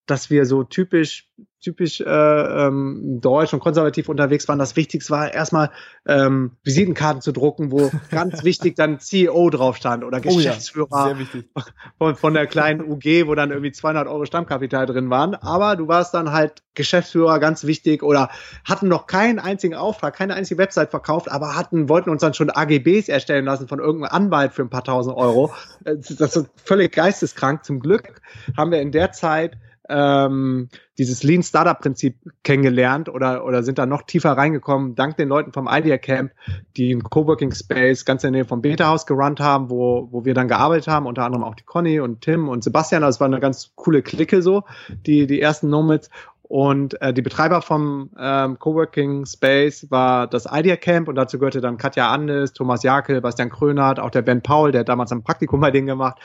dass 0.06 0.30
wir 0.30 0.45
so 0.45 0.63
typisch 0.63 1.30
typisch 1.60 2.02
äh, 2.02 2.06
ähm, 2.06 3.20
deutsch 3.22 3.54
und 3.54 3.60
konservativ 3.60 4.10
unterwegs 4.10 4.48
waren. 4.48 4.60
Das 4.60 4.76
Wichtigste 4.76 5.12
war 5.12 5.34
erstmal 5.34 5.72
ähm, 6.06 6.52
Visitenkarten 6.63 7.22
zu 7.22 7.32
drucken, 7.32 7.72
wo 7.72 7.91
ganz 8.12 8.43
wichtig 8.43 8.76
dann 8.76 9.00
CEO 9.00 9.50
drauf 9.50 9.78
stand 9.78 10.04
oder 10.04 10.22
Geschäftsführer 10.22 11.15
oh 11.17 11.60
ja, 11.60 11.63
von, 11.98 12.15
von 12.15 12.34
der 12.34 12.46
kleinen 12.46 12.82
UG, 12.82 13.28
wo 13.28 13.36
dann 13.36 13.50
irgendwie 13.52 13.72
200 13.72 14.08
Euro 14.08 14.26
Stammkapital 14.26 14.86
drin 14.86 15.10
waren. 15.10 15.34
Aber 15.34 15.76
du 15.76 15.88
warst 15.88 16.13
dann 16.13 16.32
halt 16.32 16.63
Geschäftsführer, 16.76 17.39
ganz 17.39 17.65
wichtig, 17.65 18.04
oder 18.04 18.30
hatten 18.63 18.88
noch 18.88 19.08
keinen 19.08 19.39
einzigen 19.39 19.74
Auftrag, 19.74 20.15
keine 20.15 20.36
einzige 20.36 20.60
Website 20.60 20.91
verkauft, 20.91 21.30
aber 21.32 21.56
hatten 21.56 21.89
wollten 21.89 22.12
uns 22.12 22.22
dann 22.22 22.36
schon 22.36 22.52
AGBs 22.52 23.10
erstellen 23.10 23.46
lassen 23.46 23.67
von 23.67 23.80
irgendeinem 23.80 24.12
Anwalt 24.12 24.54
für 24.54 24.62
ein 24.62 24.70
paar 24.70 24.84
tausend 24.84 25.17
Euro. 25.17 25.52
Das 25.84 26.12
ist 26.12 26.50
völlig 26.63 26.93
geisteskrank. 26.93 27.65
Zum 27.65 27.80
Glück 27.80 28.22
haben 28.56 28.72
wir 28.72 28.80
in 28.80 28.91
der 28.91 29.12
Zeit 29.12 29.58
ähm, 29.89 30.69
dieses 30.97 31.23
Lean 31.23 31.43
Startup 31.43 31.80
Prinzip 31.80 32.17
kennengelernt 32.43 33.10
oder 33.10 33.45
oder 33.45 33.63
sind 33.63 33.78
da 33.78 33.86
noch 33.86 34.02
tiefer 34.02 34.32
reingekommen 34.32 34.95
dank 34.95 35.17
den 35.17 35.30
Leuten 35.30 35.54
vom 35.54 35.67
Idea 35.69 35.97
Camp, 35.97 36.32
die 36.76 36.91
einen 36.91 37.04
Coworking 37.04 37.54
Space 37.54 38.06
ganz 38.06 38.23
in 38.23 38.34
der 38.34 38.41
Nähe 38.41 38.47
vom 38.47 38.62
Beta 38.62 38.88
House 38.88 39.06
gerannt 39.06 39.39
haben, 39.39 39.69
wo 39.69 40.08
wo 40.12 40.26
wir 40.26 40.34
dann 40.34 40.47
gearbeitet 40.47 40.88
haben, 40.88 41.06
unter 41.06 41.23
anderem 41.23 41.43
auch 41.43 41.56
die 41.56 41.63
Conny 41.63 42.00
und 42.00 42.21
Tim 42.21 42.50
und 42.50 42.63
Sebastian. 42.63 43.02
Das 43.02 43.19
war 43.19 43.28
eine 43.28 43.39
ganz 43.39 43.71
coole 43.76 44.02
Clique 44.02 44.41
so, 44.41 44.63
die 45.06 45.28
die 45.28 45.41
ersten 45.41 45.69
Nomads 45.69 46.10
und 46.47 47.02
äh, 47.02 47.13
die 47.13 47.21
Betreiber 47.21 47.62
vom 47.62 48.10
ähm, 48.17 48.58
Coworking 48.58 49.26
Space 49.26 49.91
war 49.91 50.28
das 50.28 50.47
Idea 50.50 50.78
Camp 50.78 51.10
und 51.10 51.15
dazu 51.15 51.39
gehörte 51.39 51.60
dann 51.60 51.78
Katja 51.78 52.10
Andes, 52.10 52.54
Thomas 52.54 52.84
Jakel, 52.84 53.19
Bastian 53.19 53.50
Krönert, 53.50 54.00
auch 54.00 54.12
der 54.12 54.21
Ben 54.21 54.41
Paul, 54.41 54.71
der 54.71 54.86
damals 54.86 55.12
ein 55.12 55.23
Praktikum 55.23 55.60
bei 55.60 55.71
denen 55.71 55.88
gemacht. 55.88 56.19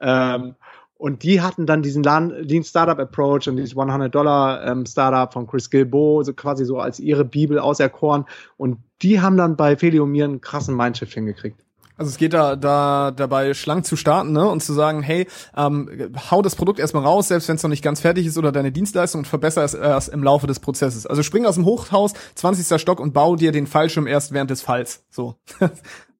Ähm, 0.00 0.56
und 1.04 1.22
die 1.22 1.42
hatten 1.42 1.66
dann 1.66 1.82
diesen 1.82 2.02
Lean 2.02 2.64
Startup 2.64 2.98
Approach 2.98 3.46
und 3.46 3.56
dieses 3.56 3.76
100 3.76 4.14
Dollar 4.14 4.64
ähm, 4.64 4.86
Startup 4.86 5.30
von 5.30 5.46
Chris 5.46 5.68
Gilbo 5.68 6.22
so 6.22 6.32
quasi 6.32 6.64
so 6.64 6.78
als 6.78 6.98
ihre 6.98 7.26
Bibel 7.26 7.58
auserkoren. 7.58 8.24
Und 8.56 8.78
die 9.02 9.20
haben 9.20 9.36
dann 9.36 9.54
bei 9.54 9.76
Feli 9.76 10.00
und 10.00 10.12
mir 10.12 10.24
einen 10.24 10.40
krassen 10.40 10.74
Mindshift 10.74 11.12
hingekriegt. 11.12 11.62
Also 11.98 12.08
es 12.08 12.16
geht 12.16 12.32
da, 12.32 12.56
da 12.56 13.10
dabei 13.10 13.52
schlank 13.52 13.84
zu 13.84 13.96
starten 13.96 14.32
ne? 14.32 14.48
und 14.48 14.62
zu 14.62 14.72
sagen, 14.72 15.02
hey, 15.02 15.26
ähm, 15.54 16.10
hau 16.30 16.40
das 16.40 16.56
Produkt 16.56 16.78
erstmal 16.78 17.04
raus, 17.04 17.28
selbst 17.28 17.50
wenn 17.50 17.56
es 17.56 17.62
noch 17.62 17.68
nicht 17.68 17.84
ganz 17.84 18.00
fertig 18.00 18.24
ist 18.24 18.38
oder 18.38 18.50
deine 18.50 18.72
Dienstleistung 18.72 19.18
und 19.18 19.26
verbessere 19.26 19.64
es 19.64 19.74
erst 19.74 20.08
im 20.08 20.22
Laufe 20.22 20.46
des 20.46 20.58
Prozesses. 20.58 21.06
Also 21.06 21.22
spring 21.22 21.44
aus 21.44 21.56
dem 21.56 21.66
Hochhaus, 21.66 22.14
20. 22.36 22.80
Stock 22.80 22.98
und 22.98 23.12
bau 23.12 23.36
dir 23.36 23.52
den 23.52 23.66
Fallschirm 23.66 24.06
erst 24.06 24.32
während 24.32 24.50
des 24.50 24.62
Falls. 24.62 25.04
So. 25.10 25.34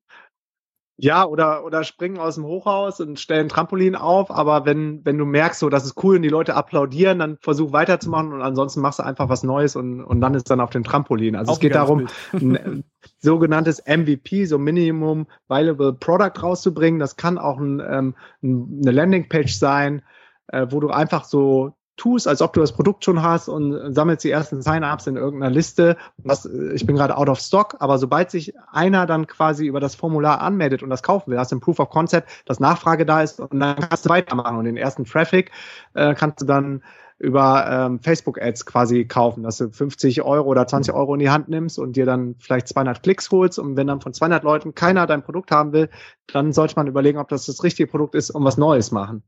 Ja, 0.96 1.26
oder, 1.26 1.64
oder 1.64 1.82
springen 1.82 2.18
aus 2.18 2.36
dem 2.36 2.44
Hochhaus 2.44 3.00
und 3.00 3.18
stellen 3.18 3.48
Trampolin 3.48 3.96
auf, 3.96 4.30
aber 4.30 4.64
wenn, 4.64 5.04
wenn 5.04 5.18
du 5.18 5.24
merkst, 5.24 5.58
so, 5.58 5.68
das 5.68 5.84
ist 5.84 6.02
cool 6.04 6.16
und 6.16 6.22
die 6.22 6.28
Leute 6.28 6.54
applaudieren, 6.54 7.18
dann 7.18 7.36
versuch 7.40 7.72
weiterzumachen 7.72 8.32
und 8.32 8.42
ansonsten 8.42 8.80
machst 8.80 9.00
du 9.00 9.02
einfach 9.02 9.28
was 9.28 9.42
Neues 9.42 9.74
und, 9.74 10.04
und 10.04 10.20
dann 10.20 10.34
ist 10.34 10.48
dann 10.50 10.60
auf 10.60 10.70
dem 10.70 10.84
Trampolin. 10.84 11.34
Also 11.34 11.50
Auch 11.50 11.56
es 11.56 11.60
geht 11.60 11.74
darum, 11.74 12.06
ein 12.32 12.84
sogenanntes 13.18 13.82
MVP, 13.86 14.44
so 14.44 14.56
Minimum 14.56 15.26
Viable 15.48 15.94
Product 15.94 16.40
rauszubringen. 16.40 17.00
Das 17.00 17.16
kann 17.16 17.38
auch 17.38 17.58
ein, 17.58 17.80
ähm, 17.80 18.14
eine 18.42 18.92
Landingpage 18.92 19.52
sein, 19.52 20.02
äh, 20.46 20.68
wo 20.70 20.78
du 20.78 20.90
einfach 20.90 21.24
so 21.24 21.74
tust, 21.96 22.26
als 22.26 22.42
ob 22.42 22.52
du 22.52 22.60
das 22.60 22.72
Produkt 22.72 23.04
schon 23.04 23.22
hast 23.22 23.48
und 23.48 23.94
sammelst 23.94 24.24
die 24.24 24.30
ersten 24.30 24.62
Sign-ups 24.62 25.06
in 25.06 25.16
irgendeiner 25.16 25.52
Liste. 25.52 25.96
Was, 26.18 26.44
ich 26.46 26.86
bin 26.86 26.96
gerade 26.96 27.16
out 27.16 27.28
of 27.28 27.38
stock, 27.38 27.76
aber 27.78 27.98
sobald 27.98 28.30
sich 28.30 28.54
einer 28.70 29.06
dann 29.06 29.26
quasi 29.26 29.66
über 29.66 29.80
das 29.80 29.94
Formular 29.94 30.40
anmeldet 30.40 30.82
und 30.82 30.90
das 30.90 31.02
kaufen 31.02 31.30
will, 31.30 31.38
hast 31.38 31.52
du 31.52 31.56
ein 31.56 31.60
Proof 31.60 31.78
of 31.78 31.90
Concept, 31.90 32.28
dass 32.46 32.60
Nachfrage 32.60 33.06
da 33.06 33.22
ist 33.22 33.40
und 33.40 33.60
dann 33.60 33.76
kannst 33.76 34.06
du 34.06 34.10
weitermachen 34.10 34.56
und 34.56 34.64
den 34.64 34.76
ersten 34.76 35.04
Traffic 35.04 35.52
äh, 35.94 36.14
kannst 36.14 36.40
du 36.40 36.46
dann 36.46 36.82
über 37.18 37.66
ähm, 37.70 38.00
Facebook-Ads 38.00 38.66
quasi 38.66 39.04
kaufen, 39.04 39.44
dass 39.44 39.58
du 39.58 39.70
50 39.70 40.22
Euro 40.22 40.48
oder 40.48 40.66
20 40.66 40.92
Euro 40.94 41.14
in 41.14 41.20
die 41.20 41.30
Hand 41.30 41.48
nimmst 41.48 41.78
und 41.78 41.94
dir 41.94 42.06
dann 42.06 42.34
vielleicht 42.40 42.68
200 42.68 43.02
Klicks 43.02 43.30
holst 43.30 43.58
und 43.58 43.76
wenn 43.76 43.86
dann 43.86 44.00
von 44.00 44.12
200 44.12 44.42
Leuten 44.42 44.74
keiner 44.74 45.06
dein 45.06 45.22
Produkt 45.22 45.52
haben 45.52 45.72
will, 45.72 45.90
dann 46.26 46.52
sollte 46.52 46.74
man 46.76 46.88
überlegen, 46.88 47.18
ob 47.18 47.28
das 47.28 47.46
das 47.46 47.62
richtige 47.62 47.88
Produkt 47.88 48.16
ist 48.16 48.30
und 48.30 48.44
was 48.44 48.56
Neues 48.56 48.90
machen. 48.90 49.22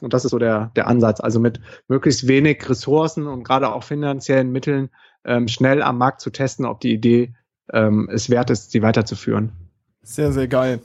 Und 0.00 0.12
das 0.12 0.24
ist 0.24 0.30
so 0.30 0.38
der, 0.38 0.70
der 0.76 0.86
Ansatz. 0.86 1.20
Also 1.20 1.40
mit 1.40 1.60
möglichst 1.88 2.28
wenig 2.28 2.68
Ressourcen 2.68 3.26
und 3.26 3.44
gerade 3.44 3.72
auch 3.72 3.82
finanziellen 3.82 4.52
Mitteln 4.52 4.90
ähm, 5.24 5.48
schnell 5.48 5.82
am 5.82 5.98
Markt 5.98 6.20
zu 6.20 6.30
testen, 6.30 6.66
ob 6.66 6.80
die 6.80 6.92
Idee 6.92 7.34
ähm, 7.72 8.08
es 8.12 8.30
wert 8.30 8.50
ist, 8.50 8.70
sie 8.70 8.82
weiterzuführen. 8.82 9.52
Sehr, 10.02 10.32
sehr 10.32 10.48
geil. 10.48 10.80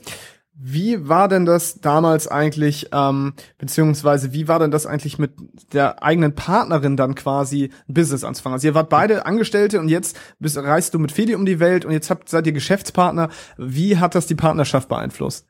Wie 0.54 1.08
war 1.08 1.28
denn 1.28 1.46
das 1.46 1.80
damals 1.80 2.28
eigentlich, 2.28 2.90
ähm, 2.92 3.32
beziehungsweise 3.56 4.32
wie 4.32 4.48
war 4.48 4.58
denn 4.58 4.70
das 4.70 4.84
eigentlich 4.84 5.18
mit 5.18 5.32
der 5.72 6.02
eigenen 6.02 6.34
Partnerin 6.34 6.96
dann 6.96 7.14
quasi 7.14 7.70
Business 7.88 8.22
anzufangen? 8.22 8.54
Also 8.54 8.68
ihr 8.68 8.74
wart 8.74 8.90
beide 8.90 9.24
Angestellte 9.24 9.80
und 9.80 9.88
jetzt 9.88 10.18
bist, 10.38 10.58
reist 10.58 10.92
du 10.92 10.98
mit 10.98 11.10
Feli 11.10 11.34
um 11.34 11.46
die 11.46 11.58
Welt 11.58 11.84
und 11.84 11.92
jetzt 11.92 12.10
habt, 12.10 12.28
seid 12.28 12.46
ihr 12.46 12.52
Geschäftspartner. 12.52 13.30
Wie 13.56 13.96
hat 13.96 14.14
das 14.14 14.26
die 14.26 14.34
Partnerschaft 14.34 14.88
beeinflusst? 14.88 15.46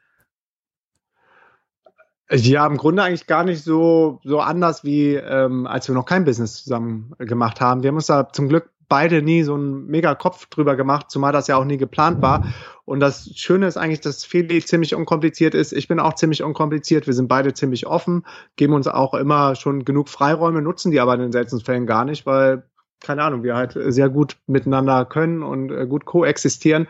Ja, 2.34 2.66
im 2.66 2.78
Grunde 2.78 3.02
eigentlich 3.02 3.26
gar 3.26 3.44
nicht 3.44 3.62
so, 3.62 4.20
so 4.24 4.40
anders 4.40 4.84
wie 4.84 5.14
ähm, 5.14 5.66
als 5.66 5.88
wir 5.88 5.94
noch 5.94 6.06
kein 6.06 6.24
Business 6.24 6.62
zusammen 6.62 7.12
gemacht 7.18 7.60
haben. 7.60 7.82
Wir 7.82 7.88
haben 7.88 7.96
uns 7.96 8.06
da 8.06 8.32
zum 8.32 8.48
Glück 8.48 8.70
beide 8.88 9.22
nie 9.22 9.42
so 9.42 9.54
einen 9.54 9.86
mega 9.86 10.14
Kopf 10.14 10.46
drüber 10.46 10.74
gemacht, 10.76 11.10
zumal 11.10 11.32
das 11.32 11.46
ja 11.46 11.56
auch 11.56 11.64
nie 11.64 11.76
geplant 11.76 12.22
war. 12.22 12.46
Und 12.84 13.00
das 13.00 13.30
Schöne 13.34 13.66
ist 13.66 13.76
eigentlich, 13.76 14.00
dass 14.00 14.24
Feli 14.24 14.62
ziemlich 14.64 14.94
unkompliziert 14.94 15.54
ist. 15.54 15.72
Ich 15.72 15.88
bin 15.88 16.00
auch 16.00 16.14
ziemlich 16.14 16.42
unkompliziert. 16.42 17.06
Wir 17.06 17.14
sind 17.14 17.28
beide 17.28 17.52
ziemlich 17.52 17.86
offen, 17.86 18.24
geben 18.56 18.72
uns 18.72 18.86
auch 18.86 19.14
immer 19.14 19.54
schon 19.54 19.84
genug 19.84 20.08
Freiräume, 20.08 20.62
nutzen 20.62 20.90
die 20.90 21.00
aber 21.00 21.14
in 21.14 21.20
den 21.20 21.32
seltensten 21.32 21.64
Fällen 21.64 21.86
gar 21.86 22.04
nicht, 22.04 22.24
weil 22.24 22.64
keine 23.00 23.22
Ahnung, 23.24 23.42
wir 23.42 23.56
halt 23.56 23.76
sehr 23.76 24.08
gut 24.08 24.36
miteinander 24.46 25.04
können 25.04 25.42
und 25.42 25.70
äh, 25.70 25.86
gut 25.86 26.04
koexistieren. 26.04 26.88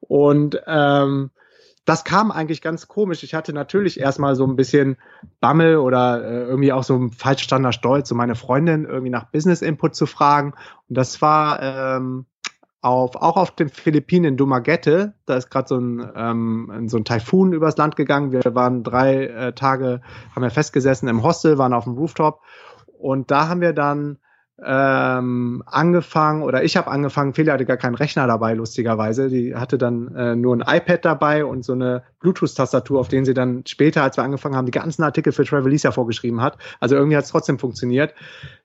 Und 0.00 0.60
ähm, 0.66 1.30
das 1.86 2.04
kam 2.04 2.32
eigentlich 2.32 2.60
ganz 2.60 2.88
komisch. 2.88 3.22
Ich 3.22 3.32
hatte 3.32 3.52
natürlich 3.52 3.98
erstmal 4.00 4.34
so 4.34 4.44
ein 4.44 4.56
bisschen 4.56 4.98
Bammel 5.40 5.76
oder 5.76 6.22
äh, 6.22 6.42
irgendwie 6.42 6.72
auch 6.72 6.82
so 6.82 6.96
ein 6.96 7.12
falschstander 7.12 7.72
Stolz, 7.72 8.08
so 8.08 8.14
meine 8.14 8.34
Freundin 8.34 8.84
irgendwie 8.84 9.10
nach 9.10 9.30
Business 9.30 9.62
Input 9.62 9.94
zu 9.94 10.06
fragen. 10.06 10.52
Und 10.88 10.98
das 10.98 11.22
war 11.22 11.62
ähm, 11.62 12.26
auf, 12.80 13.14
auch 13.14 13.36
auf 13.36 13.52
den 13.52 13.68
Philippinen 13.68 14.24
in 14.32 14.36
Dumaguete. 14.36 15.14
Da 15.26 15.36
ist 15.36 15.48
gerade 15.48 15.68
so 15.68 15.78
ein 15.78 16.10
ähm, 16.16 16.88
so 16.88 16.96
ein 16.96 17.04
Taifun 17.04 17.52
übers 17.52 17.76
Land 17.76 17.94
gegangen. 17.94 18.32
Wir 18.32 18.42
waren 18.56 18.82
drei 18.82 19.26
äh, 19.26 19.52
Tage, 19.52 20.00
haben 20.34 20.42
wir 20.42 20.50
festgesessen 20.50 21.08
im 21.08 21.22
Hostel, 21.22 21.56
waren 21.56 21.72
auf 21.72 21.84
dem 21.84 21.94
Rooftop. 21.94 22.40
Und 22.98 23.30
da 23.30 23.48
haben 23.48 23.60
wir 23.60 23.72
dann 23.72 24.18
ähm, 24.64 25.62
angefangen 25.66 26.42
oder 26.42 26.64
ich 26.64 26.78
habe 26.78 26.90
angefangen, 26.90 27.34
Feli 27.34 27.50
hatte 27.50 27.66
gar 27.66 27.76
keinen 27.76 27.94
Rechner 27.94 28.26
dabei, 28.26 28.54
lustigerweise. 28.54 29.28
Die 29.28 29.54
hatte 29.54 29.76
dann 29.76 30.14
äh, 30.14 30.34
nur 30.34 30.56
ein 30.56 30.64
iPad 30.66 31.04
dabei 31.04 31.44
und 31.44 31.62
so 31.62 31.74
eine 31.74 32.04
Bluetooth-Tastatur, 32.20 32.98
auf 32.98 33.08
denen 33.08 33.26
sie 33.26 33.34
dann 33.34 33.64
später, 33.66 34.02
als 34.02 34.16
wir 34.16 34.24
angefangen 34.24 34.56
haben, 34.56 34.64
die 34.64 34.72
ganzen 34.72 35.02
Artikel 35.02 35.32
für 35.32 35.44
Travelisa 35.44 35.90
vorgeschrieben 35.90 36.40
hat. 36.40 36.56
Also 36.80 36.96
irgendwie 36.96 37.18
hat 37.18 37.24
es 37.24 37.30
trotzdem 37.30 37.58
funktioniert. 37.58 38.14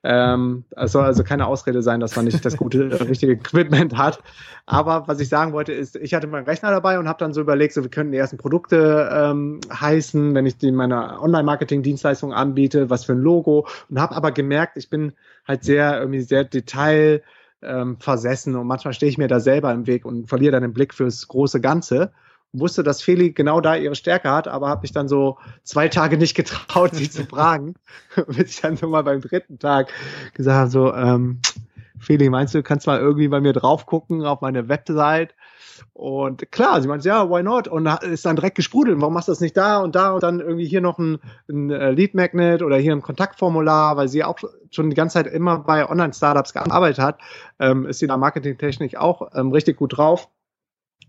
Ähm, 0.02 0.64
es 0.70 0.92
soll 0.92 1.04
also 1.04 1.24
keine 1.24 1.46
Ausrede 1.46 1.82
sein, 1.82 2.00
dass 2.00 2.16
man 2.16 2.24
nicht 2.24 2.42
das 2.44 2.56
gute, 2.56 3.00
richtige 3.08 3.32
Equipment 3.32 3.96
hat. 3.98 4.22
Aber 4.64 5.08
was 5.08 5.20
ich 5.20 5.28
sagen 5.28 5.52
wollte, 5.52 5.72
ist, 5.72 5.96
ich 5.96 6.14
hatte 6.14 6.26
meinen 6.26 6.46
Rechner 6.46 6.70
dabei 6.70 6.98
und 6.98 7.06
habe 7.06 7.18
dann 7.18 7.34
so 7.34 7.42
überlegt, 7.42 7.74
so 7.74 7.82
wir 7.82 7.90
könnten 7.90 8.12
die 8.12 8.18
ersten 8.18 8.38
Produkte 8.38 9.10
ähm, 9.12 9.60
heißen, 9.70 10.34
wenn 10.34 10.46
ich 10.46 10.56
die 10.56 10.72
meine 10.72 11.20
Online-Marketing-Dienstleistung 11.20 12.32
anbiete, 12.32 12.88
was 12.88 13.04
für 13.04 13.12
ein 13.12 13.20
Logo 13.20 13.66
und 13.90 14.00
habe 14.00 14.16
aber 14.16 14.32
gemerkt, 14.32 14.78
ich 14.78 14.88
bin 14.88 15.12
halt 15.46 15.64
sehr 15.64 15.98
irgendwie 15.98 16.22
sehr 16.22 16.44
Detail 16.44 17.22
ähm, 17.62 17.98
versessen 17.98 18.56
und 18.56 18.66
manchmal 18.66 18.94
stehe 18.94 19.10
ich 19.10 19.18
mir 19.18 19.28
da 19.28 19.40
selber 19.40 19.72
im 19.72 19.86
Weg 19.86 20.04
und 20.04 20.28
verliere 20.28 20.52
dann 20.52 20.62
den 20.62 20.72
Blick 20.72 20.94
fürs 20.94 21.28
große 21.28 21.60
Ganze. 21.60 22.12
wusste, 22.52 22.82
dass 22.82 23.02
Feli 23.02 23.32
genau 23.32 23.60
da 23.60 23.76
ihre 23.76 23.94
Stärke 23.94 24.30
hat, 24.30 24.48
aber 24.48 24.68
habe 24.68 24.82
mich 24.82 24.92
dann 24.92 25.08
so 25.08 25.38
zwei 25.62 25.88
Tage 25.88 26.18
nicht 26.18 26.34
getraut, 26.34 26.94
sie 26.94 27.08
zu 27.10 27.24
fragen, 27.24 27.74
bis 28.26 28.50
ich 28.50 28.60
dann 28.60 28.76
so 28.76 28.88
mal 28.88 29.04
beim 29.04 29.20
dritten 29.20 29.58
Tag 29.58 29.92
gesagt 30.34 30.56
habe, 30.56 30.70
so, 30.70 30.94
ähm, 30.94 31.40
Feli, 31.98 32.28
meinst 32.30 32.52
du, 32.52 32.58
du 32.58 32.62
kannst 32.64 32.86
mal 32.86 32.98
irgendwie 32.98 33.28
bei 33.28 33.40
mir 33.40 33.52
drauf 33.52 33.86
gucken 33.86 34.24
auf 34.24 34.40
meine 34.40 34.68
Website 34.68 35.34
und 35.92 36.50
klar, 36.52 36.80
sie 36.80 36.88
meint, 36.88 37.04
ja, 37.04 37.28
why 37.28 37.42
not? 37.42 37.68
Und 37.68 37.86
ist 38.02 38.24
dann 38.24 38.36
direkt 38.36 38.56
gesprudelt. 38.56 39.00
Warum 39.00 39.14
machst 39.14 39.28
du 39.28 39.32
das 39.32 39.40
nicht 39.40 39.56
da 39.56 39.78
und 39.78 39.94
da 39.94 40.12
und 40.12 40.22
dann 40.22 40.40
irgendwie 40.40 40.66
hier 40.66 40.80
noch 40.80 40.98
ein, 40.98 41.18
ein 41.48 41.70
äh, 41.70 41.90
Lead 41.90 42.14
Magnet 42.14 42.62
oder 42.62 42.76
hier 42.76 42.92
ein 42.92 43.02
Kontaktformular, 43.02 43.96
weil 43.96 44.08
sie 44.08 44.24
auch 44.24 44.38
schon 44.70 44.90
die 44.90 44.96
ganze 44.96 45.14
Zeit 45.14 45.26
immer 45.26 45.58
bei 45.58 45.88
Online-Startups 45.88 46.52
gearbeitet 46.52 46.98
hat, 46.98 47.20
ähm, 47.58 47.86
ist 47.86 47.98
sie 47.98 48.06
da 48.06 48.16
marketingtechnisch 48.16 48.96
auch 48.96 49.30
ähm, 49.34 49.52
richtig 49.52 49.76
gut 49.76 49.96
drauf. 49.96 50.28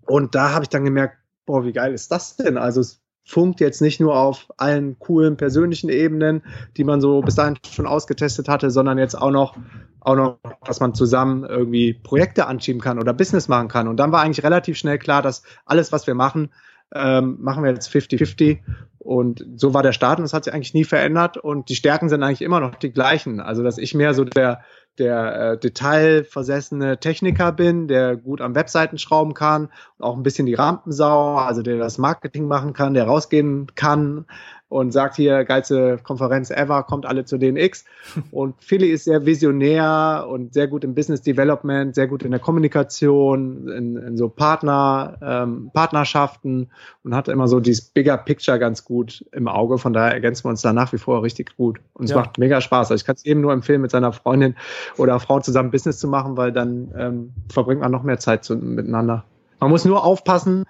Und 0.05 0.35
da 0.35 0.51
habe 0.53 0.63
ich 0.63 0.69
dann 0.69 0.83
gemerkt, 0.83 1.17
boah, 1.45 1.65
wie 1.65 1.73
geil 1.73 1.93
ist 1.93 2.11
das 2.11 2.35
denn? 2.35 2.57
Also 2.57 2.81
es 2.81 3.02
funkt 3.23 3.59
jetzt 3.61 3.81
nicht 3.81 3.99
nur 3.99 4.17
auf 4.17 4.47
allen 4.57 4.99
coolen 4.99 5.37
persönlichen 5.37 5.89
Ebenen, 5.89 6.43
die 6.77 6.83
man 6.83 7.01
so 7.01 7.21
bis 7.21 7.35
dahin 7.35 7.57
schon 7.71 7.87
ausgetestet 7.87 8.49
hatte, 8.49 8.69
sondern 8.69 8.97
jetzt 8.97 9.15
auch 9.15 9.31
noch, 9.31 9.55
auch 10.01 10.15
noch, 10.15 10.37
dass 10.65 10.79
man 10.79 10.93
zusammen 10.93 11.45
irgendwie 11.45 11.93
Projekte 11.93 12.47
anschieben 12.47 12.81
kann 12.81 12.99
oder 12.99 13.13
Business 13.13 13.47
machen 13.47 13.69
kann. 13.69 13.87
Und 13.87 13.97
dann 13.97 14.11
war 14.11 14.21
eigentlich 14.21 14.43
relativ 14.43 14.77
schnell 14.77 14.99
klar, 14.99 15.21
dass 15.21 15.43
alles, 15.65 15.91
was 15.91 16.05
wir 16.05 16.15
machen, 16.15 16.49
ähm, 16.93 17.37
machen 17.39 17.63
wir 17.63 17.71
jetzt 17.71 17.89
50-50. 17.89 18.59
Und 18.99 19.45
so 19.55 19.73
war 19.73 19.83
der 19.83 19.93
Start 19.93 20.19
und 20.19 20.23
das 20.23 20.33
hat 20.33 20.45
sich 20.45 20.53
eigentlich 20.53 20.73
nie 20.73 20.83
verändert. 20.83 21.37
Und 21.37 21.69
die 21.69 21.75
Stärken 21.75 22.09
sind 22.09 22.23
eigentlich 22.23 22.41
immer 22.41 22.59
noch 22.59 22.75
die 22.75 22.91
gleichen. 22.91 23.39
Also, 23.39 23.63
dass 23.63 23.77
ich 23.77 23.93
mehr 23.93 24.13
so 24.13 24.23
der 24.23 24.61
der 24.99 25.53
äh, 25.53 25.57
detailversessene 25.57 26.99
Techniker 26.99 27.51
bin, 27.51 27.87
der 27.87 28.15
gut 28.15 28.41
am 28.41 28.55
Webseiten 28.55 28.97
schrauben 28.97 29.33
kann 29.33 29.69
und 29.97 30.05
auch 30.05 30.15
ein 30.15 30.23
bisschen 30.23 30.45
die 30.45 30.53
Rampensau, 30.53 31.35
also 31.37 31.61
der 31.61 31.77
das 31.77 31.97
Marketing 31.97 32.47
machen 32.47 32.73
kann, 32.73 32.93
der 32.93 33.05
rausgehen 33.05 33.67
kann, 33.75 34.25
und 34.73 34.91
sagt 34.91 35.17
hier, 35.17 35.45
geilste 35.45 35.99
Konferenz 36.01 36.49
ever, 36.49 36.81
kommt 36.81 37.05
alle 37.05 37.25
zu 37.25 37.37
DNX. 37.37 37.85
Und 38.31 38.55
Philly 38.59 38.87
ist 38.87 39.05
sehr 39.05 39.23
visionär 39.23 40.25
und 40.27 40.53
sehr 40.53 40.67
gut 40.67 40.83
im 40.83 40.95
Business 40.95 41.21
Development, 41.21 41.93
sehr 41.93 42.07
gut 42.07 42.23
in 42.23 42.31
der 42.31 42.39
Kommunikation, 42.39 43.67
in, 43.67 43.95
in 43.95 44.17
so 44.17 44.29
Partner, 44.29 45.17
ähm, 45.21 45.69
Partnerschaften 45.73 46.69
und 47.03 47.15
hat 47.15 47.27
immer 47.27 47.47
so 47.47 47.59
dieses 47.59 47.81
Bigger 47.81 48.17
Picture 48.17 48.57
ganz 48.57 48.83
gut 48.83 49.23
im 49.31 49.47
Auge. 49.47 49.77
Von 49.77 49.93
daher 49.93 50.11
ergänzen 50.11 50.45
wir 50.45 50.49
uns 50.49 50.61
da 50.61 50.73
nach 50.73 50.91
wie 50.91 50.97
vor 50.97 51.21
richtig 51.21 51.55
gut. 51.55 51.79
Und 51.93 52.05
es 52.05 52.11
ja. 52.11 52.17
macht 52.17 52.39
mega 52.39 52.59
Spaß. 52.59 52.89
Also 52.89 52.95
ich 52.99 53.05
kann 53.05 53.15
es 53.15 53.25
eben 53.25 53.41
nur 53.41 53.53
empfehlen, 53.53 53.81
mit 53.81 53.91
seiner 53.91 54.11
Freundin 54.11 54.55
oder 54.97 55.19
Frau 55.19 55.39
zusammen 55.39 55.69
Business 55.69 55.99
zu 55.99 56.07
machen, 56.07 56.35
weil 56.35 56.51
dann 56.51 56.91
ähm, 56.97 57.33
verbringt 57.49 57.81
man 57.81 57.91
noch 57.91 58.03
mehr 58.03 58.17
Zeit 58.17 58.43
zu, 58.43 58.55
miteinander. 58.55 59.23
Man 59.59 59.69
muss 59.69 59.85
nur 59.85 60.03
aufpassen, 60.03 60.65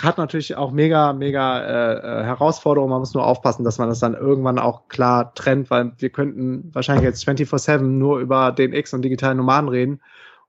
hat 0.00 0.18
natürlich 0.18 0.56
auch 0.56 0.72
mega, 0.72 1.12
mega 1.12 1.60
äh, 1.60 1.92
äh, 1.94 2.24
Herausforderungen. 2.24 2.90
Man 2.90 3.00
muss 3.00 3.14
nur 3.14 3.26
aufpassen, 3.26 3.64
dass 3.64 3.78
man 3.78 3.88
das 3.88 3.98
dann 3.98 4.14
irgendwann 4.14 4.58
auch 4.58 4.88
klar 4.88 5.34
trennt, 5.34 5.70
weil 5.70 5.92
wir 5.98 6.10
könnten 6.10 6.70
wahrscheinlich 6.72 7.04
jetzt 7.04 7.26
24-7 7.28 7.80
nur 7.80 8.18
über 8.18 8.52
den 8.52 8.72
X 8.72 8.94
und 8.94 9.02
digitalen 9.02 9.36
Nomaden 9.36 9.68
reden 9.68 10.00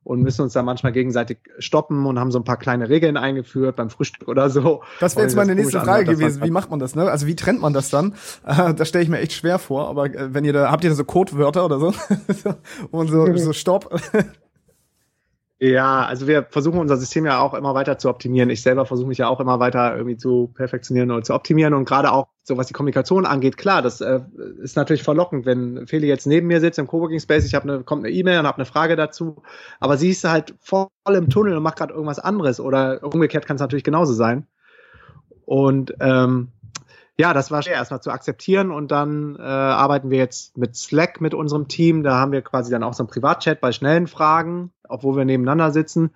und 0.03 0.21
müssen 0.21 0.41
uns 0.41 0.53
da 0.53 0.63
manchmal 0.63 0.91
gegenseitig 0.91 1.37
stoppen 1.59 2.05
und 2.05 2.19
haben 2.19 2.31
so 2.31 2.39
ein 2.39 2.43
paar 2.43 2.57
kleine 2.57 2.89
Regeln 2.89 3.17
eingeführt 3.17 3.75
beim 3.77 3.89
Frühstück 3.89 4.27
oder 4.27 4.49
so. 4.49 4.83
Das 4.99 5.15
wäre 5.15 5.25
jetzt 5.25 5.35
meine 5.35 5.55
nächste 5.55 5.79
Frage 5.79 6.05
gewesen. 6.05 6.43
Wie 6.43 6.51
macht 6.51 6.69
man 6.69 6.79
das, 6.79 6.95
ne? 6.95 7.09
Also 7.09 7.27
wie 7.27 7.35
trennt 7.35 7.61
man 7.61 7.73
das 7.73 7.89
dann? 7.89 8.13
Äh, 8.45 8.73
das 8.73 8.89
stelle 8.89 9.03
ich 9.03 9.09
mir 9.09 9.19
echt 9.19 9.31
schwer 9.31 9.57
vor, 9.57 9.87
aber 9.87 10.05
äh, 10.05 10.33
wenn 10.33 10.43
ihr 10.43 10.51
da, 10.53 10.69
habt 10.69 10.83
ihr 10.83 10.89
da 10.89 10.95
so 10.95 11.05
Codewörter 11.05 11.63
oder 11.65 11.79
so? 11.79 11.93
und 12.91 13.07
so, 13.09 13.33
so 13.37 13.53
Stopp? 13.53 13.89
Ja, 15.59 16.05
also 16.05 16.27
wir 16.27 16.43
versuchen 16.49 16.79
unser 16.79 16.97
System 16.97 17.25
ja 17.25 17.39
auch 17.39 17.53
immer 17.53 17.73
weiter 17.73 17.97
zu 17.97 18.09
optimieren. 18.09 18.49
Ich 18.49 18.61
selber 18.61 18.85
versuche 18.85 19.07
mich 19.07 19.19
ja 19.19 19.29
auch 19.29 19.39
immer 19.39 19.59
weiter 19.59 19.95
irgendwie 19.95 20.17
zu 20.17 20.51
perfektionieren 20.53 21.11
und 21.11 21.25
zu 21.25 21.33
optimieren 21.33 21.73
und 21.73 21.85
gerade 21.85 22.11
auch 22.11 22.27
so 22.43 22.57
was 22.57 22.67
die 22.67 22.73
Kommunikation 22.73 23.25
angeht, 23.25 23.57
klar, 23.57 23.81
das 23.81 24.01
äh, 24.01 24.19
ist 24.61 24.75
natürlich 24.75 25.03
verlockend, 25.03 25.45
wenn 25.45 25.87
Feli 25.87 26.07
jetzt 26.07 26.27
neben 26.27 26.47
mir 26.47 26.59
sitzt 26.59 26.77
im 26.77 26.87
Coworking 26.87 27.21
Space, 27.21 27.45
ich 27.45 27.55
habe 27.55 27.71
eine 27.71 27.83
kommt 27.83 28.03
eine 28.05 28.13
E-Mail 28.13 28.39
und 28.39 28.47
habe 28.47 28.57
eine 28.57 28.65
Frage 28.65 28.97
dazu, 28.97 29.41
aber 29.79 29.95
sie 29.97 30.09
ist 30.09 30.25
halt 30.25 30.53
voll 30.59 30.89
im 31.07 31.29
Tunnel 31.29 31.55
und 31.55 31.63
macht 31.63 31.77
gerade 31.77 31.93
irgendwas 31.93 32.19
anderes 32.19 32.59
oder 32.59 33.01
umgekehrt 33.01 33.45
kann 33.45 33.55
es 33.55 33.61
natürlich 33.61 33.85
genauso 33.85 34.13
sein. 34.13 34.47
Und 35.45 35.93
ähm, 36.01 36.49
ja, 37.15 37.33
das 37.33 37.51
war 37.51 37.61
schwer 37.61 37.75
erstmal 37.75 38.01
zu 38.01 38.09
akzeptieren 38.09 38.71
und 38.71 38.89
dann 38.89 39.35
äh, 39.37 39.41
arbeiten 39.41 40.09
wir 40.09 40.17
jetzt 40.17 40.57
mit 40.57 40.75
Slack 40.75 41.21
mit 41.21 41.35
unserem 41.35 41.67
Team. 41.67 42.01
Da 42.01 42.15
haben 42.15 42.31
wir 42.31 42.41
quasi 42.41 42.71
dann 42.71 42.81
auch 42.81 42.95
so 42.95 43.03
einen 43.03 43.09
Privatchat 43.09 43.61
bei 43.61 43.71
schnellen 43.71 44.07
Fragen, 44.07 44.71
obwohl 44.89 45.15
wir 45.15 45.23
nebeneinander 45.23 45.69
sitzen. 45.69 46.09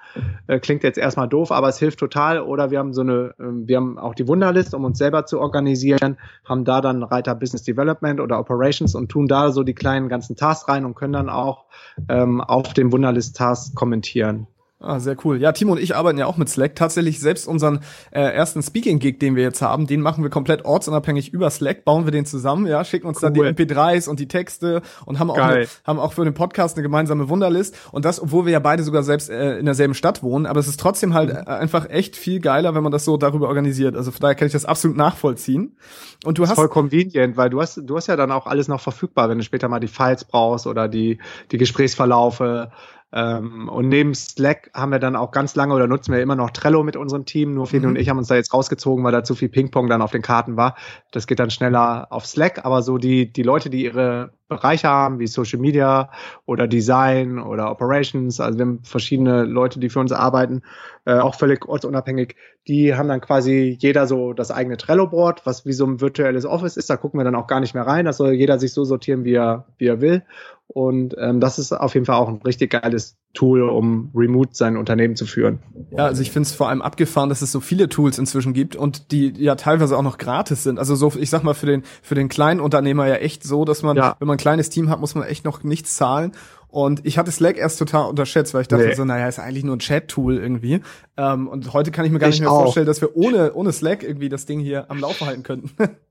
Äh, 0.48 0.60
klingt 0.60 0.82
jetzt 0.82 0.98
erstmal 0.98 1.28
doof, 1.28 1.52
aber 1.52 1.70
es 1.70 1.78
hilft 1.78 2.00
total. 2.00 2.42
Oder 2.42 2.72
wir 2.72 2.80
haben 2.80 2.94
so 2.94 3.02
eine, 3.02 3.36
äh, 3.38 3.44
wir 3.68 3.78
haben 3.78 4.00
auch 4.00 4.16
die 4.16 4.28
Wunderlist, 4.28 4.74
um 4.74 4.86
uns 4.86 4.98
selber 4.98 5.28
zu 5.28 5.40
organisieren, 5.40 6.18
haben 6.44 6.66
da 6.66 6.82
dann 6.82 7.04
Reiter 7.04 7.36
Business 7.36 7.62
Development 7.62 8.20
oder 8.20 8.40
Operations 8.40 8.96
und 8.96 9.10
tun 9.10 9.28
da 9.28 9.52
so 9.52 9.62
die 9.62 9.76
kleinen 9.76 10.10
ganzen 10.10 10.36
Tasks 10.36 10.68
rein 10.68 10.84
und 10.84 10.96
können 10.96 11.14
dann 11.14 11.30
auch 11.30 11.66
ähm, 12.10 12.42
auf 12.42 12.74
dem 12.74 12.92
Wunderlist-Task 12.92 13.76
kommentieren. 13.76 14.48
Ah, 14.80 15.00
sehr 15.00 15.16
cool. 15.26 15.42
Ja, 15.42 15.54
Timo 15.54 15.72
und 15.72 15.80
ich 15.80 15.96
arbeiten 15.96 16.20
ja 16.20 16.28
auch 16.28 16.38
mit 16.38 16.50
Slack. 16.50 16.76
Tatsächlich 16.76 17.20
selbst 17.20 17.48
unseren 17.48 17.80
äh, 18.12 18.22
ersten 18.22 18.62
Speaking-Gig, 18.62 19.18
den 19.18 19.36
wir 19.36 19.42
jetzt 19.42 19.60
haben, 19.60 19.88
den 19.88 20.02
machen 20.02 20.24
wir 20.24 20.30
komplett 20.30 20.66
ortsunabhängig 20.66 21.34
über 21.34 21.50
Slack, 21.50 21.84
bauen 21.84 22.06
wir 22.06 22.12
den 22.12 22.28
zusammen, 22.28 22.68
ja, 22.68 22.86
schicken 22.86 23.08
uns 23.08 23.18
cool. 23.18 23.22
dann 23.24 23.34
die 23.34 23.42
MP3s 23.42 24.08
und 24.08 24.20
die 24.20 24.28
Texte 24.28 24.84
und 25.06 25.18
haben 25.18 25.32
auch, 25.32 25.38
eine, 25.40 25.66
haben 25.84 25.98
auch 25.98 26.14
für 26.14 26.26
den 26.26 26.36
Podcast 26.36 26.78
eine 26.78 26.84
gemeinsame 26.84 27.28
Wunderlist. 27.28 27.76
Und 27.92 28.06
das, 28.06 28.22
obwohl 28.22 28.46
wir 28.46 28.54
ja 28.54 28.60
beide 28.60 28.84
sogar 28.84 29.02
selbst 29.02 29.32
äh, 29.32 29.58
in 29.58 29.66
derselben 29.66 29.96
Stadt 29.96 30.22
wohnen, 30.22 30.46
aber 30.46 30.60
es 30.60 30.68
ist 30.68 30.80
trotzdem 30.80 31.16
halt 31.16 31.34
mhm. 31.34 31.48
einfach 31.48 31.90
echt 31.90 32.16
viel 32.16 32.40
geiler, 32.40 32.76
wenn 32.76 32.84
man 32.84 32.92
das 32.92 33.04
so 33.04 33.18
darüber 33.18 33.48
organisiert. 33.48 33.96
Also 33.96 34.12
von 34.12 34.20
daher 34.22 34.36
kann 34.36 34.46
ich 34.46 34.54
das 34.54 34.66
absolut 34.66 34.96
nachvollziehen. 34.96 35.76
Und 36.24 36.38
du 36.38 36.44
hast 36.44 36.54
voll 36.54 36.70
convenient, 36.70 37.36
weil 37.36 37.50
du 37.50 37.62
hast 37.62 37.82
du 37.84 37.96
hast 37.96 38.08
ja 38.08 38.16
dann 38.16 38.32
auch 38.32 38.46
alles 38.46 38.68
noch 38.68 38.82
verfügbar, 38.82 39.28
wenn 39.30 39.40
du 39.40 39.44
später 39.44 39.70
mal 39.70 39.80
die 39.80 39.88
Files 39.88 40.24
brauchst 40.24 40.68
oder 40.68 40.88
die 40.88 41.18
die 41.52 41.58
Gesprächsverlaufe 41.58 42.72
ähm, 43.14 43.70
und 43.70 43.88
neben 43.88 44.14
Slack 44.14 44.70
haben 44.74 44.92
wir 44.92 45.00
dann 45.00 45.16
auch 45.16 45.32
ganz 45.32 45.56
lange 45.56 45.74
oder 45.74 45.88
nutzen 45.88 46.12
wir 46.12 46.22
immer 46.22 46.36
noch 46.36 46.52
Trello 46.52 46.84
mit 46.84 46.98
unserem 46.98 47.26
Team. 47.26 47.54
Nur 47.54 47.68
Fede 47.68 47.88
mhm. 47.88 47.94
und 47.94 48.00
ich 48.00 48.10
haben 48.10 48.18
uns 48.18 48.28
da 48.28 48.36
jetzt 48.36 48.54
rausgezogen, 48.54 49.04
weil 49.04 49.14
da 49.14 49.24
zu 49.24 49.36
viel 49.36 49.50
Ping-Pong 49.50 49.88
dann 49.88 50.02
auf 50.02 50.12
den 50.12 50.22
Karten 50.22 50.58
war. 50.58 50.76
Das 51.12 51.26
geht 51.26 51.40
dann 51.40 51.50
schneller 51.50 52.08
auf 52.10 52.26
Slack, 52.26 52.66
aber 52.66 52.82
so 52.82 52.98
die, 52.98 53.32
die 53.32 53.44
Leute, 53.44 53.70
die 53.70 53.84
ihre 53.84 54.34
Bereiche 54.48 54.88
haben, 54.88 55.20
wie 55.20 55.28
Social 55.28 55.60
Media 55.60 56.10
oder 56.46 56.68
Design 56.68 57.40
oder 57.40 57.70
Operations, 57.72 58.40
also 58.40 58.58
wir 58.58 58.66
haben 58.66 58.84
verschiedene 58.84 59.44
Leute, 59.44 59.80
die 59.80 59.90
für 59.90 60.00
uns 60.00 60.12
arbeiten, 60.12 60.62
äh, 61.06 61.20
auch 61.20 61.36
völlig 61.36 61.68
ortsunabhängig, 61.68 62.36
die 62.68 62.96
haben 62.96 63.08
dann 63.08 63.22
quasi 63.22 63.78
jeder 63.80 64.08
so 64.08 64.34
das 64.34 64.52
eigene 64.52 64.78
Trello-Board, 64.78 65.46
was 65.46 65.66
wie 65.66 65.74
so 65.74 65.86
ein 65.86 66.02
virtuelles 66.02 66.46
Office 66.46 66.76
ist. 66.76 66.90
Da 66.90 66.98
gucken 66.98 67.20
wir 67.20 67.24
dann 67.24 67.36
auch 67.36 67.48
gar 67.48 67.62
nicht 67.62 67.74
mehr 67.74 67.88
rein. 67.88 68.06
Das 68.06 68.18
soll 68.18 68.34
jeder 68.34 68.60
sich 68.60 68.74
so 68.74 68.84
sortieren, 68.84 69.24
wie 69.24 69.36
er, 69.36 69.66
wie 69.78 69.88
er 69.88 70.02
will. 70.02 70.24
Und 70.68 71.16
ähm, 71.18 71.40
das 71.40 71.60
ist 71.60 71.72
auf 71.72 71.94
jeden 71.94 72.06
Fall 72.06 72.18
auch 72.18 72.28
ein 72.28 72.42
richtig 72.44 72.72
geiles 72.72 73.18
Tool, 73.38 73.62
um 73.62 74.10
remote 74.16 74.50
sein 74.54 74.78
Unternehmen 74.78 75.16
zu 75.16 75.28
führen. 75.28 75.60
Ja, 75.92 76.06
also 76.06 76.24
ich 76.24 76.32
finde 76.32 76.48
es 76.48 76.54
vor 76.54 76.70
allem 76.70 76.82
abgefahren, 76.82 77.30
dass 77.30 77.44
es 77.44 77.52
so 77.52 77.60
viele 77.60 77.88
Tools 77.88 78.18
inzwischen 78.18 78.54
gibt 78.54 78.76
und 78.76 79.12
die 79.12 79.32
ja 79.38 79.54
teilweise 79.54 79.96
auch 79.96 80.02
noch 80.02 80.18
gratis 80.18 80.64
sind. 80.64 80.80
Also 80.80 80.96
so, 80.96 81.14
ich 81.16 81.30
sag 81.30 81.44
mal, 81.44 81.54
für 81.54 81.68
den, 81.68 81.84
für 82.02 82.16
den 82.16 82.30
kleinen 82.30 82.60
Unternehmer 82.60 83.06
ja 83.06 83.16
echt 83.16 83.44
so, 83.44 83.64
dass 83.64 83.84
man, 83.84 83.96
ja. 83.96 84.16
wenn 84.18 84.28
man 84.28 84.38
ein 84.38 84.40
kleines 84.40 84.72
Team 84.72 84.90
hat, 84.90 85.00
muss 85.00 85.14
man 85.14 85.24
echt 85.24 85.46
noch 85.46 85.62
nichts 85.62 85.96
zahlen. 85.96 86.32
Und 86.68 87.06
ich 87.06 87.20
hatte 87.20 87.32
Slack 87.32 87.58
erst 87.58 87.78
total 87.78 88.10
unterschätzt, 88.10 88.56
weil 88.56 88.64
ich 88.64 88.68
dachte 88.68 88.88
nee. 88.88 88.96
so, 88.96 89.06
naja, 89.06 89.28
ist 89.28 89.38
eigentlich 89.38 89.64
nur 89.64 89.76
ein 89.76 89.80
Chat-Tool 89.80 90.38
irgendwie. 90.38 90.82
Ähm, 91.16 91.48
und 91.48 91.74
heute 91.74 91.92
kann 91.92 92.06
ich 92.06 92.12
mir 92.12 92.20
gar 92.20 92.30
ich 92.30 92.36
nicht 92.36 92.42
mehr 92.42 92.52
auch. 92.52 92.64
vorstellen, 92.64 92.88
dass 92.88 93.02
wir 93.02 93.16
ohne, 93.16 93.54
ohne 93.54 93.72
Slack 93.72 94.02
irgendwie 94.02 94.30
das 94.30 94.48
Ding 94.48 94.60
hier 94.60 94.90
am 94.90 95.00
Laufen 95.00 95.28
halten 95.28 95.44
könnten. 95.44 95.72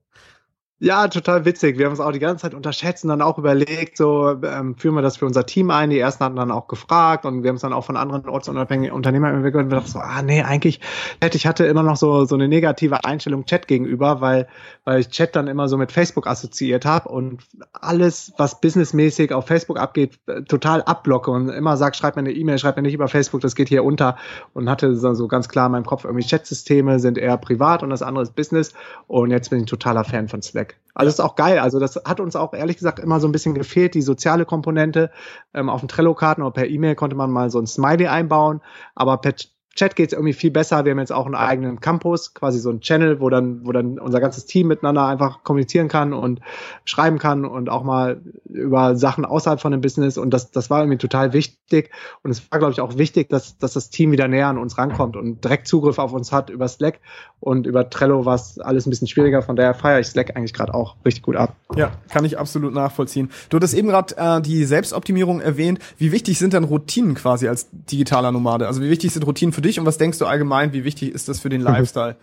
Ja, 0.79 1.07
total 1.07 1.43
witzig. 1.43 1.79
Wir 1.79 1.85
haben 1.85 1.93
uns 1.93 1.99
auch 1.99 2.11
die 2.11 2.19
ganze 2.19 2.43
Zeit 2.43 2.53
unterschätzt 2.53 3.03
und 3.03 3.09
dann 3.09 3.23
auch 3.23 3.39
überlegt, 3.39 3.97
so 3.97 4.29
ähm, 4.43 4.75
führen 4.75 4.93
wir 4.93 5.01
das 5.01 5.17
für 5.17 5.25
unser 5.25 5.43
Team 5.43 5.71
ein. 5.71 5.89
Die 5.89 5.97
ersten 5.97 6.23
hatten 6.23 6.35
dann 6.35 6.51
auch 6.51 6.67
gefragt 6.67 7.25
und 7.25 7.41
wir 7.41 7.49
haben 7.49 7.55
es 7.55 7.63
dann 7.63 7.73
auch 7.73 7.83
von 7.83 7.97
anderen 7.97 8.29
ortsunabhängigen 8.29 8.93
Unternehmern 8.95 9.41
gehört 9.41 9.55
und 9.65 9.71
wir 9.71 9.77
dachten 9.77 9.89
so, 9.89 9.97
ah 9.97 10.21
nee, 10.21 10.43
eigentlich 10.43 10.79
hätte 11.19 11.35
ich 11.35 11.47
hatte 11.47 11.65
immer 11.65 11.81
noch 11.81 11.97
so 11.97 12.25
so 12.25 12.35
eine 12.35 12.47
negative 12.47 13.03
Einstellung 13.05 13.45
Chat 13.45 13.67
gegenüber, 13.67 14.21
weil 14.21 14.47
weil 14.83 14.99
ich 14.99 15.09
Chat 15.09 15.35
dann 15.35 15.47
immer 15.47 15.67
so 15.67 15.77
mit 15.77 15.91
Facebook 15.91 16.27
assoziiert 16.27 16.85
habe 16.85 17.09
und 17.09 17.41
alles, 17.73 18.33
was 18.37 18.61
businessmäßig 18.61 19.33
auf 19.33 19.47
Facebook 19.47 19.79
abgeht, 19.79 20.19
total 20.47 20.83
abblocke 20.83 21.31
und 21.31 21.49
immer 21.49 21.75
sag, 21.75 21.95
schreib 21.95 22.17
mir 22.17 22.19
eine 22.19 22.33
E-Mail, 22.33 22.59
schreib 22.59 22.75
mir 22.75 22.83
nicht 22.83 22.93
über 22.93 23.07
Facebook, 23.07 23.41
das 23.41 23.55
geht 23.55 23.69
hier 23.69 23.83
unter 23.83 24.15
und 24.53 24.69
hatte 24.69 24.95
so, 24.95 25.15
so 25.15 25.27
ganz 25.27 25.49
klar 25.49 25.65
in 25.65 25.71
meinem 25.71 25.85
Kopf 25.87 26.05
irgendwie 26.05 26.27
Chatsysteme 26.27 26.99
sind 26.99 27.17
eher 27.17 27.37
privat 27.37 27.81
und 27.81 27.89
das 27.89 28.03
andere 28.03 28.21
ist 28.21 28.35
Business 28.35 28.73
und 29.07 29.31
jetzt 29.31 29.49
bin 29.49 29.57
ich 29.57 29.63
ein 29.63 29.67
totaler 29.67 30.03
Fan 30.03 30.27
von 30.27 30.43
Slack. 30.43 30.66
Also 30.93 31.09
das 31.09 31.13
ist 31.15 31.19
auch 31.19 31.35
geil. 31.35 31.59
Also 31.59 31.79
das 31.79 31.95
hat 32.05 32.19
uns 32.19 32.35
auch 32.35 32.53
ehrlich 32.53 32.77
gesagt 32.77 32.97
immer 32.99 33.19
so 33.19 33.27
ein 33.27 33.31
bisschen 33.31 33.53
gefehlt, 33.53 33.93
die 33.93 34.01
soziale 34.01 34.45
Komponente. 34.45 35.11
Ähm, 35.53 35.69
auf 35.69 35.81
den 35.81 35.87
Trello-Karten 35.87 36.41
oder 36.41 36.51
per 36.51 36.67
E-Mail 36.67 36.95
konnte 36.95 37.15
man 37.15 37.29
mal 37.31 37.51
so 37.51 37.59
ein 37.59 37.67
Smiley 37.67 38.07
einbauen, 38.07 38.61
aber 38.95 39.17
per 39.17 39.35
Chat 39.77 39.95
geht 39.95 40.07
es 40.07 40.13
irgendwie 40.13 40.33
viel 40.33 40.51
besser. 40.51 40.83
Wir 40.83 40.91
haben 40.91 40.99
jetzt 40.99 41.13
auch 41.13 41.25
einen 41.25 41.35
eigenen 41.35 41.79
Campus, 41.79 42.33
quasi 42.33 42.59
so 42.59 42.69
ein 42.71 42.81
Channel, 42.81 43.21
wo 43.21 43.29
dann, 43.29 43.65
wo 43.65 43.71
dann 43.71 43.99
unser 43.99 44.19
ganzes 44.19 44.45
Team 44.45 44.67
miteinander 44.67 45.05
einfach 45.05 45.43
kommunizieren 45.43 45.87
kann 45.87 46.13
und 46.13 46.41
schreiben 46.83 47.19
kann 47.19 47.45
und 47.45 47.69
auch 47.69 47.83
mal 47.83 48.19
über 48.45 48.95
Sachen 48.95 49.23
außerhalb 49.23 49.61
von 49.61 49.71
dem 49.71 49.81
Business. 49.81 50.17
Und 50.17 50.31
das, 50.31 50.51
das 50.51 50.69
war 50.69 50.81
irgendwie 50.81 50.97
total 50.97 51.31
wichtig. 51.33 51.91
Und 52.23 52.31
es 52.31 52.51
war, 52.51 52.57
glaube 52.57 52.73
ich, 52.73 52.81
auch 52.81 52.97
wichtig, 52.97 53.29
dass, 53.29 53.57
dass 53.59 53.73
das 53.73 53.89
Team 53.89 54.11
wieder 54.11 54.27
näher 54.27 54.47
an 54.47 54.57
uns 54.57 54.77
rankommt 54.77 55.15
und 55.15 55.43
direkt 55.43 55.67
Zugriff 55.67 55.99
auf 55.99 56.11
uns 56.11 56.31
hat 56.31 56.49
über 56.49 56.67
Slack 56.67 56.99
und 57.39 57.67
über 57.67 57.89
Trello 57.89 58.25
war 58.25 58.35
es 58.35 58.59
alles 58.59 58.87
ein 58.87 58.89
bisschen 58.89 59.07
schwieriger. 59.07 59.43
Von 59.43 59.55
daher 59.55 59.75
feiere 59.75 59.99
ich 59.99 60.07
Slack 60.07 60.35
eigentlich 60.35 60.53
gerade 60.53 60.73
auch 60.73 60.95
richtig 61.05 61.21
gut 61.21 61.35
ab. 61.35 61.55
Ja, 61.75 61.91
kann 62.09 62.25
ich 62.25 62.39
absolut 62.39 62.73
nachvollziehen. 62.73 63.29
Du 63.49 63.57
hattest 63.57 63.75
eben 63.75 63.89
gerade 63.89 64.15
äh, 64.17 64.41
die 64.41 64.65
Selbstoptimierung 64.65 65.39
erwähnt. 65.39 65.79
Wie 65.99 66.11
wichtig 66.11 66.39
sind 66.39 66.53
denn 66.53 66.63
Routinen 66.63 67.13
quasi 67.13 67.47
als 67.47 67.67
digitaler 67.71 68.31
Nomade? 68.31 68.67
Also 68.67 68.81
wie 68.81 68.89
wichtig 68.89 69.13
sind 69.13 69.25
Routinen 69.27 69.53
für 69.53 69.61
dich? 69.61 69.66
Dich 69.67 69.79
und 69.79 69.85
was 69.85 69.97
denkst 69.97 70.19
du 70.19 70.25
allgemein, 70.25 70.73
wie 70.73 70.83
wichtig 70.83 71.13
ist 71.13 71.29
das 71.29 71.39
für 71.39 71.49
den 71.49 71.61
Lifestyle? 71.69 72.17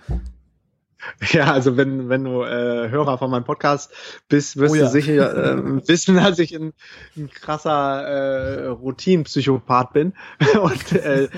Ja, 1.32 1.52
also 1.52 1.76
wenn, 1.76 2.08
wenn 2.08 2.24
du 2.24 2.42
äh, 2.42 2.88
Hörer 2.88 3.18
von 3.18 3.30
meinem 3.30 3.44
Podcast 3.44 3.92
bist, 4.28 4.56
wirst 4.56 4.72
oh 4.72 4.74
ja. 4.74 4.84
du 4.84 4.90
sicher 4.90 5.54
äh, 5.54 5.56
wissen, 5.88 6.16
dass 6.16 6.38
ich 6.38 6.54
ein, 6.54 6.72
ein 7.16 7.28
krasser 7.28 8.02
äh, 8.02 8.66
Routinenpsychopath 8.68 9.92
bin 9.92 10.14
und 10.62 10.92
äh, 10.92 11.28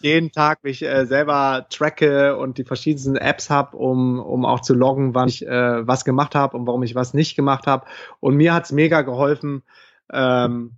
jeden 0.00 0.32
Tag 0.32 0.64
mich 0.64 0.82
äh, 0.82 1.06
selber 1.06 1.66
tracke 1.68 2.36
und 2.36 2.56
die 2.58 2.64
verschiedensten 2.64 3.16
Apps 3.16 3.50
habe, 3.50 3.76
um, 3.76 4.18
um 4.18 4.46
auch 4.46 4.60
zu 4.60 4.74
loggen, 4.74 5.14
wann 5.14 5.28
ich 5.28 5.46
äh, 5.46 5.86
was 5.86 6.04
gemacht 6.04 6.34
habe 6.34 6.56
und 6.56 6.66
warum 6.66 6.82
ich 6.82 6.94
was 6.94 7.12
nicht 7.12 7.36
gemacht 7.36 7.66
habe. 7.66 7.86
Und 8.18 8.36
mir 8.36 8.54
hat's 8.54 8.72
mega 8.72 9.02
geholfen, 9.02 9.62
ähm, 10.12 10.76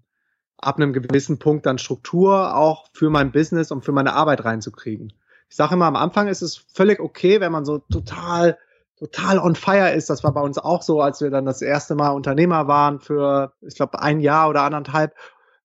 ab 0.62 0.76
einem 0.76 0.94
gewissen 0.94 1.38
Punkt 1.38 1.66
dann 1.66 1.76
Struktur 1.76 2.56
auch 2.56 2.86
für 2.94 3.10
mein 3.10 3.32
Business 3.32 3.70
und 3.70 3.84
für 3.84 3.92
meine 3.92 4.14
Arbeit 4.14 4.44
reinzukriegen. 4.44 5.12
Ich 5.50 5.56
sage 5.56 5.74
immer, 5.74 5.86
am 5.86 5.96
Anfang 5.96 6.28
ist 6.28 6.40
es 6.40 6.64
völlig 6.72 7.00
okay, 7.00 7.40
wenn 7.40 7.52
man 7.52 7.66
so 7.66 7.78
total 7.78 8.56
total 9.02 9.38
on 9.40 9.56
fire 9.56 9.90
ist. 9.90 10.08
Das 10.10 10.22
war 10.22 10.32
bei 10.32 10.40
uns 10.40 10.58
auch 10.58 10.80
so, 10.82 11.00
als 11.00 11.20
wir 11.20 11.30
dann 11.30 11.44
das 11.44 11.60
erste 11.60 11.96
Mal 11.96 12.10
Unternehmer 12.10 12.68
waren 12.68 13.00
für, 13.00 13.52
ich 13.60 13.74
glaube, 13.74 14.00
ein 14.00 14.20
Jahr 14.20 14.48
oder 14.48 14.62
anderthalb 14.62 15.14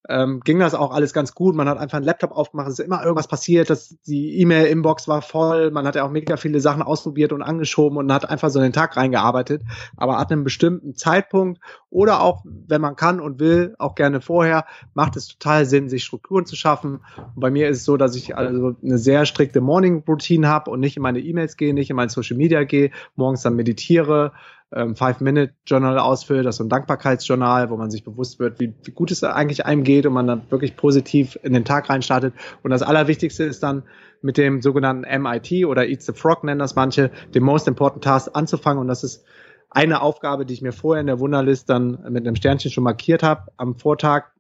ähm, 0.10 0.42
ging 0.42 0.60
das 0.60 0.74
auch 0.74 0.92
alles 0.92 1.14
ganz 1.14 1.34
gut. 1.34 1.56
Man 1.56 1.68
hat 1.68 1.78
einfach 1.78 1.98
einen 1.98 2.06
Laptop 2.06 2.32
aufgemacht, 2.32 2.68
es 2.68 2.80
ist 2.80 2.86
immer 2.86 3.02
irgendwas 3.04 3.28
passiert, 3.28 3.70
dass 3.70 3.98
die 4.06 4.40
E-Mail-Inbox 4.42 5.08
war 5.08 5.22
voll, 5.22 5.72
man 5.72 5.86
hat 5.86 5.96
ja 5.96 6.06
auch 6.06 6.12
mega 6.12 6.38
viele 6.38 6.60
Sachen 6.60 6.82
ausprobiert 6.82 7.34
und 7.34 7.42
angeschoben 7.42 7.98
und 7.98 8.12
hat 8.12 8.30
einfach 8.30 8.50
so 8.50 8.60
den 8.60 8.74
Tag 8.74 8.98
reingearbeitet. 8.98 9.64
Aber 9.96 10.18
ab 10.18 10.32
einem 10.32 10.44
bestimmten 10.44 10.96
Zeitpunkt 10.96 11.60
oder 11.90 12.22
auch, 12.22 12.44
wenn 12.46 12.82
man 12.82 12.96
kann 12.96 13.20
und 13.20 13.40
will, 13.40 13.76
auch 13.80 13.96
gerne 13.96 14.22
vorher, 14.22 14.66
macht 14.94 15.16
es 15.16 15.28
total 15.28 15.66
Sinn, 15.66 15.90
sich 15.90 16.04
Strukturen 16.04 16.46
zu 16.46 16.56
schaffen. 16.56 17.00
Und 17.18 17.40
bei 17.40 17.50
mir 17.50 17.70
ist 17.70 17.78
es 17.78 17.86
so, 17.86 17.98
dass 17.98 18.16
ich 18.16 18.36
also 18.36 18.76
eine 18.84 18.98
sehr 18.98 19.26
strikte 19.26 19.62
Morning-Routine 19.62 20.48
habe 20.48 20.72
und 20.72 20.80
nicht 20.80 20.98
in 20.98 21.04
meine 21.04 21.20
E-Mails 21.20 21.58
gehe, 21.58 21.74
nicht 21.74 21.90
in 21.90 21.96
mein 21.96 22.10
Social 22.10 22.38
Media 22.38 22.64
gehe, 22.64 22.92
morgens 23.16 23.42
dann 23.42 23.56
meditiere, 23.56 24.34
ähm, 24.74 24.96
Five-Minute-Journal 24.96 25.98
ausfüllt, 26.00 26.46
das 26.46 26.56
ist 26.56 26.58
so 26.58 26.64
ein 26.66 26.70
Dankbarkeitsjournal, 26.70 27.70
wo 27.70 27.78
man 27.78 27.90
sich 27.90 28.04
bewusst 28.04 28.40
wird, 28.40 28.60
wie, 28.60 28.74
wie 28.84 28.92
gut 28.92 29.12
es 29.12 29.24
eigentlich 29.24 29.66
einem 29.66 29.84
geht 29.84 30.06
und 30.06 30.14
man 30.14 30.28
dann 30.28 30.50
wirklich 30.50 30.76
positiv 30.76 31.40
in 31.44 31.54
den 31.54 31.66
Tag 31.66 31.90
reinstartet. 31.90 32.34
Und 32.64 32.72
das 32.72 32.82
Allerwichtigste 32.82 33.44
ist 33.44 33.64
dann 33.64 33.84
mit 34.22 34.38
dem 34.38 34.62
sogenannten 34.62 35.06
MIT 35.22 35.66
oder 35.66 35.88
Eat 35.88 36.02
the 36.02 36.14
Frog 36.14 36.44
nennen 36.44 36.60
das 36.60 36.76
manche, 36.76 37.12
dem 37.34 37.44
Most 37.44 37.68
Important 37.68 38.04
Task 38.04 38.32
anzufangen. 38.34 38.82
Und 38.82 38.88
das 38.88 39.04
ist 39.04 39.24
eine 39.70 40.02
Aufgabe, 40.02 40.46
die 40.46 40.54
ich 40.54 40.62
mir 40.62 40.74
vorher 40.74 41.02
in 41.02 41.08
der 41.08 41.20
Wunderlist 41.20 41.70
dann 41.70 42.00
mit 42.10 42.26
einem 42.26 42.36
Sternchen 42.36 42.72
schon 42.72 42.84
markiert 42.84 43.24
habe 43.24 43.52
am 43.58 43.76
Vortag, 43.76 44.32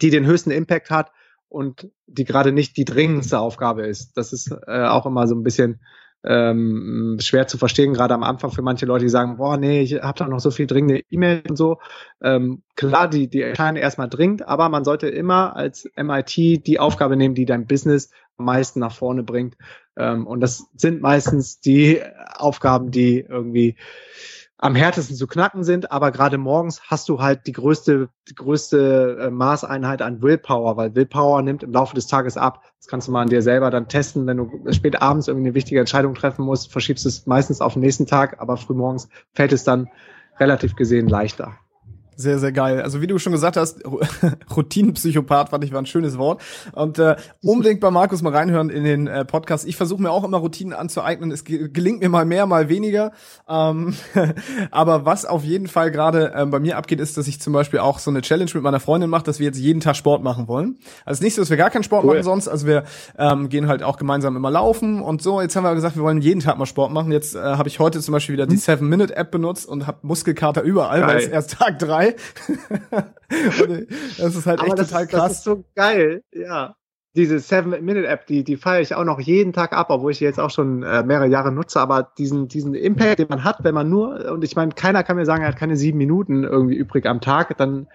die 0.00 0.10
den 0.10 0.26
höchsten 0.26 0.50
Impact 0.50 0.90
hat 0.90 1.10
und 1.48 1.90
die 2.06 2.24
gerade 2.24 2.52
nicht 2.52 2.76
die 2.76 2.84
dringendste 2.84 3.38
Aufgabe 3.38 3.86
ist. 3.86 4.16
Das 4.16 4.32
ist 4.32 4.50
äh, 4.66 4.84
auch 4.84 5.06
immer 5.06 5.26
so 5.26 5.34
ein 5.34 5.42
bisschen 5.42 5.80
ähm, 6.24 7.18
schwer 7.20 7.46
zu 7.46 7.58
verstehen, 7.58 7.94
gerade 7.94 8.14
am 8.14 8.22
Anfang 8.22 8.50
für 8.50 8.62
manche 8.62 8.86
Leute, 8.86 9.04
die 9.04 9.10
sagen, 9.10 9.36
boah, 9.36 9.56
nee, 9.56 9.82
ich 9.82 9.94
habe 9.94 10.18
da 10.18 10.26
noch 10.26 10.40
so 10.40 10.50
viel 10.50 10.66
dringende 10.66 11.02
E-Mails 11.10 11.48
und 11.48 11.56
so. 11.56 11.78
Ähm, 12.22 12.62
klar, 12.74 13.08
die, 13.08 13.28
die 13.28 13.42
erscheinen 13.42 13.76
erstmal 13.76 14.08
dringend, 14.08 14.46
aber 14.46 14.68
man 14.68 14.84
sollte 14.84 15.08
immer 15.08 15.54
als 15.54 15.88
MIT 15.96 16.66
die 16.66 16.80
Aufgabe 16.80 17.16
nehmen, 17.16 17.34
die 17.34 17.44
dein 17.44 17.66
Business 17.66 18.10
am 18.36 18.46
meisten 18.46 18.80
nach 18.80 18.94
vorne 18.94 19.22
bringt. 19.22 19.56
Ähm, 19.96 20.26
und 20.26 20.40
das 20.40 20.66
sind 20.74 21.00
meistens 21.00 21.60
die 21.60 22.00
Aufgaben, 22.34 22.90
die 22.90 23.20
irgendwie 23.20 23.76
am 24.58 24.74
härtesten 24.74 25.14
zu 25.14 25.28
knacken 25.28 25.62
sind, 25.62 25.92
aber 25.92 26.10
gerade 26.10 26.36
morgens 26.36 26.82
hast 26.90 27.08
du 27.08 27.20
halt 27.20 27.46
die 27.46 27.52
größte, 27.52 28.08
die 28.28 28.34
größte 28.34 29.18
äh, 29.20 29.30
Maßeinheit 29.30 30.02
an 30.02 30.20
Willpower, 30.20 30.76
weil 30.76 30.94
Willpower 30.96 31.42
nimmt 31.42 31.62
im 31.62 31.72
Laufe 31.72 31.94
des 31.94 32.08
Tages 32.08 32.36
ab. 32.36 32.64
Das 32.78 32.88
kannst 32.88 33.06
du 33.06 33.12
mal 33.12 33.22
an 33.22 33.28
dir 33.28 33.40
selber 33.40 33.70
dann 33.70 33.88
testen, 33.88 34.26
wenn 34.26 34.36
du 34.36 34.72
spät 34.72 35.00
abends 35.00 35.28
irgendwie 35.28 35.46
eine 35.48 35.54
wichtige 35.54 35.78
Entscheidung 35.78 36.14
treffen 36.14 36.44
musst, 36.44 36.72
verschiebst 36.72 37.06
es 37.06 37.26
meistens 37.26 37.60
auf 37.60 37.74
den 37.74 37.82
nächsten 37.82 38.06
Tag, 38.06 38.40
aber 38.40 38.56
früh 38.56 38.74
morgens 38.74 39.08
fällt 39.32 39.52
es 39.52 39.62
dann 39.62 39.88
relativ 40.40 40.74
gesehen 40.74 41.08
leichter. 41.08 41.56
Sehr, 42.20 42.40
sehr 42.40 42.50
geil. 42.50 42.82
Also 42.82 43.00
wie 43.00 43.06
du 43.06 43.16
schon 43.20 43.30
gesagt 43.30 43.56
hast, 43.56 43.80
Routinenpsychopath 44.56 45.50
fand 45.50 45.62
ich 45.62 45.72
war 45.72 45.80
ein 45.80 45.86
schönes 45.86 46.18
Wort. 46.18 46.42
Und 46.72 46.98
äh, 46.98 47.14
unbedingt 47.44 47.78
bei 47.78 47.92
Markus 47.92 48.22
mal 48.22 48.34
reinhören 48.34 48.70
in 48.70 48.82
den 48.82 49.06
äh, 49.06 49.24
Podcast. 49.24 49.64
Ich 49.68 49.76
versuche 49.76 50.02
mir 50.02 50.10
auch 50.10 50.24
immer 50.24 50.38
Routinen 50.38 50.72
anzueignen. 50.72 51.30
Es 51.30 51.44
gelingt 51.44 52.00
mir 52.00 52.08
mal 52.08 52.24
mehr, 52.24 52.46
mal 52.46 52.68
weniger. 52.68 53.12
Ähm, 53.48 53.94
aber 54.72 55.06
was 55.06 55.26
auf 55.26 55.44
jeden 55.44 55.68
Fall 55.68 55.92
gerade 55.92 56.32
ähm, 56.34 56.50
bei 56.50 56.58
mir 56.58 56.76
abgeht, 56.76 56.98
ist, 56.98 57.16
dass 57.16 57.28
ich 57.28 57.40
zum 57.40 57.52
Beispiel 57.52 57.78
auch 57.78 58.00
so 58.00 58.10
eine 58.10 58.20
Challenge 58.20 58.50
mit 58.52 58.64
meiner 58.64 58.80
Freundin 58.80 59.10
mache, 59.10 59.22
dass 59.22 59.38
wir 59.38 59.46
jetzt 59.46 59.60
jeden 59.60 59.78
Tag 59.78 59.94
Sport 59.94 60.24
machen 60.24 60.48
wollen. 60.48 60.80
Also 61.04 61.22
nicht 61.22 61.36
so, 61.36 61.42
dass 61.42 61.50
wir 61.50 61.56
gar 61.56 61.70
keinen 61.70 61.84
Sport 61.84 62.02
cool. 62.02 62.14
machen 62.14 62.24
sonst. 62.24 62.48
Also 62.48 62.66
wir 62.66 62.82
ähm, 63.16 63.48
gehen 63.48 63.68
halt 63.68 63.84
auch 63.84 63.96
gemeinsam 63.96 64.34
immer 64.34 64.50
laufen 64.50 65.02
und 65.02 65.22
so. 65.22 65.40
Jetzt 65.40 65.54
haben 65.54 65.62
wir 65.62 65.72
gesagt, 65.76 65.94
wir 65.94 66.02
wollen 66.02 66.20
jeden 66.20 66.40
Tag 66.40 66.58
mal 66.58 66.66
Sport 66.66 66.90
machen. 66.90 67.12
Jetzt 67.12 67.36
äh, 67.36 67.38
habe 67.38 67.68
ich 67.68 67.78
heute 67.78 68.00
zum 68.00 68.10
Beispiel 68.10 68.32
wieder 68.32 68.48
die 68.48 68.56
hm. 68.56 68.60
Seven 68.60 68.88
Minute 68.88 69.14
App 69.14 69.30
benutzt 69.30 69.68
und 69.68 69.86
habe 69.86 69.98
Muskelkater 70.02 70.62
überall, 70.62 71.06
weil 71.06 71.18
es 71.18 71.28
erst 71.28 71.52
Tag 71.52 71.78
drei. 71.78 72.07
das 74.18 74.36
ist 74.36 74.46
halt 74.46 74.62
echt 74.62 74.78
das, 74.78 74.88
total 74.88 75.06
krass. 75.06 75.22
Das 75.22 75.32
ist 75.38 75.44
so 75.44 75.64
geil, 75.74 76.22
ja. 76.32 76.74
Diese 77.16 77.40
Seven-Minute-App, 77.40 78.26
die, 78.26 78.44
die 78.44 78.56
feiere 78.56 78.82
ich 78.82 78.94
auch 78.94 79.04
noch 79.04 79.18
jeden 79.18 79.52
Tag 79.52 79.72
ab, 79.72 79.88
obwohl 79.90 80.12
ich 80.12 80.18
die 80.18 80.24
jetzt 80.24 80.38
auch 80.38 80.50
schon 80.50 80.82
äh, 80.82 81.02
mehrere 81.02 81.26
Jahre 81.26 81.50
nutze, 81.50 81.80
aber 81.80 82.12
diesen, 82.16 82.48
diesen 82.48 82.74
Impact, 82.74 83.18
den 83.18 83.28
man 83.28 83.44
hat, 83.44 83.64
wenn 83.64 83.74
man 83.74 83.88
nur, 83.88 84.30
und 84.30 84.44
ich 84.44 84.54
meine, 84.54 84.72
keiner 84.72 85.02
kann 85.02 85.16
mir 85.16 85.24
sagen, 85.24 85.42
er 85.42 85.48
hat 85.48 85.56
keine 85.56 85.76
sieben 85.76 85.98
Minuten 85.98 86.44
irgendwie 86.44 86.76
übrig 86.76 87.06
am 87.06 87.20
Tag, 87.20 87.56
dann 87.56 87.88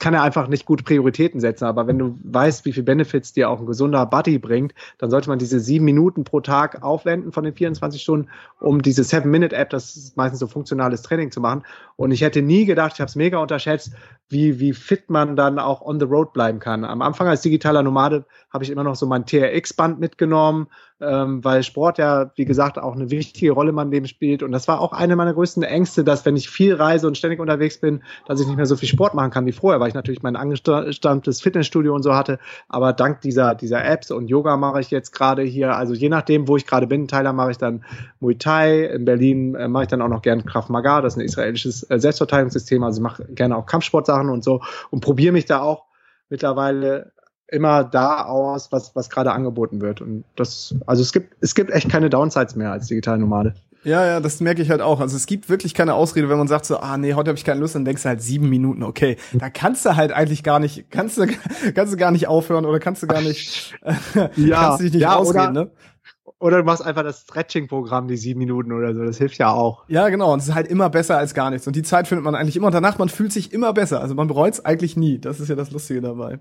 kann 0.00 0.14
er 0.14 0.22
einfach 0.22 0.48
nicht 0.48 0.64
gut 0.64 0.84
Prioritäten 0.84 1.40
setzen. 1.40 1.66
Aber 1.66 1.86
wenn 1.86 1.98
du 1.98 2.18
weißt, 2.24 2.64
wie 2.64 2.72
viel 2.72 2.82
Benefits 2.82 3.34
dir 3.34 3.50
auch 3.50 3.60
ein 3.60 3.66
gesunder 3.66 4.04
Buddy 4.06 4.38
bringt, 4.38 4.74
dann 4.98 5.10
sollte 5.10 5.28
man 5.28 5.38
diese 5.38 5.60
sieben 5.60 5.84
Minuten 5.84 6.24
pro 6.24 6.40
Tag 6.40 6.82
aufwenden 6.82 7.32
von 7.32 7.44
den 7.44 7.54
24 7.54 8.02
Stunden, 8.02 8.28
um 8.58 8.82
diese 8.82 9.04
Seven-Minute-App, 9.04 9.70
das 9.70 9.96
ist 9.96 10.16
meistens 10.16 10.40
so 10.40 10.46
funktionales 10.46 11.02
Training 11.02 11.30
zu 11.30 11.40
machen. 11.40 11.62
Und 11.96 12.10
ich 12.12 12.22
hätte 12.22 12.40
nie 12.40 12.64
gedacht, 12.64 12.94
ich 12.94 13.00
habe 13.00 13.10
es 13.10 13.16
mega 13.16 13.38
unterschätzt, 13.38 13.92
wie, 14.30 14.58
wie 14.58 14.72
fit 14.72 15.10
man 15.10 15.36
dann 15.36 15.58
auch 15.58 15.82
on 15.82 16.00
the 16.00 16.06
road 16.06 16.32
bleiben 16.32 16.60
kann. 16.60 16.84
Am 16.84 17.02
Anfang 17.02 17.28
als 17.28 17.42
digitaler 17.42 17.82
Nomade 17.82 18.24
habe 18.50 18.64
ich 18.64 18.70
immer 18.70 18.84
noch 18.84 18.96
so 18.96 19.06
mein 19.06 19.26
TRX-Band 19.26 20.00
mitgenommen, 20.00 20.68
ähm, 21.00 21.42
weil 21.44 21.62
Sport 21.62 21.98
ja, 21.98 22.30
wie 22.34 22.44
gesagt, 22.44 22.78
auch 22.78 22.94
eine 22.94 23.10
wichtige 23.10 23.52
Rolle 23.52 23.70
in 23.70 23.74
meinem 23.74 23.90
Leben 23.90 24.06
spielt. 24.06 24.42
Und 24.42 24.52
das 24.52 24.68
war 24.68 24.80
auch 24.80 24.92
eine 24.92 25.16
meiner 25.16 25.34
größten 25.34 25.62
Ängste, 25.62 26.04
dass 26.04 26.26
wenn 26.26 26.36
ich 26.36 26.50
viel 26.50 26.74
reise 26.74 27.06
und 27.06 27.16
ständig 27.16 27.40
unterwegs 27.40 27.78
bin, 27.78 28.02
dass 28.26 28.40
ich 28.40 28.46
nicht 28.46 28.56
mehr 28.56 28.66
so 28.66 28.76
viel 28.76 28.88
Sport 28.88 29.14
machen 29.14 29.30
kann 29.30 29.46
wie 29.46 29.52
vorher, 29.52 29.80
weil 29.80 29.88
ich 29.88 29.94
natürlich 29.94 30.22
mein 30.22 30.36
angestammtes 30.36 31.40
Fitnessstudio 31.40 31.94
und 31.94 32.02
so 32.02 32.14
hatte. 32.14 32.38
Aber 32.68 32.92
dank 32.92 33.20
dieser, 33.22 33.54
dieser 33.54 33.84
Apps 33.84 34.10
und 34.10 34.28
Yoga 34.28 34.56
mache 34.56 34.80
ich 34.80 34.90
jetzt 34.90 35.12
gerade 35.12 35.42
hier, 35.42 35.76
also 35.76 35.94
je 35.94 36.08
nachdem, 36.08 36.48
wo 36.48 36.56
ich 36.56 36.66
gerade 36.66 36.86
bin, 36.86 37.02
in 37.02 37.08
Thailand 37.08 37.36
mache 37.36 37.52
ich 37.52 37.58
dann 37.58 37.84
Muay 38.20 38.36
Thai, 38.36 38.84
in 38.84 39.04
Berlin 39.04 39.54
äh, 39.54 39.68
mache 39.68 39.84
ich 39.84 39.88
dann 39.88 40.02
auch 40.02 40.08
noch 40.08 40.22
gern 40.22 40.44
Krav 40.44 40.68
Maga, 40.68 41.00
das 41.00 41.14
ist 41.14 41.18
ein 41.18 41.24
israelisches 41.24 41.82
äh, 41.90 41.98
Selbstverteidigungssystem, 41.98 42.82
also 42.82 43.00
mache 43.00 43.24
gerne 43.24 43.56
auch 43.56 43.66
Kampfsportsachen 43.66 44.28
und 44.28 44.44
so 44.44 44.60
und 44.90 45.00
probiere 45.00 45.32
mich 45.32 45.46
da 45.46 45.60
auch 45.60 45.84
mittlerweile 46.28 47.12
immer 47.50 47.84
da 47.84 48.24
aus, 48.24 48.72
was, 48.72 48.94
was 48.94 49.10
gerade 49.10 49.32
angeboten 49.32 49.80
wird. 49.80 50.00
Und 50.00 50.24
das, 50.36 50.74
also 50.86 51.02
es 51.02 51.12
gibt, 51.12 51.36
es 51.40 51.54
gibt 51.54 51.70
echt 51.70 51.88
keine 51.88 52.10
Downsides 52.10 52.56
mehr 52.56 52.72
als 52.72 52.86
digitale 52.86 53.18
Nomade. 53.18 53.54
Ja, 53.82 54.04
ja, 54.04 54.20
das 54.20 54.40
merke 54.40 54.60
ich 54.60 54.70
halt 54.70 54.82
auch. 54.82 55.00
Also 55.00 55.16
es 55.16 55.26
gibt 55.26 55.48
wirklich 55.48 55.72
keine 55.72 55.94
Ausrede, 55.94 56.28
wenn 56.28 56.36
man 56.36 56.48
sagt 56.48 56.66
so, 56.66 56.78
ah 56.78 56.98
nee, 56.98 57.14
heute 57.14 57.30
habe 57.30 57.38
ich 57.38 57.44
keine 57.44 57.60
Lust, 57.60 57.74
dann 57.74 57.84
denkst 57.84 58.02
du 58.02 58.08
halt 58.10 58.22
sieben 58.22 58.48
Minuten, 58.50 58.82
okay. 58.82 59.16
Da 59.32 59.48
kannst 59.48 59.86
du 59.86 59.96
halt 59.96 60.12
eigentlich 60.12 60.42
gar 60.42 60.58
nicht, 60.58 60.90
kannst 60.90 61.16
du, 61.16 61.26
kannst 61.74 61.92
du 61.92 61.96
gar 61.96 62.10
nicht 62.10 62.28
aufhören 62.28 62.66
oder 62.66 62.78
kannst 62.78 63.02
du 63.02 63.06
gar 63.06 63.22
nicht, 63.22 63.74
ja, 64.36 64.60
kannst 64.60 64.80
du 64.80 64.84
dich 64.84 64.92
nicht 64.92 65.02
ja, 65.02 65.16
ausreden, 65.16 65.50
oder, 65.50 65.64
ne? 65.64 65.70
Oder 66.38 66.58
du 66.58 66.64
machst 66.64 66.82
einfach 66.82 67.02
das 67.02 67.20
Stretching-Programm, 67.20 68.08
die 68.08 68.16
sieben 68.16 68.38
Minuten 68.38 68.72
oder 68.72 68.94
so. 68.94 69.04
Das 69.04 69.18
hilft 69.18 69.36
ja 69.36 69.52
auch. 69.52 69.84
Ja, 69.88 70.08
genau. 70.08 70.32
Und 70.32 70.38
es 70.38 70.48
ist 70.48 70.54
halt 70.54 70.68
immer 70.68 70.88
besser 70.88 71.18
als 71.18 71.34
gar 71.34 71.50
nichts. 71.50 71.66
Und 71.66 71.76
die 71.76 71.82
Zeit 71.82 72.08
findet 72.08 72.24
man 72.24 72.34
eigentlich 72.34 72.56
immer. 72.56 72.68
Und 72.68 72.72
danach, 72.72 72.96
man 72.96 73.10
fühlt 73.10 73.30
sich 73.30 73.52
immer 73.52 73.74
besser. 73.74 74.00
Also 74.00 74.14
man 74.14 74.26
bereut 74.26 74.54
es 74.54 74.64
eigentlich 74.64 74.96
nie. 74.96 75.18
Das 75.18 75.38
ist 75.38 75.48
ja 75.48 75.54
das 75.54 75.70
Lustige 75.70 76.00
dabei. 76.00 76.38